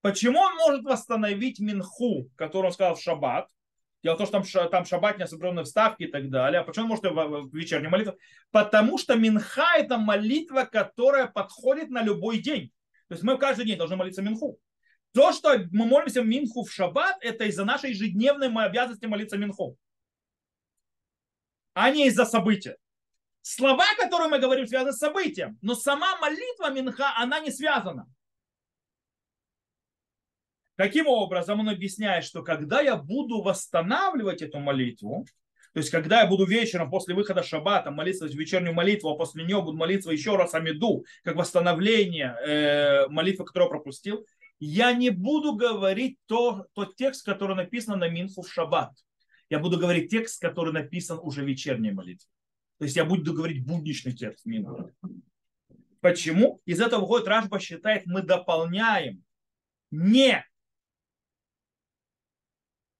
почему 0.00 0.40
он 0.40 0.54
может 0.54 0.84
восстановить 0.84 1.60
Минху, 1.60 2.30
которую 2.34 2.68
он 2.68 2.72
сказал 2.72 2.94
в 2.94 3.02
шаббат, 3.02 3.50
Дело 4.02 4.14
в 4.14 4.30
том, 4.30 4.44
что 4.44 4.60
там, 4.60 4.70
там 4.70 4.84
шаббат 4.86 5.18
не 5.18 5.24
определенные 5.24 5.64
вставки 5.64 6.04
и 6.04 6.06
так 6.06 6.30
далее. 6.30 6.60
А 6.60 6.64
почему 6.64 6.86
может 6.86 7.04
в, 7.04 7.12
в 7.12 7.54
вечернюю 7.54 7.90
молитву? 7.90 8.16
Потому 8.50 8.96
что 8.96 9.14
минха– 9.14 9.66
это 9.76 9.98
молитва, 9.98 10.64
которая 10.70 11.26
подходит 11.26 11.90
на 11.90 12.02
любой 12.02 12.38
день. 12.38 12.72
То 13.08 13.14
есть 13.14 13.22
мы 13.22 13.36
каждый 13.36 13.66
день 13.66 13.76
должны 13.76 13.96
молиться 13.96 14.22
минху. 14.22 14.58
То, 15.12 15.32
что 15.32 15.58
мы 15.72 15.86
молимся 15.86 16.22
минху 16.22 16.64
в 16.64 16.72
шаббат, 16.72 17.16
это 17.20 17.44
из-за 17.44 17.64
нашей 17.64 17.90
ежедневной 17.90 18.48
обязанности 18.48 19.06
молиться 19.06 19.36
минху. 19.36 19.76
А 21.74 21.90
не 21.90 22.06
из-за 22.06 22.24
события. 22.24 22.76
Слова, 23.42 23.84
которые 23.98 24.28
мы 24.28 24.38
говорим, 24.38 24.66
связаны 24.66 24.92
с 24.92 24.98
событием. 24.98 25.58
Но 25.60 25.74
сама 25.74 26.16
молитва 26.18 26.70
минха, 26.70 27.12
она 27.16 27.40
не 27.40 27.50
связана. 27.50 28.06
Таким 30.80 31.08
образом, 31.08 31.60
он 31.60 31.68
объясняет, 31.68 32.24
что 32.24 32.42
когда 32.42 32.80
я 32.80 32.96
буду 32.96 33.42
восстанавливать 33.42 34.40
эту 34.40 34.60
молитву, 34.60 35.26
то 35.74 35.80
есть, 35.80 35.90
когда 35.90 36.22
я 36.22 36.26
буду 36.26 36.46
вечером 36.46 36.88
после 36.88 37.14
выхода 37.14 37.42
шаббата 37.42 37.90
молиться 37.90 38.26
вечернюю 38.26 38.72
молитву, 38.72 39.10
а 39.10 39.14
после 39.14 39.44
нее 39.44 39.60
буду 39.60 39.76
молиться 39.76 40.10
еще 40.10 40.36
раз 40.36 40.54
Амиду, 40.54 41.04
как 41.22 41.36
восстановление 41.36 42.34
э, 42.34 43.08
молитвы, 43.08 43.44
которую 43.44 43.68
пропустил, 43.68 44.26
я 44.58 44.94
не 44.94 45.10
буду 45.10 45.54
говорить 45.54 46.16
то, 46.24 46.64
тот 46.72 46.96
текст, 46.96 47.26
который 47.26 47.56
написан 47.56 47.98
на 47.98 48.08
Минху 48.08 48.40
в 48.40 48.50
шаббат. 48.50 48.94
Я 49.50 49.58
буду 49.58 49.78
говорить 49.78 50.10
текст, 50.10 50.40
который 50.40 50.72
написан 50.72 51.18
уже 51.20 51.42
в 51.42 51.46
вечерней 51.46 51.90
молитве. 51.90 52.26
То 52.78 52.84
есть 52.86 52.96
я 52.96 53.04
буду 53.04 53.34
говорить 53.34 53.66
будничный 53.66 54.14
текст 54.14 54.46
Минху. 54.46 54.90
Почему? 56.00 56.62
Из 56.64 56.80
этого 56.80 57.02
выходит 57.02 57.28
Рашба 57.28 57.60
считает, 57.60 58.06
мы 58.06 58.22
дополняем 58.22 59.22
не 59.90 60.42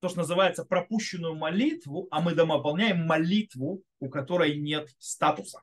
то, 0.00 0.08
что 0.08 0.18
называется 0.18 0.64
пропущенную 0.64 1.34
молитву, 1.34 2.08
а 2.10 2.20
мы 2.20 2.34
дополняем 2.34 3.06
молитву, 3.06 3.82
у 4.00 4.08
которой 4.08 4.56
нет 4.56 4.88
статуса. 4.98 5.62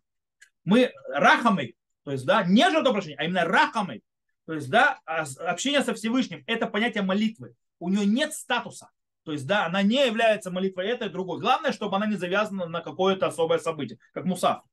Мы 0.64 0.94
рахамы, 1.10 1.74
то 2.04 2.12
есть, 2.12 2.26
да, 2.26 2.44
не 2.44 2.70
жертвоприношение, 2.70 3.18
а 3.18 3.26
именно 3.26 3.46
рахамы, 3.46 4.02
то 4.46 4.54
есть, 4.54 4.70
да, 4.70 5.00
а 5.06 5.26
общение 5.40 5.84
со 5.84 5.94
Всевышним, 5.94 6.44
это 6.48 6.68
понятие 6.68 7.04
молитвы. 7.04 7.56
У 7.80 7.90
нее 7.90 8.06
нет 8.06 8.34
статуса. 8.34 8.90
То 9.24 9.34
есть, 9.34 9.46
да, 9.46 9.66
она 9.66 9.82
не 9.82 10.06
является 10.06 10.52
молитвой 10.52 10.88
этой, 10.88 11.10
другой. 11.10 11.42
Главное, 11.42 11.74
чтобы 11.74 11.98
она 11.98 12.06
не 12.06 12.16
завязана 12.16 12.66
на 12.66 12.80
какое-то 12.80 13.28
особое 13.28 13.60
событие, 13.60 14.00
как 14.14 14.24
мусаф. 14.24 14.64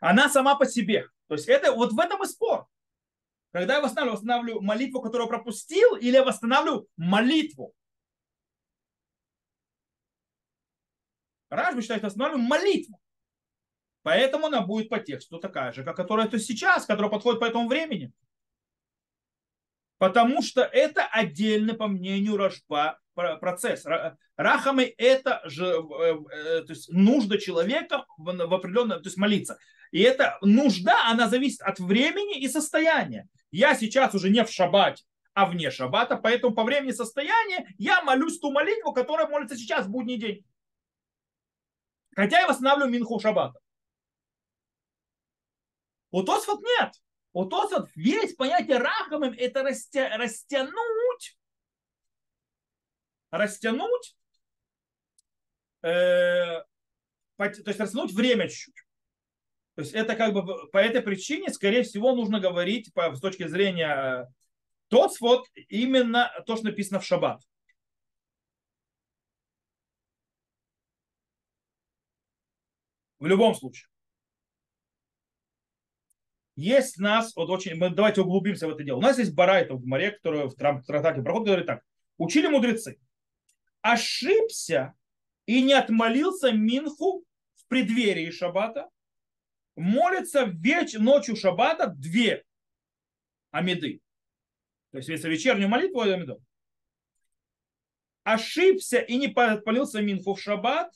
Она 0.00 0.30
сама 0.30 0.54
по 0.54 0.64
себе. 0.64 1.08
То 1.26 1.34
есть, 1.34 1.46
это 1.46 1.72
вот 1.72 1.92
в 1.92 1.98
этом 1.98 2.22
и 2.22 2.26
спор. 2.26 2.66
Когда 3.52 3.76
я 3.76 3.80
восстанавливаю, 3.80 4.16
восстанавливаю 4.16 4.62
молитву, 4.62 5.00
которую 5.00 5.28
пропустил, 5.28 5.96
или 5.96 6.12
я 6.12 6.24
восстанавливаю 6.24 6.86
молитву. 6.96 7.72
Ражба 11.48 11.80
считает, 11.80 12.02
восстанавливаю 12.02 12.46
молитву. 12.46 13.00
Поэтому 14.02 14.46
она 14.46 14.60
будет 14.60 14.88
по 14.88 14.98
тексту 14.98 15.38
такая 15.38 15.72
же, 15.72 15.82
как 15.82 15.96
которая 15.96 16.26
это 16.26 16.38
сейчас, 16.38 16.86
которая 16.86 17.10
подходит 17.10 17.40
по 17.40 17.46
этому 17.46 17.68
времени. 17.68 18.12
Потому 19.98 20.42
что 20.42 20.62
это 20.62 21.06
отдельный, 21.06 21.74
по 21.74 21.88
мнению 21.88 22.36
Рашба, 22.36 23.00
процесс. 23.14 23.84
Рахамы– 24.36 24.94
это 24.98 25.40
же, 25.44 25.66
э, 25.66 26.18
э, 26.32 26.62
то 26.62 26.72
есть 26.72 26.88
нужда 26.90 27.38
человека 27.38 28.06
в 28.16 28.54
определенном, 28.54 29.02
то 29.02 29.08
есть 29.08 29.16
молиться. 29.16 29.58
И 29.90 30.00
эта 30.00 30.38
нужда, 30.42 31.08
она 31.10 31.28
зависит 31.28 31.60
от 31.62 31.78
времени 31.78 32.38
и 32.40 32.48
состояния. 32.48 33.28
Я 33.50 33.74
сейчас 33.74 34.14
уже 34.14 34.30
не 34.30 34.44
в 34.44 34.50
шаббате, 34.50 35.04
а 35.34 35.46
вне 35.46 35.70
шаббата, 35.70 36.16
поэтому 36.16 36.54
по 36.54 36.64
времени 36.64 36.92
состояния 36.92 37.66
я 37.78 38.02
молюсь 38.02 38.38
ту 38.38 38.50
молитву, 38.50 38.92
которая 38.92 39.28
молится 39.28 39.56
сейчас 39.56 39.86
в 39.86 39.90
будний 39.90 40.18
день. 40.18 40.44
Хотя 42.14 42.40
я 42.40 42.48
восстанавливаю 42.48 42.92
минху 42.92 43.20
шаббата. 43.20 43.60
У 46.10 46.22
Тосфот 46.22 46.60
нет. 46.62 46.92
У 47.32 47.44
Тосфот 47.44 47.88
есть 47.94 48.36
понятие 48.36 48.78
рахамым, 48.78 49.34
это 49.38 49.62
растя, 49.62 50.10
растянуть, 50.16 51.38
растянуть, 53.30 54.16
э, 55.82 55.88
то 57.36 57.44
есть 57.44 57.78
растянуть 57.78 58.12
время 58.12 58.48
чуть-чуть. 58.48 58.87
То 59.78 59.82
есть 59.82 59.94
это 59.94 60.16
как 60.16 60.34
бы 60.34 60.68
по 60.70 60.78
этой 60.78 61.00
причине, 61.02 61.52
скорее 61.52 61.84
всего, 61.84 62.12
нужно 62.12 62.40
говорить 62.40 62.92
по, 62.94 63.14
с 63.14 63.20
точки 63.20 63.46
зрения 63.46 63.94
э, 63.94 64.26
Тосфот 64.88 65.46
именно 65.68 66.32
то, 66.46 66.56
что 66.56 66.64
написано 66.64 66.98
в 66.98 67.04
Шаббат. 67.04 67.40
В 73.20 73.26
любом 73.26 73.54
случае. 73.54 73.88
Есть 76.56 76.98
нас, 76.98 77.36
вот 77.36 77.48
очень, 77.48 77.76
мы 77.76 77.90
давайте 77.90 78.22
углубимся 78.22 78.66
в 78.66 78.70
это 78.70 78.82
дело. 78.82 78.98
У 78.98 79.02
нас 79.02 79.16
есть 79.18 79.32
Барайта 79.32 79.74
в 79.74 79.80
Гмаре, 79.80 80.10
который 80.10 80.48
в 80.48 80.56
трактате 80.56 81.22
проход 81.22 81.44
говорит 81.44 81.66
так. 81.66 81.84
Учили 82.16 82.48
мудрецы. 82.48 82.98
Ошибся 83.82 84.94
и 85.46 85.62
не 85.62 85.74
отмолился 85.74 86.50
Минху 86.50 87.24
в 87.54 87.66
преддверии 87.68 88.32
Шаббата, 88.32 88.88
молится 89.78 90.44
веч... 90.44 90.94
ночью 90.94 91.36
шаббата 91.36 91.86
две 91.86 92.44
амиды. 93.50 94.00
То 94.90 94.98
есть, 94.98 95.08
если 95.08 95.28
вечернюю 95.28 95.68
молитву, 95.68 96.00
амиду. 96.00 96.42
Ошибся 98.24 98.98
и 98.98 99.16
не 99.16 99.28
подпалился 99.28 100.02
минху 100.02 100.34
в 100.34 100.40
шаббат, 100.40 100.92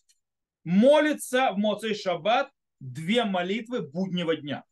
молится 0.64 1.52
в 1.52 1.58
Моцей 1.58 1.94
шаббат 1.94 2.50
две 2.80 3.24
молитвы 3.24 3.82
буднего 3.82 4.36
дня. 4.36 4.64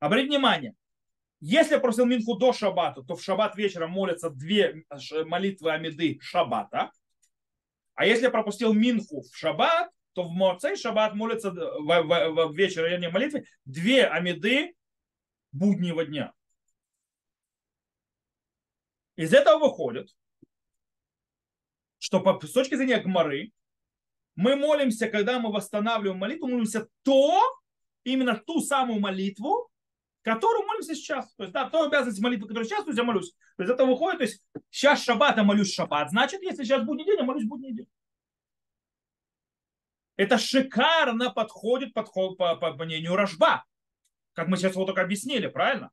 Обратите 0.00 0.30
внимание, 0.30 0.74
если 1.40 1.74
я 1.74 1.80
просил 1.80 2.04
минху 2.04 2.36
до 2.36 2.52
шаббата, 2.52 3.02
то 3.02 3.14
в 3.14 3.22
шаббат 3.22 3.56
вечером 3.56 3.90
молятся 3.90 4.30
две 4.30 4.84
молитвы 5.26 5.72
амиды 5.72 6.18
шаббата. 6.20 6.90
А 7.94 8.06
если 8.06 8.24
я 8.24 8.30
пропустил 8.30 8.72
минху 8.72 9.22
в 9.22 9.36
шаббат, 9.36 9.90
то 10.18 10.24
в 10.24 10.32
Моцей 10.32 10.74
Шаббат 10.74 11.14
молятся 11.14 11.52
в, 11.52 11.54
в, 11.54 12.48
в 12.48 12.56
вечерней 12.56 13.06
молитве 13.06 13.44
две 13.64 14.04
амиды 14.04 14.74
буднего 15.52 16.04
дня. 16.04 16.32
Из 19.14 19.32
этого 19.32 19.60
выходит, 19.60 20.08
что 21.98 22.18
по, 22.18 22.44
с 22.44 22.50
точки 22.50 22.74
зрения 22.74 22.98
Гмары, 22.98 23.52
мы 24.34 24.56
молимся, 24.56 25.08
когда 25.08 25.38
мы 25.38 25.52
восстанавливаем 25.52 26.18
молитву, 26.18 26.48
молимся 26.48 26.88
то, 27.04 27.40
именно 28.02 28.34
ту 28.34 28.60
самую 28.60 28.98
молитву, 28.98 29.70
которую 30.22 30.66
молимся 30.66 30.96
сейчас. 30.96 31.32
То 31.36 31.44
есть, 31.44 31.52
да, 31.52 31.70
то 31.70 31.84
обязанность 31.84 32.20
молитвы, 32.20 32.48
которую 32.48 32.68
сейчас, 32.68 32.82
то 32.82 32.90
есть 32.90 32.98
я 32.98 33.04
молюсь. 33.04 33.36
То 33.56 33.62
есть 33.62 33.72
это 33.72 33.84
выходит, 33.84 34.18
то 34.18 34.24
есть 34.24 34.42
сейчас 34.68 35.00
шаббат, 35.00 35.36
я 35.36 35.44
молюсь 35.44 35.72
шаббат. 35.72 36.10
Значит, 36.10 36.42
если 36.42 36.64
сейчас 36.64 36.82
будний 36.82 37.04
день, 37.04 37.18
я 37.18 37.24
молюсь 37.24 37.44
будний 37.44 37.72
день. 37.72 37.86
Это 40.18 40.36
шикарно 40.36 41.30
подходит 41.30 41.94
под, 41.94 42.12
по, 42.12 42.56
по, 42.56 42.84
мнению 42.84 43.14
Рожба. 43.14 43.64
Как 44.34 44.48
мы 44.48 44.56
сейчас 44.56 44.74
вот 44.74 44.86
только 44.86 45.00
объяснили, 45.00 45.46
правильно? 45.46 45.90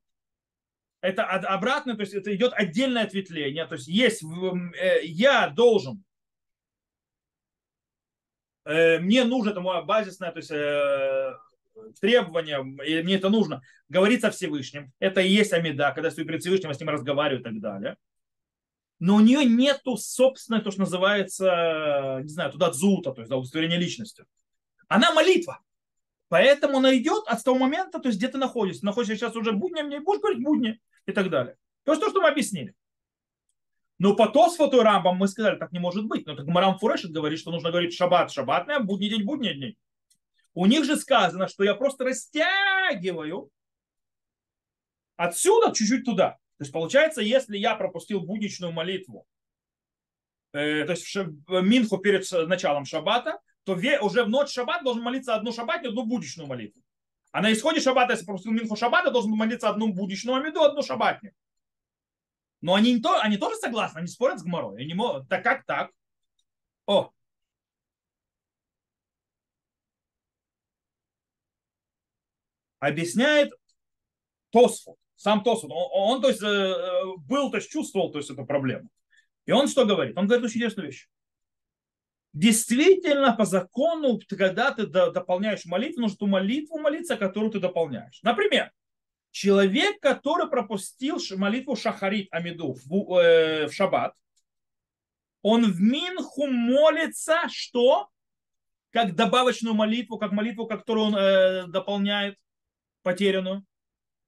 Это 1.00 1.26
обратно, 1.26 1.96
то 1.96 2.02
есть 2.02 2.16
это 2.16 2.36
идет 2.36 2.52
отдельное 2.54 3.04
ответвление. 3.04 3.68
То 3.68 3.76
есть 3.76 3.88
есть, 3.88 4.24
э, 4.24 5.04
я 5.04 5.48
должен, 5.50 6.04
э, 8.66 8.98
мне 8.98 9.24
нужно, 9.26 9.52
это 9.52 9.62
мое 9.62 9.84
базисное, 9.84 10.32
то 10.32 10.40
есть 10.40 10.50
э, 10.52 11.34
требование, 12.02 12.62
и 12.84 13.04
мне 13.04 13.18
это 13.18 13.30
нужно, 13.30 13.62
говорить 13.90 14.22
со 14.22 14.32
Всевышним. 14.32 14.92
Это 14.98 15.22
и 15.22 15.30
есть 15.30 15.54
Амида, 15.54 15.92
когда 15.94 16.10
стою 16.10 16.28
перед 16.28 16.42
Всевышним, 16.42 16.70
я 16.70 16.74
с 16.74 16.80
ним 16.80 16.90
разговариваю 16.90 17.42
и 17.42 17.44
так 17.44 17.60
далее 17.60 17.96
но 19.00 19.16
у 19.16 19.20
нее 19.20 19.46
нету 19.46 19.98
собственной, 19.98 20.62
то, 20.62 20.72
что 20.72 20.82
называется, 20.82 22.22
не 22.24 22.30
знаю, 22.30 22.52
туда 22.52 22.72
дзута, 22.72 23.12
то 23.12 23.22
есть 23.22 23.32
удостоверение 23.32 23.78
личности. 23.78 24.26
Она 24.88 25.12
молитва. 25.14 25.60
Поэтому 26.28 26.78
она 26.78 26.96
идет 26.98 27.28
от 27.28 27.44
того 27.44 27.58
момента, 27.58 28.00
то 28.00 28.08
есть 28.08 28.18
где 28.18 28.28
ты 28.28 28.38
находишься. 28.38 28.86
Находишься 28.86 29.16
сейчас 29.16 29.36
уже 29.36 29.52
будни, 29.52 29.82
мне 29.82 30.00
будешь 30.00 30.22
говорить 30.22 30.44
будни 30.44 30.80
и 31.06 31.12
так 31.12 31.30
далее. 31.30 31.58
То 31.84 31.92
есть 31.92 32.04
то, 32.04 32.10
что 32.10 32.22
мы 32.22 32.30
объяснили. 32.30 32.74
Но 33.98 34.16
по 34.16 34.28
Тосфоту 34.28 34.82
и 34.82 34.84
Рамбам 34.84 35.18
мы 35.18 35.28
сказали, 35.28 35.58
так 35.58 35.72
не 35.72 35.80
может 35.80 36.06
быть. 36.06 36.26
Но 36.26 36.36
так 36.36 36.48
Марам 36.48 36.78
Фурешет 36.80 37.12
говорит, 37.12 37.40
что 37.40 37.52
нужно 37.52 37.70
говорить 37.70 37.94
шаббат, 37.94 38.32
шаббатная, 38.32 38.80
будний 38.80 39.10
день, 39.10 39.24
будний 39.24 39.54
день. 39.54 39.78
У 40.54 40.66
них 40.66 40.86
же 40.86 40.98
сказано, 40.98 41.48
что 41.48 41.64
я 41.64 41.76
просто 41.76 42.06
растягиваю 42.06 43.50
отсюда 45.16 45.74
чуть-чуть 45.74 46.06
туда. 46.06 46.38
То 46.58 46.64
есть 46.64 46.72
получается, 46.72 47.22
если 47.22 47.58
я 47.58 47.76
пропустил 47.76 48.22
будничную 48.22 48.72
молитву, 48.72 49.28
э, 50.54 50.86
то 50.86 50.92
есть 50.92 51.14
в 51.14 51.62
Минху 51.62 51.98
перед 51.98 52.30
началом 52.48 52.86
шаббата, 52.86 53.40
то 53.66 53.74
уже 54.02 54.24
в 54.24 54.30
ночь 54.30 54.52
шаббат 54.52 54.84
должен 54.84 55.04
молиться 55.04 55.36
одну 55.36 55.52
шаббатную, 55.52 55.90
одну 55.90 56.06
будничную 56.06 56.48
молитву. 56.48 56.82
А 57.32 57.42
на 57.42 57.52
исходе 57.52 57.82
шаббата, 57.82 58.14
если 58.14 58.26
пропустил 58.26 58.54
Минху 58.54 58.78
шаббата, 58.78 59.12
должен 59.12 59.32
молиться 59.32 59.68
одну 59.68 59.92
будничную 59.92 60.38
амиду, 60.38 60.62
одну 60.62 60.82
шаббатню. 60.82 61.34
Но 62.62 62.74
они, 62.74 63.02
то, 63.02 63.20
они 63.20 63.38
тоже 63.38 63.58
согласны, 63.58 64.00
они 64.00 64.08
спорят 64.08 64.40
с 64.40 64.44
Гморой. 64.44 64.82
Они 64.82 64.94
могут, 64.94 65.28
так 65.28 65.44
как 65.44 65.66
так? 65.66 65.92
О, 66.86 67.12
объясняет 72.80 73.52
Тосфот 74.52 74.98
сам 75.16 75.44
Тосфот, 75.44 75.72
он, 75.72 75.88
он 75.92 76.22
то 76.22 76.30
есть, 76.30 76.42
э, 76.42 76.46
э, 76.46 77.04
был, 77.18 77.52
то 77.52 77.58
есть 77.58 77.70
чувствовал 77.70 78.12
то 78.12 78.18
есть, 78.18 78.30
эту 78.30 78.46
проблему. 78.46 78.90
И 79.46 79.52
он 79.52 79.68
что 79.68 79.86
говорит? 79.86 80.18
Он 80.18 80.28
говорит 80.28 80.46
очень 80.46 80.58
интересную 80.58 80.88
вещь. 80.88 81.08
Действительно, 82.34 83.34
по 83.34 83.46
закону, 83.46 84.20
когда 84.28 84.72
ты 84.72 84.88
дополняешь 84.88 85.66
молитву, 85.66 86.02
нужно 86.02 86.18
ту 86.18 86.28
молитву 86.28 86.80
молиться, 86.80 87.16
которую 87.16 87.52
ты 87.52 87.60
дополняешь. 87.60 88.20
Например, 88.24 88.72
человек, 89.32 90.02
который 90.02 90.50
пропустил 90.50 91.18
молитву 91.38 91.78
Шахарит 91.78 92.28
Амиду 92.32 92.74
в, 92.74 93.20
э, 93.20 93.68
в 93.68 93.74
шаббат, 93.74 94.14
он 95.42 95.72
в 95.72 95.80
Минху 95.80 96.48
молится, 96.48 97.44
что? 97.50 98.10
Как 98.90 99.16
добавочную 99.16 99.76
молитву, 99.76 100.18
как 100.18 100.32
молитву, 100.32 100.68
которую 100.68 101.08
он 101.08 101.16
э, 101.16 101.68
дополняет 101.68 102.38
потерянную 103.04 103.64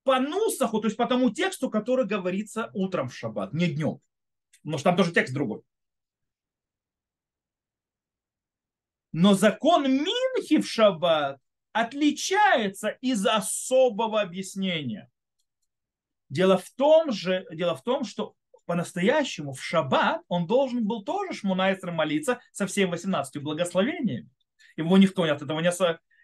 по 0.08 0.22
нусаху, 0.22 0.80
то 0.80 0.88
есть 0.88 0.96
по 0.96 1.06
тому 1.06 1.32
тексту, 1.32 1.70
который 1.70 2.06
говорится 2.06 2.72
утром 2.74 3.10
в 3.10 3.14
шаббат, 3.14 3.52
не 3.54 3.68
днем. 3.68 4.00
Потому 4.64 4.78
что 4.78 4.84
там 4.86 4.96
тоже 4.96 5.12
текст 5.12 5.34
другой. 5.34 5.64
Но 9.12 9.34
закон 9.34 9.84
Минхи 9.84 10.62
в 10.62 10.66
шаббат 10.66 11.42
отличается 11.74 12.88
из 13.02 13.26
особого 13.26 14.22
объяснения. 14.22 15.12
Дело 16.30 16.58
в 16.58 16.70
том 16.70 17.12
же, 17.12 17.46
дело 17.52 17.76
в 17.76 17.84
том, 17.84 18.06
что 18.06 18.34
по-настоящему 18.66 19.52
в 19.52 19.62
шаббат 19.62 20.22
он 20.30 20.48
должен 20.48 20.88
был 20.88 21.04
тоже 21.04 21.34
шмунайсер 21.34 21.92
молиться 21.92 22.40
со 22.54 22.66
всеми 22.66 22.92
18 22.92 23.44
благословениями. 23.44 24.30
Его 24.78 24.98
никто 24.98 25.24
от 25.24 25.42
этого 25.42 25.60
не... 25.60 25.72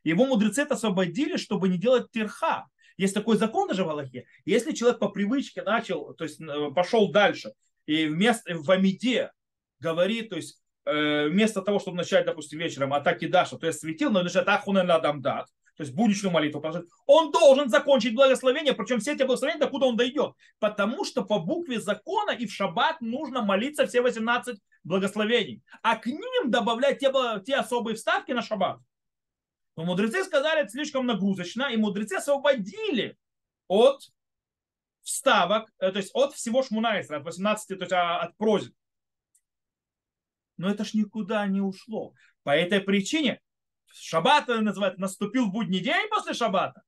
Его 0.06 0.26
мудрецы 0.26 0.60
освободили, 0.60 1.36
чтобы 1.36 1.68
не 1.68 1.78
делать 1.78 2.12
тирха. 2.12 2.68
Есть 2.98 3.14
такой 3.14 3.38
закон 3.38 3.68
даже 3.68 3.84
в 3.84 3.90
Аллахе. 3.90 4.26
Если 4.46 4.72
человек 4.72 5.00
по 5.00 5.10
привычке 5.10 5.64
начал, 5.64 6.14
то 6.14 6.24
есть 6.24 6.40
э, 6.42 6.72
пошел 6.76 7.12
дальше, 7.12 7.54
и 7.86 8.06
вместо, 8.06 8.56
в 8.56 8.70
Амиде 8.72 9.32
говорит, 9.80 10.30
то 10.30 10.36
есть 10.36 10.62
э, 10.86 11.28
вместо 11.28 11.62
того, 11.62 11.80
чтобы 11.80 11.98
начать, 11.98 12.26
допустим, 12.26 12.60
вечером 12.60 12.94
атаки 12.94 13.28
Даша, 13.28 13.58
то 13.58 13.68
есть 13.68 13.80
светил, 13.80 14.12
но 14.12 14.24
начать 14.24 14.48
ахунен 14.48 14.88
ладам 14.88 15.22
дат, 15.22 15.48
то 15.76 15.84
есть 15.84 15.94
будничную 15.94 16.32
молитву, 16.32 16.64
он 17.08 17.32
должен 17.32 17.70
закончить 17.70 18.14
благословение, 18.14 18.74
причем 18.74 19.00
все 19.00 19.14
эти 19.14 19.24
благословения, 19.24 19.60
докуда 19.60 19.88
он 19.88 19.98
дойдет. 19.98 20.34
Потому 20.60 21.04
что 21.04 21.24
по 21.24 21.40
букве 21.40 21.80
закона 21.80 22.32
и 22.32 22.46
в 22.46 22.54
шаббат 22.54 23.02
нужно 23.02 23.42
молиться 23.42 23.88
все 23.88 24.02
18 24.02 24.58
благословений, 24.84 25.64
а 25.82 25.96
к 25.96 26.06
ним 26.06 26.52
добавлять 26.52 27.00
те, 27.00 27.12
те 27.46 27.56
особые 27.56 27.96
вставки 27.96 28.32
на 28.32 28.42
шаббат. 28.42 28.80
Но 29.76 29.86
мудрецы 29.86 30.24
сказали, 30.24 30.62
это 30.62 30.70
слишком 30.70 31.06
нагрузочно, 31.06 31.72
и 31.72 31.78
мудрецы 31.78 32.14
освободили 32.14 33.18
от 33.68 34.02
вставок, 35.02 35.70
э, 35.80 35.92
то 35.92 35.98
есть 35.98 36.12
от 36.14 36.34
всего 36.34 36.64
шмунайсера, 36.64 37.18
от 37.18 37.24
18, 37.24 37.68
то 37.68 37.84
есть 37.84 37.92
а, 37.92 38.22
от 38.22 38.38
просьб. 38.38 38.74
Но 40.58 40.70
это 40.70 40.86
ж 40.86 40.94
никуда 40.94 41.46
не 41.48 41.62
ушло. 41.62 42.14
По 42.44 42.56
этой 42.56 42.80
причине 42.80 43.42
шаббат 43.92 44.48
называют, 44.48 44.98
наступил 44.98 45.52
будний 45.52 45.80
день 45.80 46.08
после 46.10 46.34
шаббата. 46.34 46.84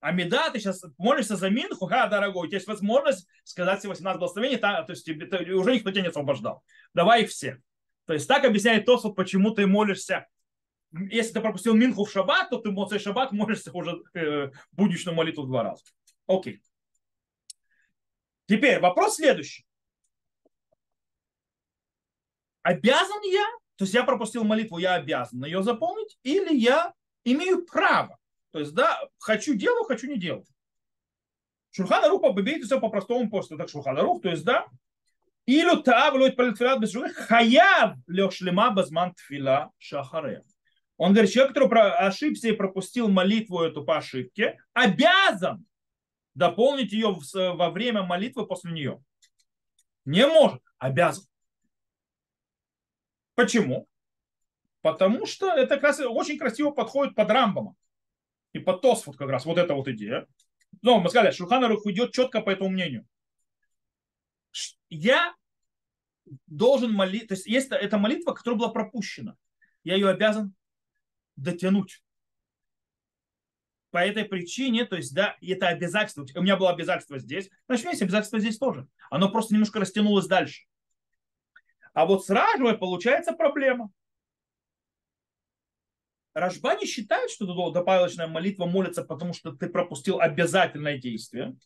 А 0.00 0.12
ты 0.12 0.60
сейчас 0.60 0.84
молишься 0.96 1.36
за 1.36 1.50
Минху, 1.50 1.86
ха, 1.86 2.06
дорогой, 2.06 2.46
у 2.46 2.46
тебя 2.46 2.58
есть 2.58 2.68
возможность 2.68 3.26
сказать 3.42 3.80
все 3.80 3.88
18 3.88 4.20
благословений, 4.20 4.56
то 4.56 4.84
есть 4.88 5.04
тебе, 5.04 5.26
ты, 5.26 5.52
уже 5.54 5.74
никто 5.74 5.90
тебя 5.90 6.02
не 6.02 6.08
освобождал. 6.08 6.62
Давай 6.94 7.24
их 7.24 7.30
все. 7.30 7.60
То 8.06 8.12
есть 8.12 8.28
так 8.28 8.44
объясняет 8.44 8.86
Тосфот, 8.86 9.16
почему 9.16 9.50
ты 9.50 9.66
молишься. 9.66 10.28
Если 10.92 11.32
ты 11.32 11.40
пропустил 11.40 11.74
Минху 11.74 12.04
в 12.04 12.10
шаббат, 12.10 12.50
то 12.50 12.58
ты 12.58 12.70
в 12.70 12.98
шаббат 12.98 13.32
молишься 13.32 13.70
уже 13.74 14.02
э, 14.14 14.50
будничную 14.72 15.14
молитву 15.14 15.44
два 15.44 15.62
раза. 15.62 15.84
Окей. 16.26 16.62
Теперь 18.46 18.80
вопрос 18.80 19.16
следующий. 19.16 19.66
Обязан 22.62 23.22
я 23.24 23.46
то 23.78 23.84
есть 23.84 23.94
я 23.94 24.02
пропустил 24.02 24.42
молитву, 24.42 24.78
я 24.78 24.94
обязан 24.94 25.44
ее 25.44 25.62
заполнить, 25.62 26.18
или 26.24 26.52
я 26.52 26.92
имею 27.24 27.64
право. 27.64 28.18
То 28.50 28.58
есть, 28.58 28.74
да, 28.74 28.98
хочу 29.18 29.54
делаю, 29.54 29.84
хочу 29.84 30.08
не 30.08 30.18
делаю. 30.18 30.44
Шурхана 31.70 32.08
Рух 32.08 32.22
победит 32.22 32.64
все 32.64 32.80
по-простому 32.80 33.30
после 33.30 33.56
так 33.56 33.68
Шурхана 33.68 34.00
Рух, 34.00 34.20
то 34.20 34.30
есть, 34.30 34.44
да, 34.44 34.66
Илю 35.46 35.80
таав 35.80 36.14
лоит 36.14 36.34
палитфилат 36.34 36.80
без 36.80 36.92
хаяв 37.14 37.94
лешлема 38.08 38.70
базман 38.70 39.14
тфила 39.14 39.70
шахаре. 39.78 40.42
Он 40.98 41.12
говорит, 41.12 41.32
человек, 41.32 41.54
который 41.54 41.92
ошибся 41.92 42.48
и 42.48 42.52
пропустил 42.52 43.08
молитву 43.08 43.62
эту 43.62 43.84
по 43.84 43.96
ошибке, 43.96 44.58
обязан 44.72 45.64
дополнить 46.34 46.92
ее 46.92 47.16
во 47.34 47.70
время 47.70 48.02
молитвы 48.02 48.46
после 48.46 48.72
нее. 48.72 49.02
Не 50.04 50.26
может, 50.26 50.60
обязан. 50.76 51.24
Почему? 53.36 53.88
Потому 54.82 55.24
что 55.24 55.52
это 55.52 55.76
как 55.76 55.84
раз 55.84 56.00
очень 56.00 56.36
красиво 56.36 56.72
подходит 56.72 57.14
под 57.14 57.30
Рамбома 57.30 57.76
и 58.52 58.58
под 58.58 58.82
Тосфот 58.82 59.16
как 59.16 59.30
раз, 59.30 59.44
вот 59.44 59.58
эта 59.58 59.74
вот 59.74 59.86
идея. 59.86 60.26
Но 60.82 60.98
мы 60.98 61.10
сказали, 61.10 61.30
Шульханарух 61.30 61.86
идет 61.86 62.12
четко 62.12 62.40
по 62.40 62.50
этому 62.50 62.70
мнению. 62.70 63.06
Я 64.90 65.34
должен 66.46 66.92
молиться, 66.92 67.28
то 67.28 67.34
есть 67.34 67.46
есть 67.46 67.70
эта 67.70 67.98
молитва, 67.98 68.32
которая 68.32 68.58
была 68.58 68.70
пропущена. 68.70 69.36
Я 69.84 69.94
ее 69.94 70.08
обязан 70.08 70.54
дотянуть. 71.42 72.02
По 73.90 73.98
этой 73.98 74.24
причине, 74.24 74.84
то 74.84 74.96
есть, 74.96 75.14
да, 75.14 75.36
это 75.40 75.68
обязательство. 75.68 76.26
У 76.34 76.42
меня 76.42 76.56
было 76.56 76.70
обязательство 76.70 77.18
здесь, 77.18 77.48
значит, 77.66 77.84
у 77.84 77.86
меня 77.86 77.92
есть 77.92 78.02
обязательство 78.02 78.38
здесь 78.38 78.58
тоже. 78.58 78.86
Оно 79.10 79.30
просто 79.30 79.54
немножко 79.54 79.80
растянулось 79.80 80.26
дальше. 80.26 80.64
А 81.94 82.04
вот 82.04 82.24
с 82.24 82.30
Ражбой 82.30 82.76
получается 82.76 83.32
проблема. 83.32 83.90
Рожба 86.34 86.76
не 86.76 86.86
считает, 86.86 87.30
что 87.30 87.70
добавочная 87.70 88.28
молитва 88.28 88.66
молится, 88.66 89.02
потому 89.02 89.32
что 89.32 89.52
ты 89.52 89.68
пропустил 89.68 90.20
обязательное 90.20 90.98
действие, 90.98 91.56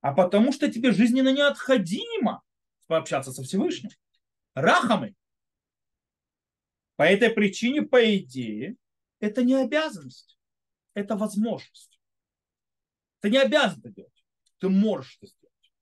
а 0.00 0.14
потому 0.14 0.52
что 0.52 0.70
тебе 0.70 0.92
жизненно 0.92 1.32
необходимо 1.32 2.42
пообщаться 2.86 3.32
со 3.32 3.42
Всевышним. 3.42 3.90
Рахамы. 4.54 5.14
По 6.96 7.02
этой 7.02 7.30
причине, 7.30 7.82
по 7.82 8.16
идее, 8.16 8.76
это 9.20 9.42
не 9.42 9.54
обязанность, 9.54 10.38
это 10.94 11.16
возможность. 11.16 12.00
Ты 13.20 13.30
не 13.30 13.38
обязан 13.38 13.80
это 13.80 13.90
делать, 13.90 14.24
ты 14.58 14.68
можешь 14.68 15.18
это 15.20 15.26
сделать. 15.26 15.72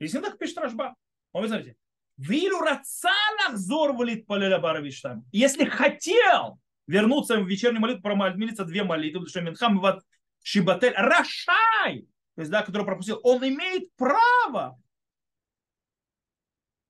Если 0.00 0.20
так 0.20 0.38
пишет 0.38 0.58
Рожба. 0.58 0.96
вы 1.32 1.48
знаете, 1.48 1.76
Вилю 2.16 2.60
рацалах 2.60 3.56
зорвалит 3.56 4.26
полеля 4.26 4.58
баравиштам. 4.58 5.26
Если 5.32 5.64
хотел 5.64 6.60
вернуться 6.86 7.38
в 7.38 7.48
вечернюю 7.48 7.80
молитву, 7.80 8.02
промолиться 8.02 8.64
две 8.64 8.84
молитвы, 8.84 9.20
потому 9.20 9.30
что 9.30 9.40
Минхам 9.40 9.80
вот 9.80 10.04
Шибатель 10.42 10.92
Рашай, 10.94 12.06
то 12.34 12.40
есть, 12.40 12.50
да, 12.50 12.62
который 12.62 12.84
пропустил, 12.84 13.18
он 13.22 13.42
имеет 13.46 13.94
право. 13.96 14.80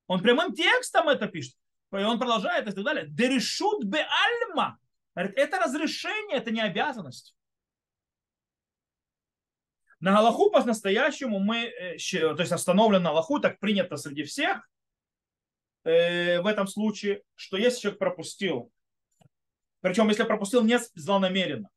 Он 0.07 0.21
прямым 0.21 0.53
текстом 0.53 1.09
это 1.09 1.27
пишет. 1.29 1.55
И 1.99 2.05
он 2.05 2.19
продолжает 2.19 2.69
и 2.69 2.73
так 2.73 2.85
далее. 2.85 3.07
Дерешут 3.09 3.85
бе 3.85 4.07
альма. 4.49 4.79
Это 5.15 5.59
разрешение, 5.59 6.39
это 6.39 6.51
не 6.51 6.61
обязанность. 6.61 7.37
На 10.01 10.13
Галаху 10.13 10.51
по-настоящему 10.51 11.39
мы, 11.39 11.65
э, 11.65 11.97
то 11.97 12.41
есть 12.41 12.53
остановлен 12.53 13.03
на 13.03 13.11
Галаху, 13.11 13.39
так 13.39 13.59
принято 13.59 13.97
среди 13.97 14.25
всех, 14.25 14.69
Э, 15.85 16.41
в 16.41 16.47
этом 16.47 16.67
случае, 16.67 17.23
что 17.35 17.57
если 17.59 17.83
человек 17.83 17.99
пропустил, 17.99 18.73
причем 19.81 20.09
если 20.09 20.25
пропустил 20.25 20.65
не 20.65 20.79
злонамеренно, 20.95 21.69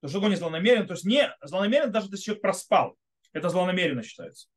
то 0.00 0.08
что 0.08 0.18
такое 0.18 0.30
не 0.30 0.36
злонамеренно? 0.36 0.86
То 0.86 0.94
есть 0.94 1.04
не 1.04 1.28
злонамеренно, 1.42 1.90
даже 1.90 2.06
если 2.06 2.22
человек 2.22 2.42
проспал, 2.42 2.96
это 3.32 3.48
злонамеренно 3.48 4.04
считается. 4.04 4.48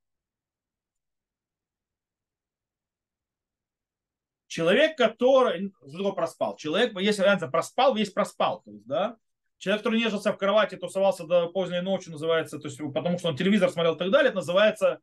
Человек, 4.51 4.97
который, 4.97 5.71
что 5.87 5.97
такое 5.97 6.11
проспал? 6.11 6.57
Человек, 6.57 6.99
если 6.99 7.21
разница 7.21 7.47
проспал, 7.47 7.95
весь 7.95 8.09
проспал. 8.09 8.61
То 8.63 8.71
есть, 8.71 8.85
да? 8.85 9.15
Человек, 9.59 9.79
который 9.79 9.97
нежился 9.97 10.33
в 10.33 10.37
кровати, 10.37 10.75
тусовался 10.75 11.25
до 11.25 11.47
поздней 11.47 11.79
ночи, 11.79 12.09
называется, 12.09 12.59
то 12.59 12.67
есть, 12.67 12.77
потому 12.93 13.17
что 13.17 13.29
он 13.29 13.37
телевизор 13.37 13.69
смотрел 13.69 13.95
и 13.95 13.97
так 13.97 14.11
далее, 14.11 14.27
это 14.27 14.39
называется 14.39 14.99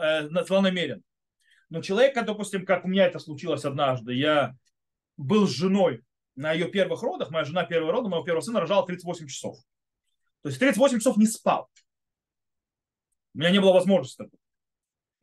э, 0.00 0.28
злонамеренно. 0.44 1.02
Но 1.70 1.82
человек, 1.82 2.14
допустим, 2.24 2.64
как 2.64 2.84
у 2.84 2.88
меня 2.88 3.06
это 3.06 3.18
случилось 3.18 3.64
однажды, 3.64 4.14
я 4.14 4.54
был 5.16 5.48
с 5.48 5.50
женой 5.50 6.04
на 6.36 6.52
ее 6.52 6.68
первых 6.68 7.02
родах, 7.02 7.32
моя 7.32 7.44
жена 7.44 7.64
первого 7.64 7.90
рода, 7.90 8.08
моего 8.08 8.24
первого 8.24 8.42
сына 8.42 8.60
рожала 8.60 8.86
38 8.86 9.26
часов. 9.26 9.56
То 10.42 10.50
есть 10.50 10.60
38 10.60 10.98
часов 11.00 11.16
не 11.16 11.26
спал. 11.26 11.68
У 13.34 13.38
меня 13.38 13.50
не 13.50 13.60
было 13.60 13.72
возможности 13.72 14.30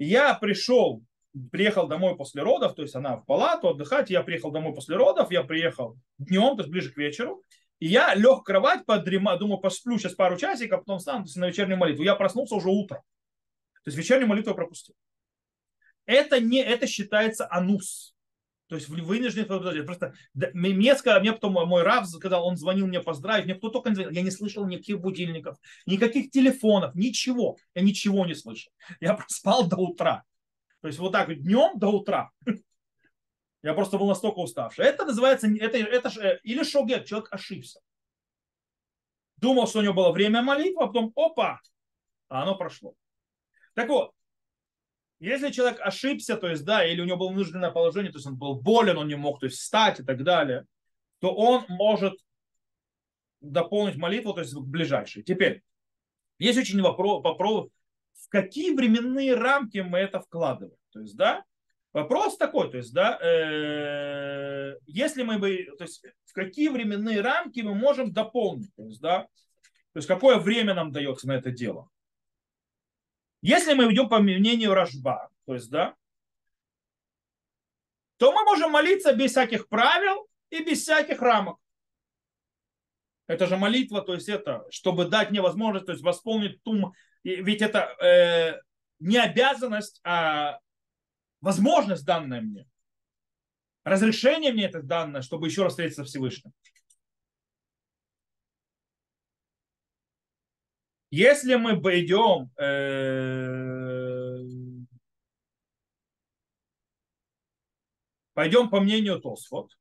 я 0.05 0.33
пришел, 0.33 1.03
приехал 1.51 1.87
домой 1.87 2.15
после 2.15 2.41
родов, 2.41 2.75
то 2.75 2.81
есть 2.81 2.95
она 2.95 3.17
в 3.17 3.25
палату 3.25 3.69
отдыхать, 3.69 4.09
я 4.09 4.21
приехал 4.23 4.51
домой 4.51 4.73
после 4.73 4.95
родов, 4.95 5.31
я 5.31 5.43
приехал 5.43 5.97
днем, 6.17 6.55
то 6.55 6.63
есть 6.63 6.69
ближе 6.71 6.91
к 6.91 6.97
вечеру, 6.97 7.41
и 7.79 7.87
я 7.87 8.13
лег 8.15 8.39
в 8.39 8.43
кровать, 8.43 8.85
подрема, 8.85 9.37
думаю, 9.37 9.59
посплю 9.59 9.97
сейчас 9.97 10.13
пару 10.13 10.37
часиков, 10.37 10.81
потом 10.81 10.99
встану 10.99 11.25
на 11.35 11.47
вечернюю 11.47 11.77
молитву. 11.77 12.03
Я 12.03 12.15
проснулся 12.15 12.55
уже 12.55 12.69
утром. 12.69 13.01
То 13.83 13.87
есть 13.87 13.97
вечернюю 13.97 14.27
молитву 14.27 14.51
я 14.51 14.55
пропустил 14.55 14.95
это 16.05 16.39
не 16.39 16.61
это 16.61 16.87
считается 16.87 17.47
анус. 17.49 18.15
То 18.67 18.75
есть 18.75 18.87
вынужден 18.87 19.45
Просто 19.85 20.13
мне, 20.33 20.95
сказали, 20.95 21.21
мне 21.21 21.33
потом 21.33 21.53
мой 21.53 21.83
раб 21.83 22.05
сказал, 22.05 22.47
он 22.47 22.55
звонил 22.55 22.87
мне 22.87 23.01
поздравить, 23.01 23.45
мне 23.45 23.55
кто 23.55 23.69
только 23.69 23.89
не 23.89 23.95
звонил. 23.95 24.13
Я 24.13 24.21
не 24.21 24.31
слышал 24.31 24.65
никаких 24.65 25.01
будильников, 25.01 25.57
никаких 25.85 26.31
телефонов, 26.31 26.95
ничего. 26.95 27.57
Я 27.75 27.81
ничего 27.81 28.25
не 28.25 28.33
слышал. 28.33 28.71
Я 29.01 29.13
проспал 29.15 29.67
до 29.67 29.75
утра. 29.75 30.23
То 30.81 30.87
есть 30.87 30.99
вот 30.99 31.11
так 31.11 31.33
днем 31.41 31.79
до 31.79 31.89
утра. 31.89 32.31
Я 33.63 33.73
просто 33.73 33.97
был 33.97 34.07
настолько 34.07 34.39
уставший. 34.39 34.85
Это 34.85 35.05
называется, 35.05 35.47
это, 35.47 35.77
это 35.77 36.09
же, 36.09 36.39
или 36.43 36.63
шогет, 36.63 37.05
человек 37.05 37.29
ошибся. 37.31 37.79
Думал, 39.37 39.67
что 39.67 39.79
у 39.79 39.81
него 39.83 39.93
было 39.93 40.11
время 40.11 40.41
молитвы, 40.41 40.83
а 40.83 40.87
потом 40.87 41.13
опа, 41.15 41.61
а 42.29 42.43
оно 42.43 42.55
прошло. 42.55 42.95
Так 43.73 43.89
вот, 43.89 44.13
Если 45.19 45.51
человек 45.51 45.79
ошибся, 45.79 46.35
то 46.35 46.47
есть, 46.47 46.65
да, 46.65 46.83
или 46.83 46.99
у 46.99 47.05
него 47.05 47.17
было 47.17 47.29
вынужденное 47.29 47.69
положение, 47.69 48.11
то 48.11 48.17
есть 48.17 48.25
он 48.25 48.37
был 48.37 48.55
болен, 48.55 48.97
он 48.97 49.07
не 49.07 49.15
мог 49.15 49.39
то 49.39 49.45
есть, 49.45 49.59
встать 49.59 49.99
и 49.99 50.03
так 50.03 50.23
далее, 50.23 50.65
то 51.19 51.31
он 51.31 51.63
может 51.69 52.15
дополнить 53.39 53.97
молитву, 53.97 54.33
то 54.33 54.41
есть 54.41 54.55
ближайший. 54.55 55.21
Теперь, 55.21 55.61
есть 56.39 56.57
очень 56.57 56.81
вопрос, 56.81 57.69
в 58.21 58.29
какие 58.29 58.73
временные 58.75 59.35
рамки 59.35 59.79
мы 59.79 59.99
это 59.99 60.19
вкладываем. 60.19 60.77
То 60.91 61.01
есть, 61.01 61.15
да, 61.15 61.43
вопрос 61.93 62.37
такой, 62.37 62.69
то 62.69 62.77
есть, 62.77 62.93
да, 62.93 63.17
э, 63.21 64.77
если 64.85 65.23
мы 65.23 65.39
бы, 65.39 65.73
то 65.77 65.83
есть, 65.83 66.05
в 66.25 66.33
какие 66.33 66.69
временные 66.69 67.21
рамки 67.21 67.61
мы 67.61 67.73
можем 67.73 68.13
дополнить, 68.13 68.73
то 68.75 68.85
есть, 68.85 69.01
да, 69.01 69.23
то 69.93 69.97
есть, 69.97 70.07
какое 70.07 70.37
время 70.37 70.73
нам 70.73 70.91
дается 70.91 71.27
на 71.27 71.33
это 71.33 71.51
дело. 71.51 71.89
Если 73.41 73.73
мы 73.73 73.91
идем 73.91 74.07
по 74.07 74.19
мнению 74.19 74.73
Рожба, 74.73 75.29
то 75.45 75.55
есть, 75.55 75.69
да, 75.69 75.95
то 78.17 78.31
мы 78.31 78.43
можем 78.43 78.71
молиться 78.71 79.13
без 79.13 79.31
всяких 79.31 79.67
правил 79.67 80.27
и 80.51 80.63
без 80.63 80.83
всяких 80.83 81.21
рамок. 81.21 81.57
Это 83.31 83.47
же 83.47 83.55
молитва, 83.55 84.01
то 84.01 84.13
есть 84.13 84.27
это, 84.27 84.65
чтобы 84.71 85.07
дать 85.07 85.31
мне 85.31 85.39
возможность, 85.41 85.85
то 85.85 85.93
есть 85.93 86.03
восполнить 86.03 86.61
ту, 86.63 86.93
ведь 87.23 87.61
это 87.61 87.95
э, 88.03 88.59
не 88.99 89.17
обязанность, 89.17 90.01
а 90.03 90.59
возможность 91.39 92.05
данная 92.05 92.41
мне. 92.41 92.67
Разрешение 93.85 94.51
мне 94.51 94.65
это 94.65 94.83
данное, 94.83 95.21
чтобы 95.21 95.47
еще 95.47 95.63
раз 95.63 95.71
встретиться 95.71 96.03
Всевышним. 96.03 96.51
Если 101.09 101.55
мы 101.55 101.81
пойдем 101.81 102.51
э, 102.57 104.41
пойдем 108.33 108.69
по 108.69 108.81
мнению 108.81 109.21
Тосфот, 109.21 109.71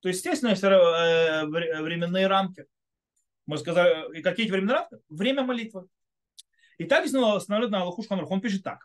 то, 0.00 0.08
естественно, 0.08 0.50
есть 0.50 0.62
э, 0.62 1.44
временные 1.46 2.26
рамки. 2.26 2.66
Мы 3.46 3.58
сказали, 3.58 4.18
и 4.18 4.22
какие 4.22 4.46
эти 4.46 4.52
временные 4.52 4.76
рамки? 4.76 4.96
Время 5.08 5.42
молитвы. 5.42 5.86
И 6.78 6.84
так 6.84 7.04
установлено 7.06 7.70
на 7.70 7.82
Аллаху 7.82 8.02
Шханрух. 8.02 8.30
Он 8.30 8.40
пишет 8.40 8.62
так. 8.62 8.80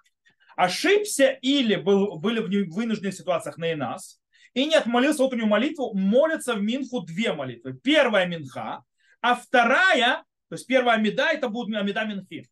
Ошибся 0.56 1.32
или 1.42 1.76
был, 1.76 2.18
были 2.18 2.40
в 2.40 2.74
вынужденных 2.74 3.14
ситуациях 3.14 3.58
на 3.58 3.76
нас 3.76 4.22
и 4.54 4.66
не 4.66 4.76
отмолился 4.76 5.24
утреннюю 5.24 5.48
молитву, 5.48 5.94
молятся 5.96 6.54
в 6.54 6.62
Минху 6.62 7.02
две 7.02 7.34
молитвы. 7.34 7.74
Первая 7.74 8.28
Минха, 8.28 8.84
а 9.22 9.36
вторая 9.36 10.24
то 10.54 10.56
есть 10.56 10.68
первая 10.68 10.98
амида 10.98 11.32
это 11.32 11.50
будет 11.50 11.76
амида 11.76 12.06
минхи. 12.06 12.48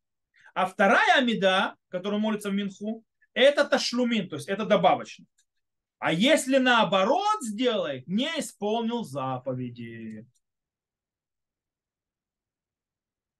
А 0.55 0.66
вторая 0.66 1.20
амида, 1.20 1.76
которую 1.88 2.20
молится 2.20 2.49
в 2.49 2.53
минху, 2.55 3.05
это 3.36 3.64
ташлумин, 3.64 4.28
то 4.28 4.38
есть 4.38 4.49
это 4.49 4.66
добавочно. 4.66 5.28
А 6.02 6.12
если 6.12 6.58
наоборот 6.58 7.43
сделает, 7.43 8.08
не 8.08 8.28
исполнил 8.39 9.04
заповеди. 9.04 10.26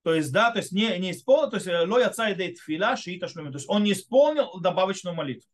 То 0.04 0.14
есть, 0.14 0.32
да, 0.32 0.52
то 0.52 0.60
есть 0.60 0.72
не, 0.72 0.96
не 1.00 1.10
исполнил, 1.10 1.50
то 1.50 1.56
есть 1.56 1.66
э, 1.66 1.88
лоя 1.88 2.12
цайдейт 2.12 2.60
фила 2.60 2.96
шиита 2.96 3.28
шлюмин. 3.28 3.52
То 3.52 3.58
есть 3.58 3.68
он 3.68 3.84
не 3.84 3.94
исполнил 3.94 4.60
добавочную 4.60 5.16
молитву. 5.16 5.50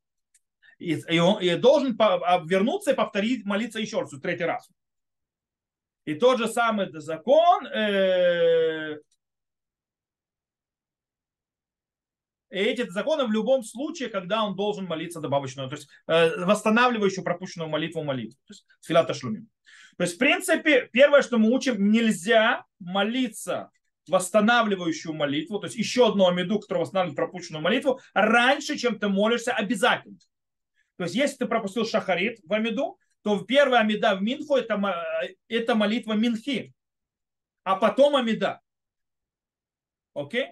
И, 0.80 0.99
и 1.10 1.20
он 1.20 1.41
и 1.41 1.55
должен 1.55 1.95
вернуться 2.45 2.91
и 2.91 2.95
повторить, 2.95 3.45
молиться 3.45 3.80
еще 3.80 4.01
раз, 4.01 4.12
третий 4.22 4.43
раз. 4.43 4.70
И 6.03 6.14
тот 6.14 6.39
же 6.39 6.49
самый 6.49 6.91
закон, 6.99 7.68
э, 7.68 8.97
эти 12.60 12.89
законы 12.89 13.26
в 13.26 13.32
любом 13.32 13.64
случае, 13.64 14.10
когда 14.10 14.43
он 14.43 14.55
должен 14.55 14.86
молиться 14.86 15.20
добавочную, 15.20 15.70
то 15.70 15.76
есть 15.76 15.88
э, 16.08 16.45
восстанавливающую 16.45 17.24
пропущенную 17.24 17.70
молитву 17.70 18.03
молитву, 18.03 18.39
то 18.45 18.53
есть 18.53 18.66
филата 18.86 19.14
шлумим. 19.14 19.49
То 19.97 20.03
есть, 20.03 20.16
в 20.16 20.20
принципе, 20.20 20.89
первое, 20.91 21.22
что 21.22 21.38
мы 21.38 21.51
учим, 21.51 21.91
нельзя 21.91 22.66
молиться 22.80 23.72
восстанавливающую 24.08 25.14
молитву, 25.14 25.60
то 25.60 25.66
есть 25.66 25.76
еще 25.76 26.08
одну 26.08 26.28
амиду, 26.28 26.60
которая 26.60 26.84
восстанавливает 26.84 27.18
пропущенную 27.18 27.62
молитву, 27.62 27.99
раньше, 28.14 28.78
чем 28.78 28.99
ты 28.99 29.10
молишься 29.10 29.53
обязательно. 29.53 30.18
То 30.97 31.03
есть, 31.03 31.16
если 31.16 31.38
ты 31.38 31.45
пропустил 31.45 31.86
шахарит 31.86 32.39
в 32.43 32.53
амиду, 32.53 32.97
то 33.22 33.41
первая 33.41 33.82
Амида 33.82 34.16
в 34.16 34.22
Минху 34.22 34.55
это, 34.55 34.82
это 35.49 35.76
молитва 35.76 36.14
Минхи, 36.14 36.74
а 37.64 37.76
потом 37.76 38.16
Амида. 38.16 38.62
Окей? 40.14 40.45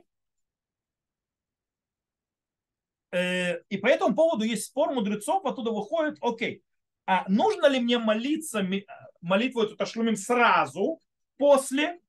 Э, 3.04 3.04
и 3.69 3.77
по 3.77 3.87
этому 3.87 4.15
поводу 4.15 4.43
есть 4.43 4.65
спор 4.65 4.93
мудрецов, 4.93 5.45
оттуда 5.45 5.71
выходит, 5.71 6.17
окей, 6.21 6.63
а 7.05 7.25
нужно 7.29 7.67
ли 7.67 7.79
мне 7.79 7.97
молиться 7.97 8.67
молитву 9.21 9.63
эту 9.63 9.75
ташлумим 9.75 10.15
сразу 10.15 10.99
после 11.37 11.99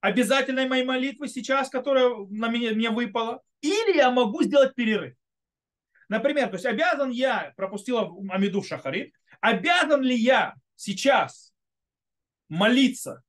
обязательной 0.00 0.68
моей 0.68 0.84
молитвы 0.84 1.28
сейчас, 1.28 1.70
которая 1.70 2.14
на 2.30 2.48
меня, 2.48 2.72
мне 2.72 2.90
выпала, 2.90 3.42
или 3.60 3.96
я 3.96 4.10
могу 4.10 4.42
сделать 4.42 4.74
перерыв. 4.74 5.14
Например, 6.08 6.48
то 6.48 6.54
есть 6.54 6.66
обязан 6.66 7.10
я, 7.10 7.52
пропустила 7.56 8.10
Амиду 8.30 8.62
Шахарит, 8.62 9.12
Обязан 9.40 10.02
ли 10.02 10.16
я 10.16 10.54
сейчас 10.74 11.52
молиться 12.48 13.22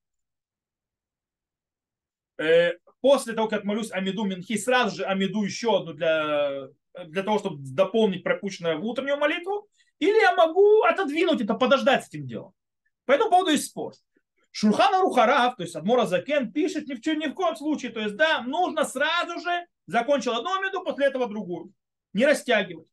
э, 2.37 2.73
после 3.01 3.33
того, 3.33 3.47
как 3.47 3.63
молюсь 3.63 3.91
Амиду 3.91 4.23
Минхи, 4.23 4.57
сразу 4.57 4.97
же 4.97 5.05
Амиду 5.05 5.43
еще 5.43 5.77
одну 5.77 5.93
для, 5.93 6.67
для 7.05 7.23
того, 7.23 7.39
чтобы 7.39 7.57
дополнить 7.59 8.23
пропущенное 8.23 8.77
в 8.77 8.85
утреннюю 8.85 9.17
молитву, 9.17 9.67
или 9.99 10.19
я 10.21 10.35
могу 10.35 10.83
отодвинуть 10.83 11.41
это, 11.41 11.53
подождать 11.53 12.05
с 12.05 12.09
этим 12.09 12.27
делом. 12.27 12.53
По 13.05 13.11
этому 13.11 13.31
поводу 13.31 13.51
есть 13.51 13.65
спор. 13.65 13.93
Шурхана 14.51 15.01
Рухарав, 15.01 15.55
то 15.55 15.63
есть 15.63 15.75
Адмора 15.75 16.05
Закен, 16.05 16.51
пишет 16.51 16.87
ни 16.87 16.95
в, 16.95 17.05
ни 17.05 17.27
в 17.27 17.33
коем 17.33 17.55
случае. 17.55 17.91
То 17.91 17.99
есть, 17.99 18.15
да, 18.15 18.41
нужно 18.41 18.83
сразу 18.85 19.39
же 19.39 19.65
закончил 19.87 20.33
одну 20.33 20.61
меду, 20.61 20.83
после 20.83 21.07
этого 21.07 21.27
другую. 21.27 21.71
Не 22.13 22.25
растягивать. 22.25 22.87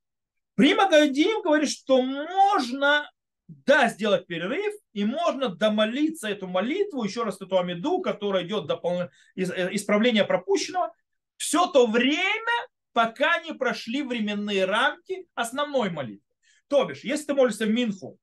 Прима 0.55 0.89
Гайдим 0.89 1.43
говорит, 1.43 1.71
что 1.71 2.03
можно 2.03 3.11
да, 3.49 3.89
сделать 3.89 4.27
перерыв, 4.27 4.75
и 4.93 5.05
можно 5.05 5.49
домолиться 5.49 6.29
эту 6.29 6.49
молитву, 6.49 7.05
еще 7.05 7.23
раз 7.23 7.41
эту 7.41 7.59
амиду, 7.59 8.01
которая 8.01 8.45
идет 8.45 8.67
до 8.67 8.77
полно... 8.77 9.11
Э, 9.37 9.75
исправления 9.75 10.25
пропущенного, 10.25 10.93
все 11.37 11.67
то 11.67 11.87
время, 11.87 12.69
пока 12.97 13.43
не 13.43 13.53
прошли 13.53 14.03
временные 14.03 14.65
рамки 14.65 15.29
основной 15.35 15.91
молитвы. 15.91 16.25
То 16.67 16.83
бишь, 16.87 17.05
если 17.05 17.27
ты 17.27 17.35
молишься 17.35 17.67
в 17.67 17.69
Минху, 17.69 18.19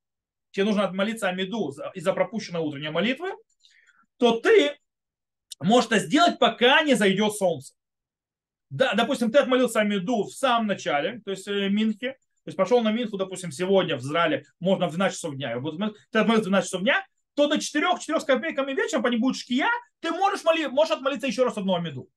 тебе 0.50 0.66
нужно 0.66 0.84
отмолиться 0.84 1.30
Амиду 1.30 1.72
из-за 1.94 2.12
пропущенной 2.12 2.60
утренней 2.60 2.90
молитвы, 2.90 3.34
то 4.18 4.40
ты 4.40 4.76
можешь 5.60 5.92
это 5.92 6.00
сделать, 6.00 6.40
пока 6.40 6.82
не 6.82 6.96
зайдет 6.96 7.34
солнце. 7.34 7.76
Да, 8.72 8.96
допустим, 8.96 9.32
ты 9.32 9.38
отмолился 9.38 9.80
Амиду 9.80 10.24
в 10.24 10.32
самом 10.32 10.66
начале, 10.66 11.22
то 11.24 11.30
есть 11.30 11.48
э, 11.48 11.70
Минхе, 11.70 12.14
то 12.14 12.48
есть 12.48 12.58
пошел 12.58 12.82
на 12.82 12.92
Минху, 12.92 13.18
допустим, 13.18 13.52
сегодня 13.52 13.96
в 13.96 14.00
Израиле, 14.00 14.44
можно 14.60 14.88
в 14.88 14.94
12 14.94 15.16
часов 15.16 15.36
дня, 15.36 15.56
ты 16.10 16.18
отмолился 16.18 16.46
в 16.46 16.50
12 16.50 16.68
часов 16.68 16.82
дня, 16.82 17.06
то 17.36 17.48
до 17.48 17.58
4-4 17.58 18.20
с 18.20 18.24
копейками 18.24 18.74
вечером, 18.74 19.04
по 19.04 19.10
ним 19.10 19.22
будет 19.22 19.36
шкия, 19.36 19.70
ты 20.00 20.10
можешь, 20.10 20.44
моли, 20.44 20.66
можешь 20.66 20.96
отмолиться 20.96 21.28
еще 21.28 21.44
раз 21.44 21.58
одну 21.58 21.76
Амиду. 21.76 22.10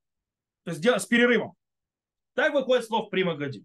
То 0.64 0.70
есть 0.70 0.82
с 0.82 1.04
перерывом. 1.04 1.54
Так 2.36 2.52
выходит 2.52 2.84
слов 2.84 3.08
Прима 3.08 3.34
Гади. 3.34 3.64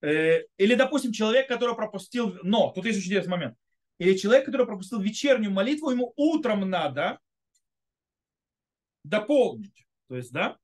Э, 0.00 0.40
или, 0.56 0.74
допустим, 0.74 1.12
человек, 1.12 1.46
который 1.46 1.74
пропустил, 1.74 2.38
но, 2.42 2.70
тут 2.70 2.86
есть 2.86 2.98
очень 2.98 3.08
интересный 3.08 3.32
момент. 3.32 3.58
Или 3.98 4.16
человек, 4.16 4.46
который 4.46 4.66
пропустил 4.66 4.98
вечернюю 4.98 5.52
молитву, 5.52 5.90
ему 5.90 6.14
утром 6.16 6.68
надо 6.70 7.18
дополнить. 9.04 9.86
То 10.08 10.16
есть, 10.16 10.32
да, 10.32 10.56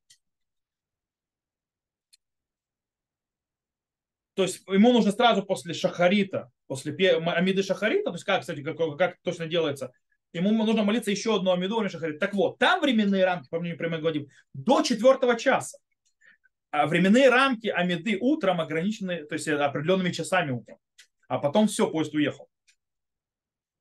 То 4.34 4.44
есть 4.44 4.66
ему 4.66 4.94
нужно 4.94 5.12
сразу 5.12 5.42
после 5.42 5.74
шахарита, 5.74 6.50
после 6.66 6.94
амиды 6.94 7.62
шахарита, 7.62 8.04
то 8.04 8.14
есть 8.14 8.24
как, 8.24 8.40
кстати, 8.40 8.62
как, 8.62 8.78
как 8.96 9.20
точно 9.20 9.46
делается, 9.46 9.92
ему 10.32 10.50
нужно 10.52 10.82
молиться 10.82 11.10
еще 11.10 11.36
одну 11.36 11.52
амиду 11.52 11.80
или 11.80 11.88
шахарит. 11.88 12.18
Так 12.18 12.34
вот, 12.34 12.58
там 12.58 12.80
временные 12.80 13.24
рамки, 13.24 13.48
по 13.48 13.58
мнению 13.58 13.78
прямых 13.78 14.00
говорим, 14.00 14.28
до 14.54 14.82
четвертого 14.82 15.36
часа. 15.36 15.78
А 16.70 16.86
временные 16.86 17.28
рамки 17.28 17.68
амиды 17.68 18.18
утром 18.20 18.60
ограничены, 18.60 19.24
то 19.24 19.34
есть 19.34 19.46
определенными 19.46 20.10
часами 20.10 20.52
утром. 20.52 20.78
А 21.28 21.38
потом 21.38 21.66
все, 21.66 21.90
поезд 21.90 22.14
уехал. 22.14 22.48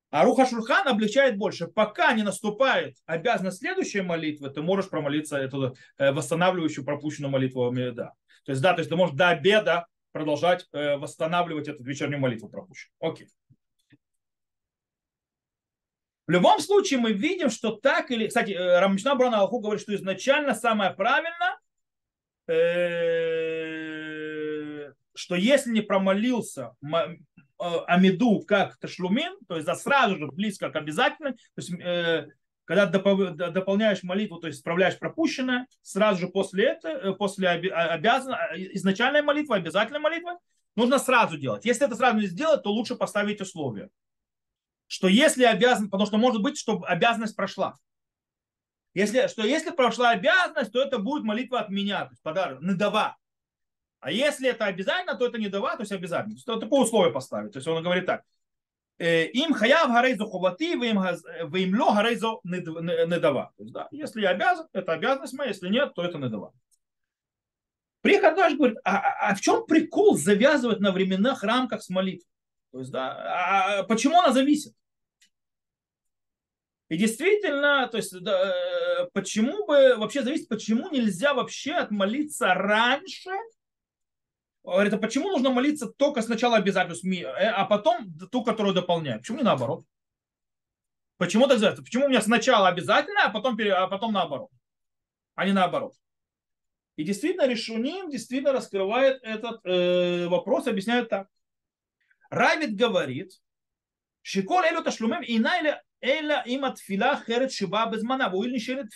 А 0.10 0.26
Руха 0.26 0.46
Шурхан 0.46 0.88
облегчает 0.90 1.38
больше. 1.38 1.68
Пока 1.68 2.12
не 2.12 2.24
наступает 2.24 2.98
обязанность 3.06 3.60
следующей 3.60 4.02
молитвы, 4.02 4.50
ты 4.50 4.62
можешь 4.62 4.90
промолиться 4.90 5.38
эту 5.38 5.76
э, 5.98 6.12
восстанавливающую 6.12 6.84
пропущенную 6.84 7.32
молитву 7.32 7.72
Да. 7.72 8.12
То 8.44 8.52
есть, 8.52 8.62
да, 8.62 8.74
то 8.74 8.80
есть 8.80 8.90
ты 8.90 8.98
можешь 8.98 9.16
до 9.16 9.30
обеда 9.30 9.88
продолжать 10.12 10.68
э, 10.74 10.98
восстанавливать 10.98 11.70
эту 11.70 11.84
вечернюю 11.84 12.20
молитву 12.20 12.50
пропущенную. 12.50 12.94
Окей. 13.00 13.30
В 16.32 16.34
любом 16.34 16.60
случае 16.62 17.02
мы 17.02 17.12
видим, 17.12 17.50
что 17.50 17.72
так 17.72 18.10
или... 18.10 18.26
Кстати, 18.26 18.52
э, 18.52 18.80
Рамишна 18.80 19.16
Брана 19.16 19.40
Алху 19.40 19.60
говорит, 19.60 19.82
что 19.82 19.94
изначально 19.94 20.56
самое 20.56 20.92
правильное 20.92 21.60
э, 22.48 22.54
что 25.14 25.36
если 25.36 25.72
не 25.72 25.82
промолился 25.82 26.72
э, 26.82 27.18
Амиду 27.86 28.46
как 28.48 28.78
Ташлумин, 28.78 29.40
то 29.50 29.58
есть 29.58 29.68
сразу 29.82 30.16
же 30.16 30.28
близко 30.28 30.70
к 30.70 30.78
обязательной, 30.78 31.34
то 31.34 31.58
есть 31.58 31.74
когда 32.64 32.86
дополняешь 32.86 34.02
молитву, 34.04 34.40
то 34.40 34.48
есть 34.48 34.60
справляешь 34.60 34.98
пропущенное, 34.98 35.68
сразу 35.82 36.22
же 36.22 36.30
после 36.30 36.68
этого, 36.68 37.12
после 37.12 37.50
обязан, 37.50 38.36
изначальной 38.56 39.22
молитвы, 39.22 39.58
обязательной 39.58 40.00
молитвы, 40.00 40.38
нужно 40.78 40.98
сразу 40.98 41.38
делать. 41.38 41.66
Если 41.66 41.86
это 41.86 41.98
сразу 41.98 42.20
не 42.20 42.28
сделать, 42.28 42.64
то 42.64 42.72
лучше 42.72 42.96
поставить 42.96 43.42
условия. 43.42 43.90
Что 44.92 45.08
если 45.08 45.46
обязан, 45.46 45.90
потому 45.90 46.06
что 46.06 46.18
может 46.18 46.42
быть, 46.42 46.60
что 46.60 46.84
обязанность 46.84 47.34
прошла. 47.34 47.78
Если, 48.94 49.28
что 49.28 49.44
если 49.44 49.72
прошла 49.72 50.10
обязанность, 50.10 50.74
то 50.74 50.82
это 50.82 50.98
будет 50.98 51.24
молитва 51.24 51.62
от 51.62 51.70
меня, 51.70 52.04
то 52.04 52.12
есть 52.12 52.22
подарок, 52.22 52.62
недава. 52.62 53.16
А 54.02 54.12
если 54.12 54.50
это 54.50 54.66
обязательно, 54.66 55.16
то 55.16 55.26
это 55.26 55.38
не 55.38 55.48
дава, 55.48 55.78
то 55.78 55.84
есть 55.84 55.94
обязательно. 55.94 56.36
То 56.36 56.52
есть 56.52 56.62
такое 56.62 56.82
условие 56.82 57.14
поставить. 57.14 57.54
То 57.54 57.60
есть 57.60 57.68
он 57.70 57.82
говорит 57.82 58.06
так. 58.06 58.24
Э, 58.98 59.28
им 59.28 59.54
хаяв 59.54 59.88
гарейзу 59.88 60.26
хубати, 60.26 60.76
вы 60.76 60.90
им 60.90 61.80
ло 61.80 61.94
гарейзу 61.94 62.42
недава. 62.44 63.54
То 63.56 63.64
есть, 63.64 63.74
да, 63.74 63.88
если 63.92 64.20
я 64.20 64.32
обязан, 64.32 64.68
это 64.74 64.92
обязанность 64.92 65.34
моя, 65.34 65.52
если 65.52 65.70
нет, 65.70 65.94
то 65.94 66.04
это 66.04 66.18
недава. 66.18 66.52
Прихадаш 68.02 68.56
говорит, 68.56 68.78
а, 68.84 68.98
а, 68.98 69.30
а 69.30 69.36
в 69.36 69.40
чем 69.40 69.66
прикол 69.66 70.18
завязывать 70.18 70.82
на 70.82 70.92
временных 70.92 71.44
рамках 71.44 71.82
с 71.82 71.88
молитвой? 71.88 72.28
То 72.74 72.80
есть, 72.80 72.92
да, 72.92 73.12
а, 73.14 73.80
а 73.80 73.84
почему 73.84 74.20
она 74.20 74.34
зависит? 74.34 74.74
И 76.92 76.98
действительно, 76.98 77.88
то 77.88 77.96
есть, 77.96 78.20
да, 78.20 78.54
э, 78.54 79.10
почему 79.14 79.66
бы, 79.66 79.96
вообще 79.96 80.24
зависит, 80.24 80.50
почему 80.50 80.90
нельзя 80.90 81.34
вообще 81.34 81.76
отмолиться 81.76 82.54
раньше, 82.54 83.32
а 84.66 84.98
почему 84.98 85.30
нужно 85.30 85.52
молиться 85.52 85.88
только 85.88 86.22
сначала 86.22 86.58
обязательно, 86.58 87.16
э, 87.16 87.24
а 87.24 87.64
потом 87.64 88.14
ту, 88.30 88.44
которую 88.44 88.76
дополняет? 88.76 89.22
Почему 89.22 89.38
не 89.38 89.46
наоборот? 89.46 89.86
Почему 91.16 91.44
так 91.44 91.54
называется? 91.54 91.82
Почему 91.82 92.08
у 92.08 92.10
меня 92.10 92.20
сначала 92.20 92.68
обязательно, 92.68 93.24
а 93.24 93.30
потом, 93.30 93.58
а 93.58 93.88
потом 93.88 94.12
наоборот? 94.12 94.50
А 95.36 95.46
не 95.46 95.54
наоборот. 95.54 95.96
И 96.98 97.06
действительно, 97.06 97.48
Решуним 97.48 98.10
действительно 98.10 98.52
раскрывает 98.52 99.24
этот 99.24 99.62
э, 99.64 100.28
вопрос, 100.28 100.68
объясняет 100.68 101.08
так. 101.08 101.30
Равид 102.30 102.76
говорит, 102.76 103.32
Шикол 104.24 104.64
элю 104.64 104.84
ташлумим 104.84 105.24
иная 105.26 105.82
от 106.02 106.80
фила 106.80 107.22
херет 107.26 107.52
шиба 107.52 107.86
без 107.92 108.04
мана, 108.04 108.30
уиль 108.34 108.54
нишерет 108.54 108.90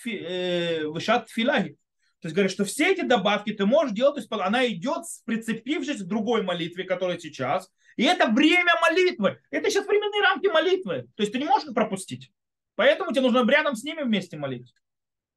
вышат 0.92 1.30
филахи. 1.30 1.78
То 2.22 2.28
есть 2.28 2.36
говорят, 2.36 2.52
что 2.52 2.66
все 2.66 2.92
эти 2.92 3.02
добавки 3.02 3.54
ты 3.54 3.66
можешь 3.68 3.94
делать, 3.94 4.16
то 4.16 4.20
есть 4.22 4.32
она 4.32 4.66
идет, 4.68 5.04
прицепившись 5.26 6.02
к 6.02 6.08
другой 6.08 6.42
молитве, 6.42 6.84
которая 6.84 7.20
сейчас. 7.20 7.70
И 7.98 8.04
это 8.04 8.28
время 8.28 8.74
молитвы. 8.82 9.40
Это 9.52 9.70
сейчас 9.70 9.86
временные 9.86 10.22
рамки 10.22 10.48
молитвы. 10.48 11.08
То 11.16 11.22
есть 11.22 11.32
ты 11.32 11.38
не 11.38 11.46
можешь 11.46 11.72
пропустить. 11.74 12.32
Поэтому 12.76 13.12
тебе 13.12 13.22
нужно 13.22 13.50
рядом 13.50 13.76
с 13.76 13.84
ними 13.84 14.02
вместе 14.02 14.38
молиться. 14.38 14.74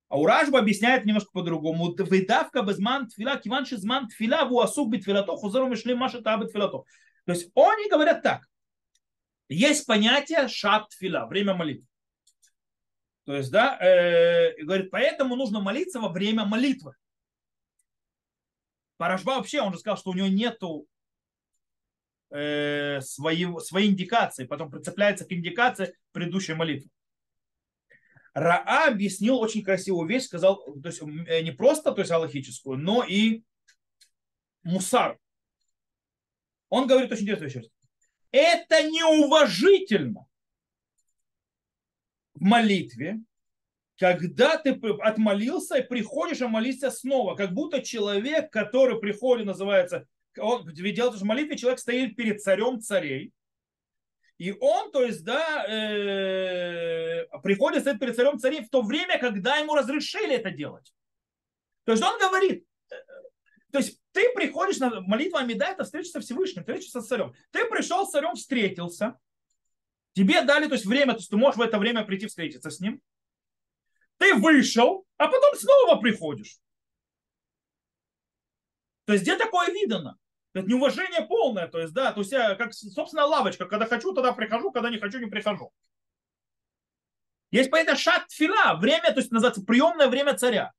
А 0.09 0.19
Уражба 0.19 0.59
объясняет 0.61 1.05
немножко 1.05 1.31
по-другому. 1.33 1.95
Выдавка 1.95 2.63
без 2.63 2.79
ман 2.79 3.09
тфила, 3.09 3.37
киванши 3.37 3.77
зман 3.77 4.09
тфила, 4.09 4.47
ву 4.47 4.61
асук 4.61 4.91
бит 4.91 5.05
филато, 5.05 5.37
хузару 5.37 5.69
мишли 5.69 5.95
маша 5.95 6.23
табит 6.23 6.51
филато. 6.51 6.85
То 7.27 7.33
есть 7.33 7.51
они 7.55 7.91
говорят 7.91 8.23
так. 8.23 8.49
Есть 9.49 9.87
понятие 9.87 10.49
шат 10.49 10.89
тфила, 10.91 11.27
время 11.27 11.55
молитвы. 11.55 11.87
То 13.25 13.37
есть, 13.37 13.51
да, 13.51 13.79
э, 13.79 14.63
говорит, 14.63 14.91
поэтому 14.91 15.37
нужно 15.37 15.61
молиться 15.61 16.01
во 16.01 16.09
время 16.09 16.45
молитвы. 16.45 16.95
Парашба 18.97 19.37
вообще, 19.37 19.61
он 19.61 19.73
же 19.73 19.79
сказал, 19.79 19.97
что 19.97 20.11
у 20.11 20.15
него 20.15 20.29
нету 20.29 20.87
э, 22.31 23.01
своей, 23.01 23.47
своей 23.61 23.91
индикации, 23.91 24.47
потом 24.47 24.71
прицепляется 24.71 25.25
к 25.25 25.33
индикации 25.33 25.95
предыдущей 26.13 26.55
молитвы. 26.55 26.91
Раа 28.35 28.89
объяснил 28.89 29.39
очень 29.39 29.65
красивую 29.65 30.09
вещь, 30.09 30.25
сказал, 30.25 30.65
то 30.65 30.89
есть 30.89 31.03
э, 31.03 31.43
не 31.43 31.53
просто 31.53 31.93
то 31.93 32.01
есть 32.01 32.11
аллахическую, 32.11 32.79
но 32.79 33.05
и 33.05 33.45
мусар. 34.63 35.19
Он 36.69 36.87
говорит 36.87 37.11
очень 37.11 37.25
интересную 37.25 37.51
вещь. 37.51 37.71
Это 38.31 38.83
неуважительно 38.83 40.27
в 42.35 42.43
молитве, 42.43 43.21
когда 43.97 44.57
ты 44.59 44.79
отмолился 45.01 45.79
и 45.79 45.87
приходишь 45.87 46.41
а 46.41 46.49
молиться 46.49 46.91
снова, 46.91 47.35
как 47.35 47.53
будто 47.53 47.83
человек, 47.83 48.53
который 48.53 49.01
приходит, 49.01 49.47
называется, 49.47 50.07
он 50.39 50.73
делает 50.73 51.21
в 51.21 51.25
молитве, 51.25 51.57
человек 51.57 51.81
стоит 51.81 52.15
перед 52.15 52.41
царем 52.41 52.81
царей, 52.81 53.33
и 54.39 54.53
он, 54.53 54.93
то 54.93 55.03
есть, 55.03 55.25
да, 55.25 55.67
э, 55.69 57.27
приходит, 57.43 57.81
стоит 57.81 57.99
перед 57.99 58.15
царем 58.15 58.39
царей 58.39 58.63
в 58.63 58.71
то 58.71 58.83
время, 58.83 59.19
когда 59.19 59.57
ему 59.57 59.75
разрешили 59.75 60.37
это 60.37 60.53
делать. 60.53 60.95
То 61.85 61.93
есть 61.93 62.05
он 62.05 62.21
говорит, 62.21 62.68
то 63.71 63.79
есть 63.79 64.01
ты 64.13 64.33
приходишь 64.35 64.79
на 64.79 65.01
молитву 65.03 65.39
Амида, 65.39 65.67
это 65.67 65.85
встреча 65.85 66.11
со 66.11 66.21
Всевышним, 66.21 66.63
встреча 66.63 66.89
со 66.91 67.03
царем. 67.03 67.35
Ты 67.51 67.67
пришел 67.67 68.07
с 68.07 68.11
царем, 68.11 68.35
встретился, 68.35 69.19
тебе 70.15 70.43
дали, 70.43 70.67
то 70.67 70.75
есть 70.75 70.87
время, 70.87 71.13
то 71.13 71.19
есть 71.19 71.31
ты 71.31 71.37
можешь 71.37 71.59
в 71.59 71.63
это 71.63 71.79
время 71.79 72.05
прийти 72.05 72.27
встретиться 72.27 72.71
с 72.71 72.81
ним. 72.81 73.01
Ты 74.17 74.35
вышел, 74.35 75.07
а 75.17 75.29
потом 75.29 75.55
снова 75.55 76.01
приходишь. 76.01 76.59
То 79.05 79.13
есть 79.13 79.25
где 79.25 79.37
такое 79.37 79.69
видано? 79.69 80.19
Это 80.55 80.67
неуважение 80.67 81.27
полное, 81.27 81.69
то 81.69 81.79
есть, 81.79 81.93
да, 81.93 82.13
то 82.13 82.21
есть 82.21 82.33
я 82.33 82.55
как, 82.57 82.75
собственно, 82.75 83.27
лавочка, 83.27 83.67
когда 83.67 83.87
хочу, 83.87 84.13
тогда 84.13 84.33
прихожу, 84.33 84.73
когда 84.73 84.91
не 84.91 84.99
хочу, 84.99 85.19
не 85.19 85.31
прихожу. 85.31 85.73
Есть 87.51 87.71
понятие 87.71 87.97
шат 87.97 88.31
фила, 88.31 88.77
время, 88.79 89.13
то 89.13 89.21
есть 89.21 89.31
называется 89.31 89.63
приемное 89.63 90.09
время 90.09 90.35
царя. 90.35 90.73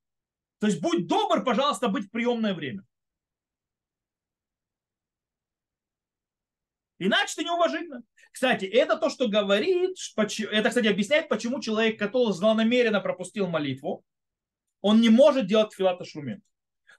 То 0.60 0.68
есть 0.68 0.82
будь 0.82 1.08
добр, 1.08 1.44
пожалуйста, 1.44 1.88
быть 1.88 2.06
в 2.06 2.12
приемное 2.12 2.54
время. 2.54 2.86
Иначе 7.00 7.36
ты 7.36 7.44
неуважительно. 7.46 8.04
Кстати, 8.32 8.66
это 8.66 8.98
то, 8.98 9.10
что 9.10 9.30
говорит, 9.30 9.98
это, 10.18 10.70
кстати, 10.70 10.88
объясняет, 10.88 11.30
почему 11.30 11.62
человек, 11.62 11.98
который 11.98 12.34
злонамеренно 12.34 13.00
пропустил 13.00 13.48
молитву, 13.48 14.04
он 14.82 15.00
не 15.00 15.10
может 15.10 15.48
делать 15.48 15.74
филата 15.74 16.04
шумин. 16.04 16.44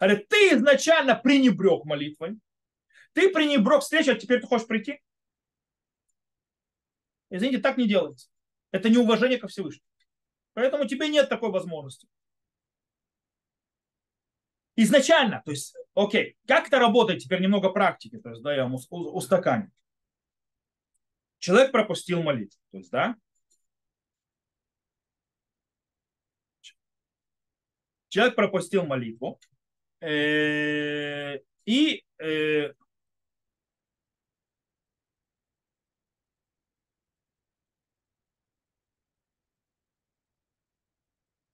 Говорит, 0.00 0.28
ты 0.28 0.54
изначально 0.54 1.14
пренебрег 1.14 1.84
молитвой, 1.84 2.38
ты 3.12 3.30
пренебрег 3.30 3.82
встречу, 3.82 4.12
а 4.12 4.14
теперь 4.14 4.40
ты 4.40 4.46
хочешь 4.46 4.66
прийти? 4.66 5.00
Извините, 7.28 7.62
так 7.62 7.76
не 7.76 7.86
делается. 7.86 8.28
Это 8.72 8.88
неуважение 8.88 9.38
ко 9.38 9.48
Всевышнему. 9.48 9.84
Поэтому 10.54 10.86
тебе 10.86 11.08
нет 11.08 11.28
такой 11.28 11.50
возможности. 11.50 12.08
Изначально, 14.76 15.42
то 15.44 15.50
есть, 15.50 15.74
окей, 15.94 16.36
как 16.46 16.68
это 16.68 16.78
работает, 16.78 17.20
теперь 17.20 17.40
немного 17.40 17.70
практики, 17.70 18.18
то 18.18 18.30
есть, 18.30 18.42
да, 18.42 18.54
я 18.54 18.64
вам 18.64 18.76
устаканю. 18.90 19.70
Человек 21.38 21.72
пропустил 21.72 22.22
молитву, 22.22 22.58
то 22.70 22.78
есть, 22.78 22.90
да, 22.90 23.16
человек 28.08 28.34
пропустил 28.34 28.84
молитву, 28.84 29.40
э, 30.00 31.38
и 31.64 32.04
э, 32.18 32.72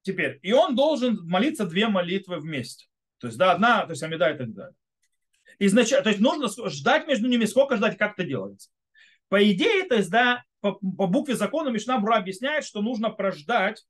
Теперь, 0.06 0.38
и 0.42 0.52
он 0.52 0.76
должен 0.76 1.18
молиться 1.26 1.66
две 1.66 1.88
молитвы 1.88 2.38
вместе. 2.38 2.86
То 3.18 3.28
есть, 3.28 3.38
да, 3.38 3.52
одна, 3.52 3.84
то 3.86 3.92
есть 3.92 4.02
Амида 4.02 4.30
и 4.30 4.38
так 4.38 4.52
далее. 4.52 4.74
Изначально, 5.58 6.04
то 6.04 6.10
есть 6.10 6.20
нужно 6.20 6.48
ждать 6.68 7.06
между 7.06 7.28
ними, 7.28 7.44
сколько 7.44 7.76
ждать, 7.76 7.96
как 7.96 8.12
это 8.14 8.24
делается. 8.24 8.70
По 9.28 9.42
идее, 9.50 9.84
то 9.84 9.94
есть, 9.94 10.10
да, 10.10 10.44
по, 10.60 10.72
по 10.72 11.06
букве 11.06 11.34
закона 11.34 11.70
Мишна 11.70 11.98
Бруа 11.98 12.16
объясняет, 12.18 12.64
что 12.64 12.82
нужно 12.82 13.10
прождать 13.10 13.84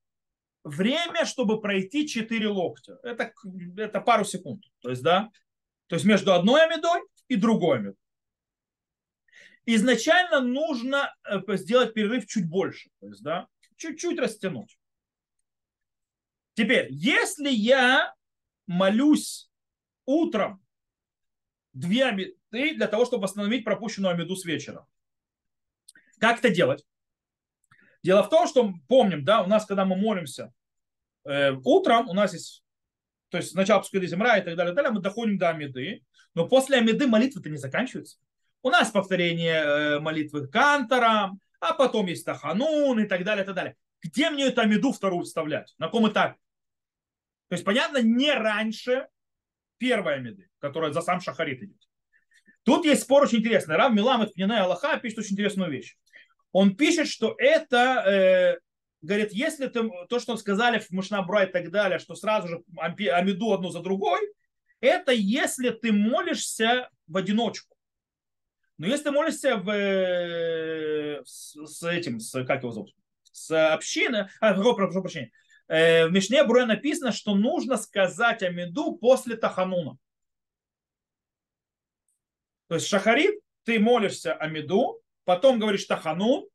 время, 0.65 1.25
чтобы 1.25 1.61
пройти 1.61 2.09
4 2.09 2.49
локтя. 2.49 2.99
Это, 3.03 3.33
это 3.77 4.01
пару 4.01 4.25
секунд. 4.25 4.65
То 4.81 4.91
есть, 4.91 5.03
да, 5.03 5.31
то 5.89 5.97
есть 5.97 6.05
между 6.05 6.33
одной 6.33 6.65
амидой 6.65 7.03
и 7.29 7.37
другой 7.37 7.79
амидой. 7.79 7.97
Изначально 9.67 10.41
нужно 10.41 11.15
э, 11.25 11.41
сделать 11.57 11.93
перерыв 11.93 12.27
чуть 12.27 12.49
больше. 12.49 12.91
То 13.01 13.09
есть, 13.09 13.23
да, 13.23 13.49
чуть-чуть 13.77 14.19
растянуть. 14.19 14.79
Теперь, 16.55 16.87
если 16.91 17.51
я 17.51 18.15
молюсь 18.67 19.51
утром 20.05 20.65
две 21.73 22.05
амиды 22.05 22.37
для 22.51 22.89
того, 22.89 23.05
чтобы 23.05 23.25
восстановить 23.25 23.65
пропущенную 23.65 24.15
амиду 24.15 24.37
с 24.37 24.45
вечера. 24.45 24.87
Как 26.19 26.39
это 26.39 26.51
делать? 26.51 26.87
Дело 28.03 28.23
в 28.23 28.29
том, 28.29 28.47
что 28.47 28.73
помним, 28.89 29.25
да, 29.25 29.43
у 29.43 29.47
нас, 29.47 29.67
когда 29.67 29.85
мы 29.85 29.97
молимся 29.97 30.53
э, 31.25 31.53
утром, 31.65 32.09
у 32.09 32.15
нас 32.15 32.33
есть 32.33 32.63
то 33.31 33.39
есть 33.39 33.51
сначала 33.51 33.81
пускай 33.81 34.07
земля 34.07 34.39
и 34.39 34.43
так 34.43 34.57
далее, 34.57 34.73
и 34.73 34.77
далее, 34.77 34.93
мы 34.93 35.01
доходим 35.01 35.39
до 35.39 35.51
Амиды, 35.51 36.05
но 36.35 36.49
после 36.49 36.79
Амиды 36.79 37.07
молитвы-то 37.07 37.51
не 37.51 37.57
заканчиваются. 37.57 38.19
У 38.63 38.71
нас 38.71 38.91
повторение 38.91 39.63
э, 39.63 39.99
молитвы 39.99 40.49
Кантора, 40.49 41.33
а 41.61 41.75
потом 41.75 42.07
есть 42.07 42.25
Таханун 42.25 43.01
и 43.01 43.07
так 43.07 43.25
далее, 43.25 43.43
и 43.43 43.47
так 43.47 43.55
далее. 43.55 43.77
Где 44.03 44.31
мне 44.31 44.45
эту 44.45 44.61
Амиду 44.61 44.93
вторую 44.93 45.25
вставлять? 45.25 45.75
На 45.79 45.87
каком 45.87 46.09
этапе? 46.09 46.39
То 47.49 47.55
есть, 47.55 47.65
понятно, 47.65 47.99
не 47.99 48.33
раньше 48.33 49.07
первой 49.79 50.17
Амиды, 50.17 50.49
которая 50.59 50.93
за 50.93 51.01
сам 51.01 51.21
Шахарит 51.21 51.63
идет. 51.63 51.81
Тут 52.65 52.85
есть 52.85 53.03
спор 53.03 53.23
очень 53.23 53.39
интересный. 53.39 53.77
Рав 53.77 53.93
Миламет 53.93 54.35
Пнина 54.35 54.65
Аллаха 54.65 54.99
пишет 54.99 55.21
очень 55.21 55.35
интересную 55.35 55.71
вещь. 55.71 55.97
Он 56.51 56.75
пишет, 56.75 57.07
что 57.07 57.35
это, 57.39 57.77
э, 57.77 58.59
говорит, 59.03 59.33
если 59.33 59.69
ты, 59.69 59.89
то, 60.09 60.19
что 60.19 60.37
сказали 60.37 60.81
в 60.81 60.91
Мушнабра 60.91 61.45
и 61.45 61.53
так 61.53 61.71
далее, 61.71 61.99
что 61.99 62.15
сразу 62.15 62.49
же 62.49 62.63
Амиду 62.79 63.53
одну 63.53 63.71
за 63.71 63.81
другой, 63.81 64.21
это 64.81 65.13
если 65.13 65.71
ты 65.71 65.93
молишься 65.93 66.89
в 67.07 67.17
одиночку. 67.17 67.77
Но 68.79 68.87
если 68.87 69.05
ты 69.05 69.11
молишься 69.13 69.57
в, 69.57 69.71
э, 69.71 71.23
с, 71.25 71.55
с 71.55 71.83
этим, 71.89 72.19
с, 72.19 72.45
как 72.45 72.63
его 72.63 72.73
зовут, 72.73 72.95
с 73.23 73.73
общиной, 73.73 74.27
а, 74.41 74.55
прошу 74.55 75.01
прощения, 75.01 75.31
в 75.69 76.09
Мишне 76.11 76.45
Бруя 76.45 76.67
написано, 76.67 77.13
что 77.13 77.35
нужно 77.35 77.77
сказать 77.77 78.43
Амиду 78.43 78.97
после 78.97 79.37
Тахануна. 79.37 79.99
То 82.69 82.77
есть 82.77 82.87
шахарит, 82.87 83.41
ты 83.65 83.79
молишься 83.79 84.35
Амиду, 84.35 85.03
потом 85.25 85.59
говоришь 85.59 85.85
Таханун, 85.85 86.49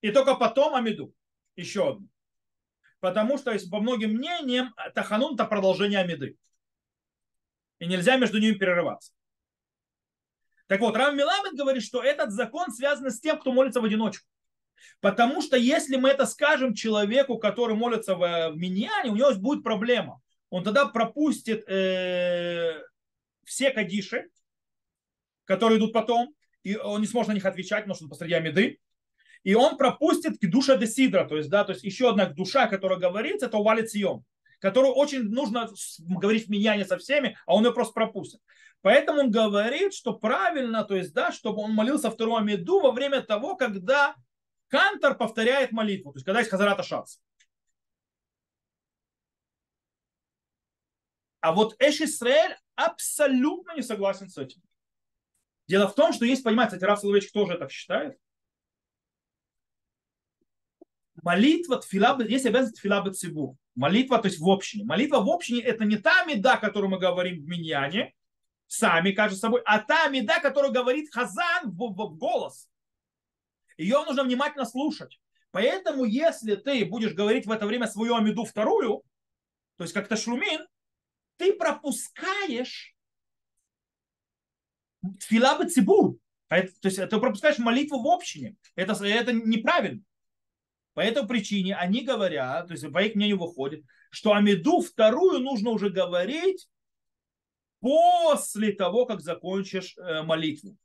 и 0.00 0.10
только 0.10 0.34
потом 0.34 0.74
Амиду. 0.74 1.14
Еще 1.56 1.90
одну. 1.90 2.08
Потому 3.00 3.38
что, 3.38 3.56
по 3.70 3.80
многим 3.80 4.12
мнениям, 4.12 4.74
Таханун 4.94 5.34
это 5.34 5.44
продолжение 5.44 6.00
Амиды. 6.00 6.36
И 7.78 7.86
нельзя 7.86 8.16
между 8.16 8.38
ними 8.38 8.54
перерываться. 8.54 9.12
Так 10.66 10.80
вот, 10.80 10.94
Рав 10.96 11.14
Миламед 11.14 11.54
говорит, 11.54 11.82
что 11.82 12.02
этот 12.02 12.30
закон 12.30 12.70
связан 12.70 13.10
с 13.10 13.20
тем, 13.20 13.40
кто 13.40 13.52
молится 13.52 13.80
в 13.80 13.84
одиночку. 13.84 14.29
Потому 15.00 15.42
что 15.42 15.56
если 15.56 15.96
мы 15.96 16.10
это 16.10 16.26
скажем 16.26 16.74
человеку, 16.74 17.38
который 17.38 17.76
молится 17.76 18.14
в, 18.14 18.50
в 18.50 18.56
Миньяне, 18.56 19.10
у 19.10 19.16
него 19.16 19.34
будет 19.34 19.62
проблема. 19.62 20.20
Он 20.50 20.64
тогда 20.64 20.86
пропустит 20.86 21.64
э, 21.68 22.82
все 23.44 23.70
кадиши, 23.70 24.28
которые 25.44 25.78
идут 25.78 25.92
потом, 25.92 26.34
и 26.62 26.76
он 26.76 27.00
не 27.00 27.06
сможет 27.06 27.28
на 27.28 27.34
них 27.34 27.44
отвечать, 27.44 27.84
потому 27.84 27.94
что 27.94 28.04
он 28.04 28.10
посреди 28.10 28.34
Амиды. 28.34 28.78
И 29.42 29.54
он 29.54 29.78
пропустит 29.78 30.38
душа 30.40 30.76
десидра, 30.76 31.24
то 31.24 31.36
есть, 31.36 31.48
да, 31.48 31.64
то 31.64 31.72
есть 31.72 31.82
еще 31.82 32.10
одна 32.10 32.26
душа, 32.26 32.66
которая 32.66 32.98
говорится, 32.98 33.46
это 33.46 33.56
увалит 33.56 33.90
съем, 33.90 34.22
которую 34.58 34.92
очень 34.92 35.22
нужно 35.22 35.68
говорить 35.98 36.46
в 36.46 36.50
миньяне 36.50 36.84
со 36.84 36.98
всеми, 36.98 37.38
а 37.46 37.54
он 37.54 37.64
ее 37.64 37.72
просто 37.72 37.94
пропустит. 37.94 38.40
Поэтому 38.82 39.20
он 39.20 39.30
говорит, 39.30 39.94
что 39.94 40.14
правильно, 40.14 40.84
то 40.84 40.94
есть, 40.94 41.12
да, 41.12 41.32
чтобы 41.32 41.62
он 41.62 41.72
молился 41.72 42.10
вторую 42.10 42.36
Амиду 42.36 42.80
во 42.80 42.92
время 42.92 43.22
того, 43.22 43.56
когда 43.56 44.14
Кантор 44.70 45.16
повторяет 45.16 45.72
молитву, 45.72 46.12
то 46.12 46.18
есть, 46.18 46.24
когда 46.24 46.38
есть 46.38 46.50
Хазарата 46.50 46.82
Шац. 46.82 47.18
А 51.40 51.52
вот 51.52 51.74
Эш 51.80 52.00
Исраэль 52.00 52.56
абсолютно 52.76 53.74
не 53.74 53.82
согласен 53.82 54.28
с 54.28 54.38
этим. 54.38 54.62
Дело 55.66 55.88
в 55.88 55.94
том, 55.94 56.12
что 56.12 56.24
есть, 56.24 56.44
понимаете, 56.44 56.76
кстати, 56.76 56.84
Раф 56.84 57.00
Соловейчик 57.00 57.32
тоже 57.32 57.58
так 57.58 57.70
считает. 57.70 58.16
Молитва, 61.22 61.78
тфила, 61.78 62.20
есть 62.22 62.46
обязанность 62.46 62.76
тфила 62.76 63.12
цибу. 63.12 63.58
Молитва, 63.74 64.18
то 64.18 64.28
есть 64.28 64.38
в 64.38 64.48
общине. 64.48 64.84
Молитва 64.84 65.20
в 65.20 65.28
общине 65.28 65.62
это 65.62 65.84
не 65.84 65.96
та 65.96 66.24
меда, 66.24 66.56
которую 66.56 66.90
мы 66.90 66.98
говорим 66.98 67.42
в 67.42 67.46
миньяне, 67.46 68.14
сами, 68.66 69.12
кажется 69.12 69.40
собой, 69.40 69.62
а 69.64 69.78
та 69.80 70.08
меда, 70.08 70.38
которую 70.40 70.72
говорит 70.72 71.12
Хазан 71.12 71.70
в, 71.70 71.76
в, 71.76 71.94
в 71.94 72.16
голос. 72.16 72.68
Ее 73.80 74.04
нужно 74.04 74.24
внимательно 74.24 74.66
слушать. 74.66 75.18
Поэтому, 75.52 76.04
если 76.04 76.54
ты 76.54 76.84
будешь 76.84 77.14
говорить 77.14 77.46
в 77.46 77.50
это 77.50 77.66
время 77.66 77.86
свою 77.86 78.14
амиду 78.14 78.44
вторую, 78.44 79.02
то 79.76 79.84
есть 79.84 79.94
как-то 79.94 80.16
шлумин, 80.16 80.66
ты 81.38 81.54
пропускаешь 81.54 82.94
тфила 85.18 85.56
бы 85.56 85.64
цибур. 85.64 86.18
То 86.48 86.56
есть 86.82 86.98
ты 86.98 87.18
пропускаешь 87.18 87.58
молитву 87.58 88.02
в 88.02 88.06
общине. 88.08 88.56
Это, 88.74 88.92
это 89.02 89.32
неправильно. 89.32 90.02
По 90.92 91.00
этой 91.00 91.26
причине 91.26 91.74
они 91.74 92.02
говорят, 92.02 92.66
то 92.66 92.74
есть 92.74 92.92
по 92.92 93.02
их 93.02 93.14
мнению 93.14 93.38
выходит, 93.38 93.82
что 94.10 94.34
Амиду 94.34 94.82
вторую 94.82 95.38
нужно 95.38 95.70
уже 95.70 95.88
говорить 95.88 96.68
после 97.78 98.72
того, 98.72 99.06
как 99.06 99.22
закончишь 99.22 99.96
э, 99.96 100.20
молитву. 100.20 100.76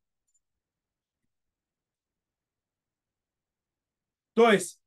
То 4.36 4.52
есть 4.52 4.80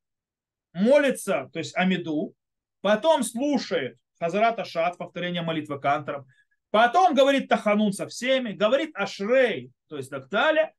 молится, 0.72 1.51
то 1.53 1.59
есть 1.59 1.76
Амиду, 1.76 2.34
потом 2.80 3.24
слушает 3.24 3.99
Хазарата 4.20 4.64
Шат, 4.64 4.96
повторение 4.96 5.42
молитвы 5.42 5.80
кантором, 5.80 6.26
Потом 6.70 7.14
говорит 7.14 7.49
Таханун 7.49 7.92
со 7.92 8.07
всеми, 8.09 8.53
говорит 8.53 8.90
Ашрей, 8.94 9.72
то 9.88 9.96
есть 9.96 10.11
так 10.11 10.28
далее, 10.28 10.74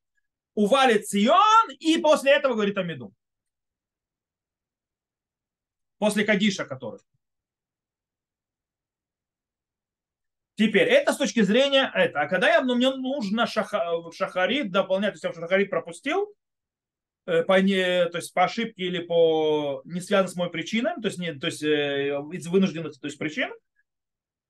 увалит 0.54 1.08
Сион, 1.08 1.72
и 1.80 1.98
после 1.98 2.32
этого 2.32 2.54
говорит 2.54 2.78
Амиду. 2.78 3.14
После 5.98 6.24
Кадиша, 6.24 6.66
который. 6.66 7.02
Теперь, 10.56 10.90
это 10.90 11.14
с 11.14 11.18
точки 11.18 11.42
зрения 11.42 11.90
это. 11.96 12.22
А 12.22 12.28
когда 12.28 12.50
я, 12.50 12.62
ну, 12.62 12.76
мне 12.76 12.94
нужно 12.94 13.48
шаха, 13.48 14.12
шахарит 14.12 14.72
дополнять, 14.72 15.14
то 15.14 15.16
есть 15.16 15.24
я 15.24 15.34
шахарит 15.34 15.70
пропустил, 15.70 16.24
э, 16.24 16.39
по, 17.26 17.62
не, 17.62 18.08
то 18.10 18.18
есть 18.18 18.34
по 18.34 18.44
ошибке 18.44 18.84
или 18.84 19.00
по 19.00 19.82
не 19.86 20.02
связанным 20.02 20.32
с 20.32 20.36
моей 20.36 20.52
причиной, 20.52 20.96
то 21.02 21.08
есть, 21.08 21.18
не, 21.20 21.34
то 21.34 21.48
есть 21.48 21.64
э, 21.64 22.18
из 22.32 22.48
вынужденных 22.48 23.00
то 23.00 23.08
есть, 23.08 23.18
причин, 23.18 23.52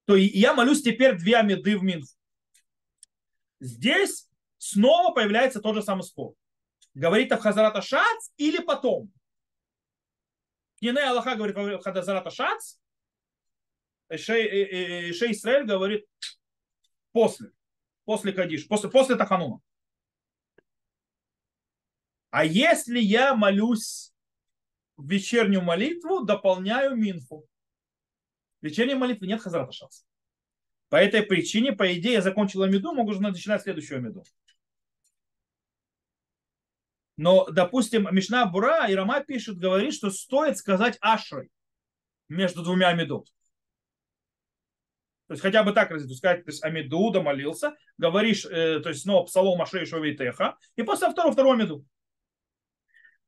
то 0.06 0.16
я 0.16 0.54
молюсь 0.54 0.82
теперь 0.82 1.18
две 1.18 1.38
амиды 1.38 1.78
в 1.78 1.84
Минху. 1.84 2.08
Здесь 3.60 4.30
снова 4.58 5.14
появляется 5.14 5.62
тот 5.62 5.76
же 5.76 5.84
самый 5.84 6.04
спор. 6.04 6.34
Говорит 6.94 7.32
Хазарата 7.34 7.82
Шац 7.82 8.30
или 8.38 8.58
потом? 8.58 9.12
Кнене 10.80 11.02
Аллаха 11.02 11.36
говорит 11.36 11.84
Хазарата 11.84 12.32
Шац, 12.32 12.78
Шей 14.16 15.12
Исраэль 15.12 15.66
говорит 15.66 16.06
после, 17.12 17.52
после 18.06 18.34
Кадиш, 18.34 18.68
после, 18.68 18.90
после 18.90 19.16
Тахануна. 19.16 19.60
А 22.30 22.46
если 22.46 23.00
я 23.00 23.36
молюсь 23.36 24.14
в 24.98 25.10
вечернюю 25.10 25.62
молитву, 25.62 26.24
дополняю 26.24 26.96
Минфу 26.96 27.50
вечерней 28.62 28.96
молитвы 28.96 29.28
нет 29.28 29.42
хазрата 29.42 29.72
шац. 29.72 30.04
По 30.90 30.96
этой 30.96 31.22
причине, 31.22 31.72
по 31.72 31.94
идее, 31.94 32.14
я 32.14 32.22
закончил 32.22 32.66
меду, 32.66 32.94
могу 32.94 33.12
уже 33.12 33.22
начинать 33.22 33.62
следующую 33.62 34.02
меду. 34.02 34.24
Но, 37.16 37.46
допустим, 37.50 38.08
Мишна 38.12 38.46
Бура 38.46 38.88
и 38.88 38.96
Рама 38.96 39.22
пишет, 39.22 39.58
говорит, 39.58 39.94
что 39.94 40.10
стоит 40.10 40.58
сказать 40.58 40.98
Ашрой 41.02 41.52
между 42.28 42.64
двумя 42.64 42.94
меду. 42.94 43.26
То 45.28 45.34
есть 45.34 45.44
хотя 45.44 45.64
бы 45.64 45.74
так 45.74 45.92
разделить, 45.92 46.18
сказать, 46.18 46.44
то 46.44 46.50
есть 46.50 46.64
Амиду 46.64 47.12
домолился, 47.12 47.76
говоришь, 48.00 48.46
э, 48.46 48.80
то 48.80 48.90
есть 48.90 49.02
снова 49.02 49.26
псалом 49.26 49.62
Ашей 49.62 49.86
Шовитеха, 49.86 50.58
и 50.76 50.82
после 50.82 51.12
второго, 51.12 51.34
второго 51.34 51.54
Амиду. 51.54 51.86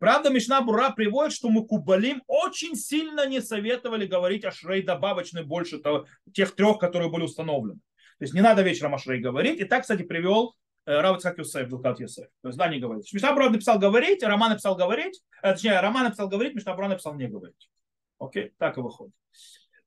Правда, 0.02 0.32
Мишна 0.32 0.62
Бура 0.62 0.90
приводит, 0.90 1.32
что 1.32 1.48
мы 1.52 1.64
Кубалим 1.64 2.24
очень 2.26 2.76
сильно 2.76 3.28
не 3.28 3.40
советовали 3.40 4.08
говорить 4.08 4.44
о 4.44 4.52
Шрей 4.52 4.82
добавочной 4.82 5.44
больше 5.44 5.78
того, 5.78 6.08
тех 6.34 6.56
трех, 6.56 6.80
которые 6.80 7.12
были 7.12 7.22
установлены. 7.22 7.76
То 8.18 8.24
есть 8.24 8.34
не 8.34 8.42
надо 8.42 8.64
вечером 8.64 8.96
о 8.96 8.98
Шрей 8.98 9.20
говорить. 9.20 9.60
И 9.60 9.64
так, 9.64 9.84
кстати, 9.84 10.02
привел 10.02 10.56
э, 10.88 11.00
Рав 11.00 11.18
Ицхак 11.18 11.38
Юсеф, 11.38 11.70
Дулкат 11.70 12.00
Юсеф. 12.00 12.30
То 12.42 12.48
есть 12.48 12.58
да, 12.58 12.68
не 12.68 12.80
говорить. 12.80 13.14
Мишна 13.14 13.32
Бура 13.32 13.52
написал 13.52 13.78
говорить, 13.78 14.24
Роман 14.24 14.50
написал 14.50 14.76
говорить, 14.76 15.22
а, 15.44 15.52
точнее, 15.52 15.80
Роман 15.80 16.06
написал 16.06 16.28
говорить, 16.28 16.56
Мишна 16.56 16.74
Бура 16.74 16.88
написал 16.88 17.14
не 17.14 17.28
говорить. 17.28 17.70
Окей, 18.18 18.54
так 18.58 18.80
и 18.80 18.82
выходит. 18.82 19.14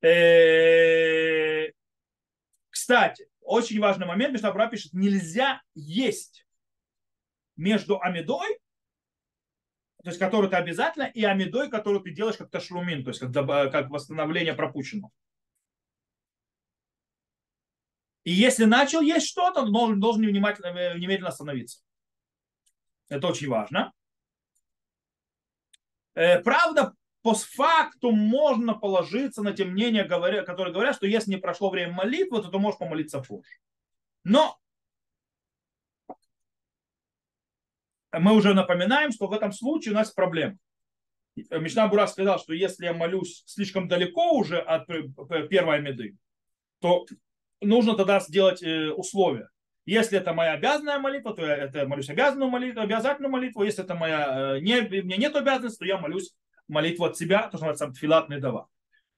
Э, 0.00 1.72
кстати, 2.70 3.26
очень 3.40 3.80
важный 3.80 4.06
момент, 4.06 4.32
Мишна 4.32 4.52
Бура 4.52 4.68
пишет, 4.68 4.92
нельзя 4.92 5.60
есть 5.74 6.46
между 7.56 8.00
Амидой 8.00 8.60
то 10.04 10.10
есть 10.10 10.20
которую 10.20 10.50
ты 10.50 10.56
обязательно, 10.56 11.04
и 11.04 11.24
амидой, 11.24 11.70
которую 11.70 12.02
ты 12.02 12.10
делаешь 12.10 12.36
как 12.36 12.50
ташлумин, 12.50 13.04
то 13.04 13.08
есть 13.08 13.20
как, 13.20 13.32
как 13.72 13.90
восстановление 13.90 14.52
пропущенного. 14.52 15.10
И 18.24 18.32
если 18.32 18.64
начал 18.64 19.00
есть 19.00 19.26
что-то, 19.26 19.62
он 19.62 20.00
должен, 20.00 20.26
внимательно, 20.26 20.66
э, 20.66 20.98
немедленно 20.98 21.30
остановиться. 21.30 21.80
Это 23.08 23.28
очень 23.28 23.48
важно. 23.48 23.92
Э, 26.14 26.40
правда, 26.40 26.94
постфактум 27.22 28.18
можно 28.18 28.74
положиться 28.74 29.42
на 29.42 29.52
те 29.52 29.64
мнения, 29.64 30.04
которые 30.04 30.44
говорят, 30.44 30.96
что 30.96 31.06
если 31.06 31.30
не 31.30 31.38
прошло 31.38 31.70
время 31.70 31.92
молитвы, 31.92 32.42
то 32.42 32.50
ты 32.50 32.58
можешь 32.58 32.78
помолиться 32.78 33.20
позже. 33.20 33.58
Но 34.22 34.58
мы 38.18 38.34
уже 38.34 38.54
напоминаем, 38.54 39.12
что 39.12 39.26
в 39.26 39.32
этом 39.32 39.52
случае 39.52 39.92
у 39.92 39.96
нас 39.96 40.10
проблема. 40.10 40.56
Мишна 41.50 41.88
Бура 41.88 42.06
сказал, 42.06 42.38
что 42.38 42.52
если 42.52 42.84
я 42.84 42.92
молюсь 42.92 43.42
слишком 43.46 43.88
далеко 43.88 44.34
уже 44.34 44.58
от 44.58 44.86
первой 45.48 45.80
меды, 45.80 46.16
то 46.80 47.06
нужно 47.60 47.96
тогда 47.96 48.20
сделать 48.20 48.62
э, 48.62 48.90
условия. 48.90 49.48
Если 49.86 50.18
это 50.18 50.32
моя 50.32 50.52
обязанная 50.52 50.98
молитва, 50.98 51.34
то 51.34 51.44
я 51.44 51.56
это 51.56 51.86
молюсь 51.86 52.08
обязанную 52.08 52.50
молитву, 52.50 52.80
обязательную 52.80 53.30
молитву. 53.30 53.64
Если 53.64 53.84
это 53.84 53.94
моя, 53.94 54.56
э, 54.56 54.60
не, 54.60 54.80
у 54.80 55.04
меня 55.04 55.16
нет 55.16 55.36
обязанности, 55.36 55.78
то 55.78 55.84
я 55.84 55.98
молюсь 55.98 56.34
молитву 56.68 57.04
от 57.04 57.16
себя, 57.16 57.42
то, 57.42 57.58
что 57.58 57.66
называется 57.66 57.88
тфилат 57.88 58.28
медова. 58.28 58.68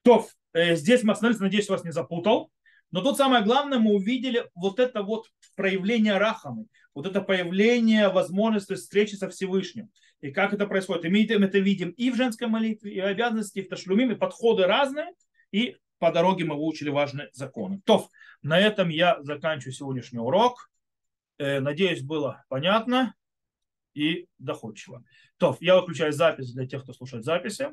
То 0.03 0.27
э, 0.53 0.75
здесь 0.75 1.03
мы 1.03 1.13
остановились, 1.13 1.41
надеюсь, 1.41 1.69
вас 1.69 1.85
не 1.85 1.93
запутал. 1.93 2.51
Но 2.91 3.03
тут 3.03 3.17
самое 3.17 3.45
главное, 3.45 3.79
мы 3.79 3.95
увидели 3.95 4.49
вот 4.55 4.81
это 4.81 5.03
вот 5.03 5.27
проявление 5.55 6.19
рахамы, 6.19 6.67
вот 6.97 7.07
это 7.07 7.21
появление 7.21 8.09
возможности 8.09 8.73
встречи 8.73 9.17
со 9.17 9.29
Всевышним. 9.29 9.91
И 10.23 10.31
как 10.31 10.55
это 10.55 10.67
происходит. 10.67 11.05
И 11.05 11.09
мы 11.11 11.25
это 11.45 11.59
видим 11.59 11.91
и 11.91 12.11
в 12.11 12.17
женской 12.17 12.49
молитве, 12.49 12.91
и 12.95 13.01
в 13.03 13.05
обязанности, 13.05 13.59
и 13.59 13.63
в 13.63 13.69
ташлюмим, 13.69 14.13
и 14.13 14.15
подходы 14.15 14.65
разные, 14.65 15.13
и 15.53 15.77
по 15.99 16.11
дороге 16.11 16.47
мы 16.47 16.55
выучили 16.55 16.89
важные 16.89 17.29
законы. 17.35 17.83
То, 17.85 18.09
на 18.41 18.59
этом 18.59 18.89
я 18.89 19.23
заканчиваю 19.23 19.75
сегодняшний 19.75 20.21
урок. 20.21 20.71
Э, 21.37 21.61
надеюсь, 21.61 22.01
было 22.01 22.45
понятно 22.49 23.15
и 23.93 24.27
доходчиво. 24.39 25.05
То, 25.37 25.55
я 25.61 25.79
выключаю 25.79 26.15
запись 26.15 26.55
для 26.55 26.67
тех, 26.67 26.83
кто 26.83 26.95
слушает 26.95 27.25
записи. 27.25 27.69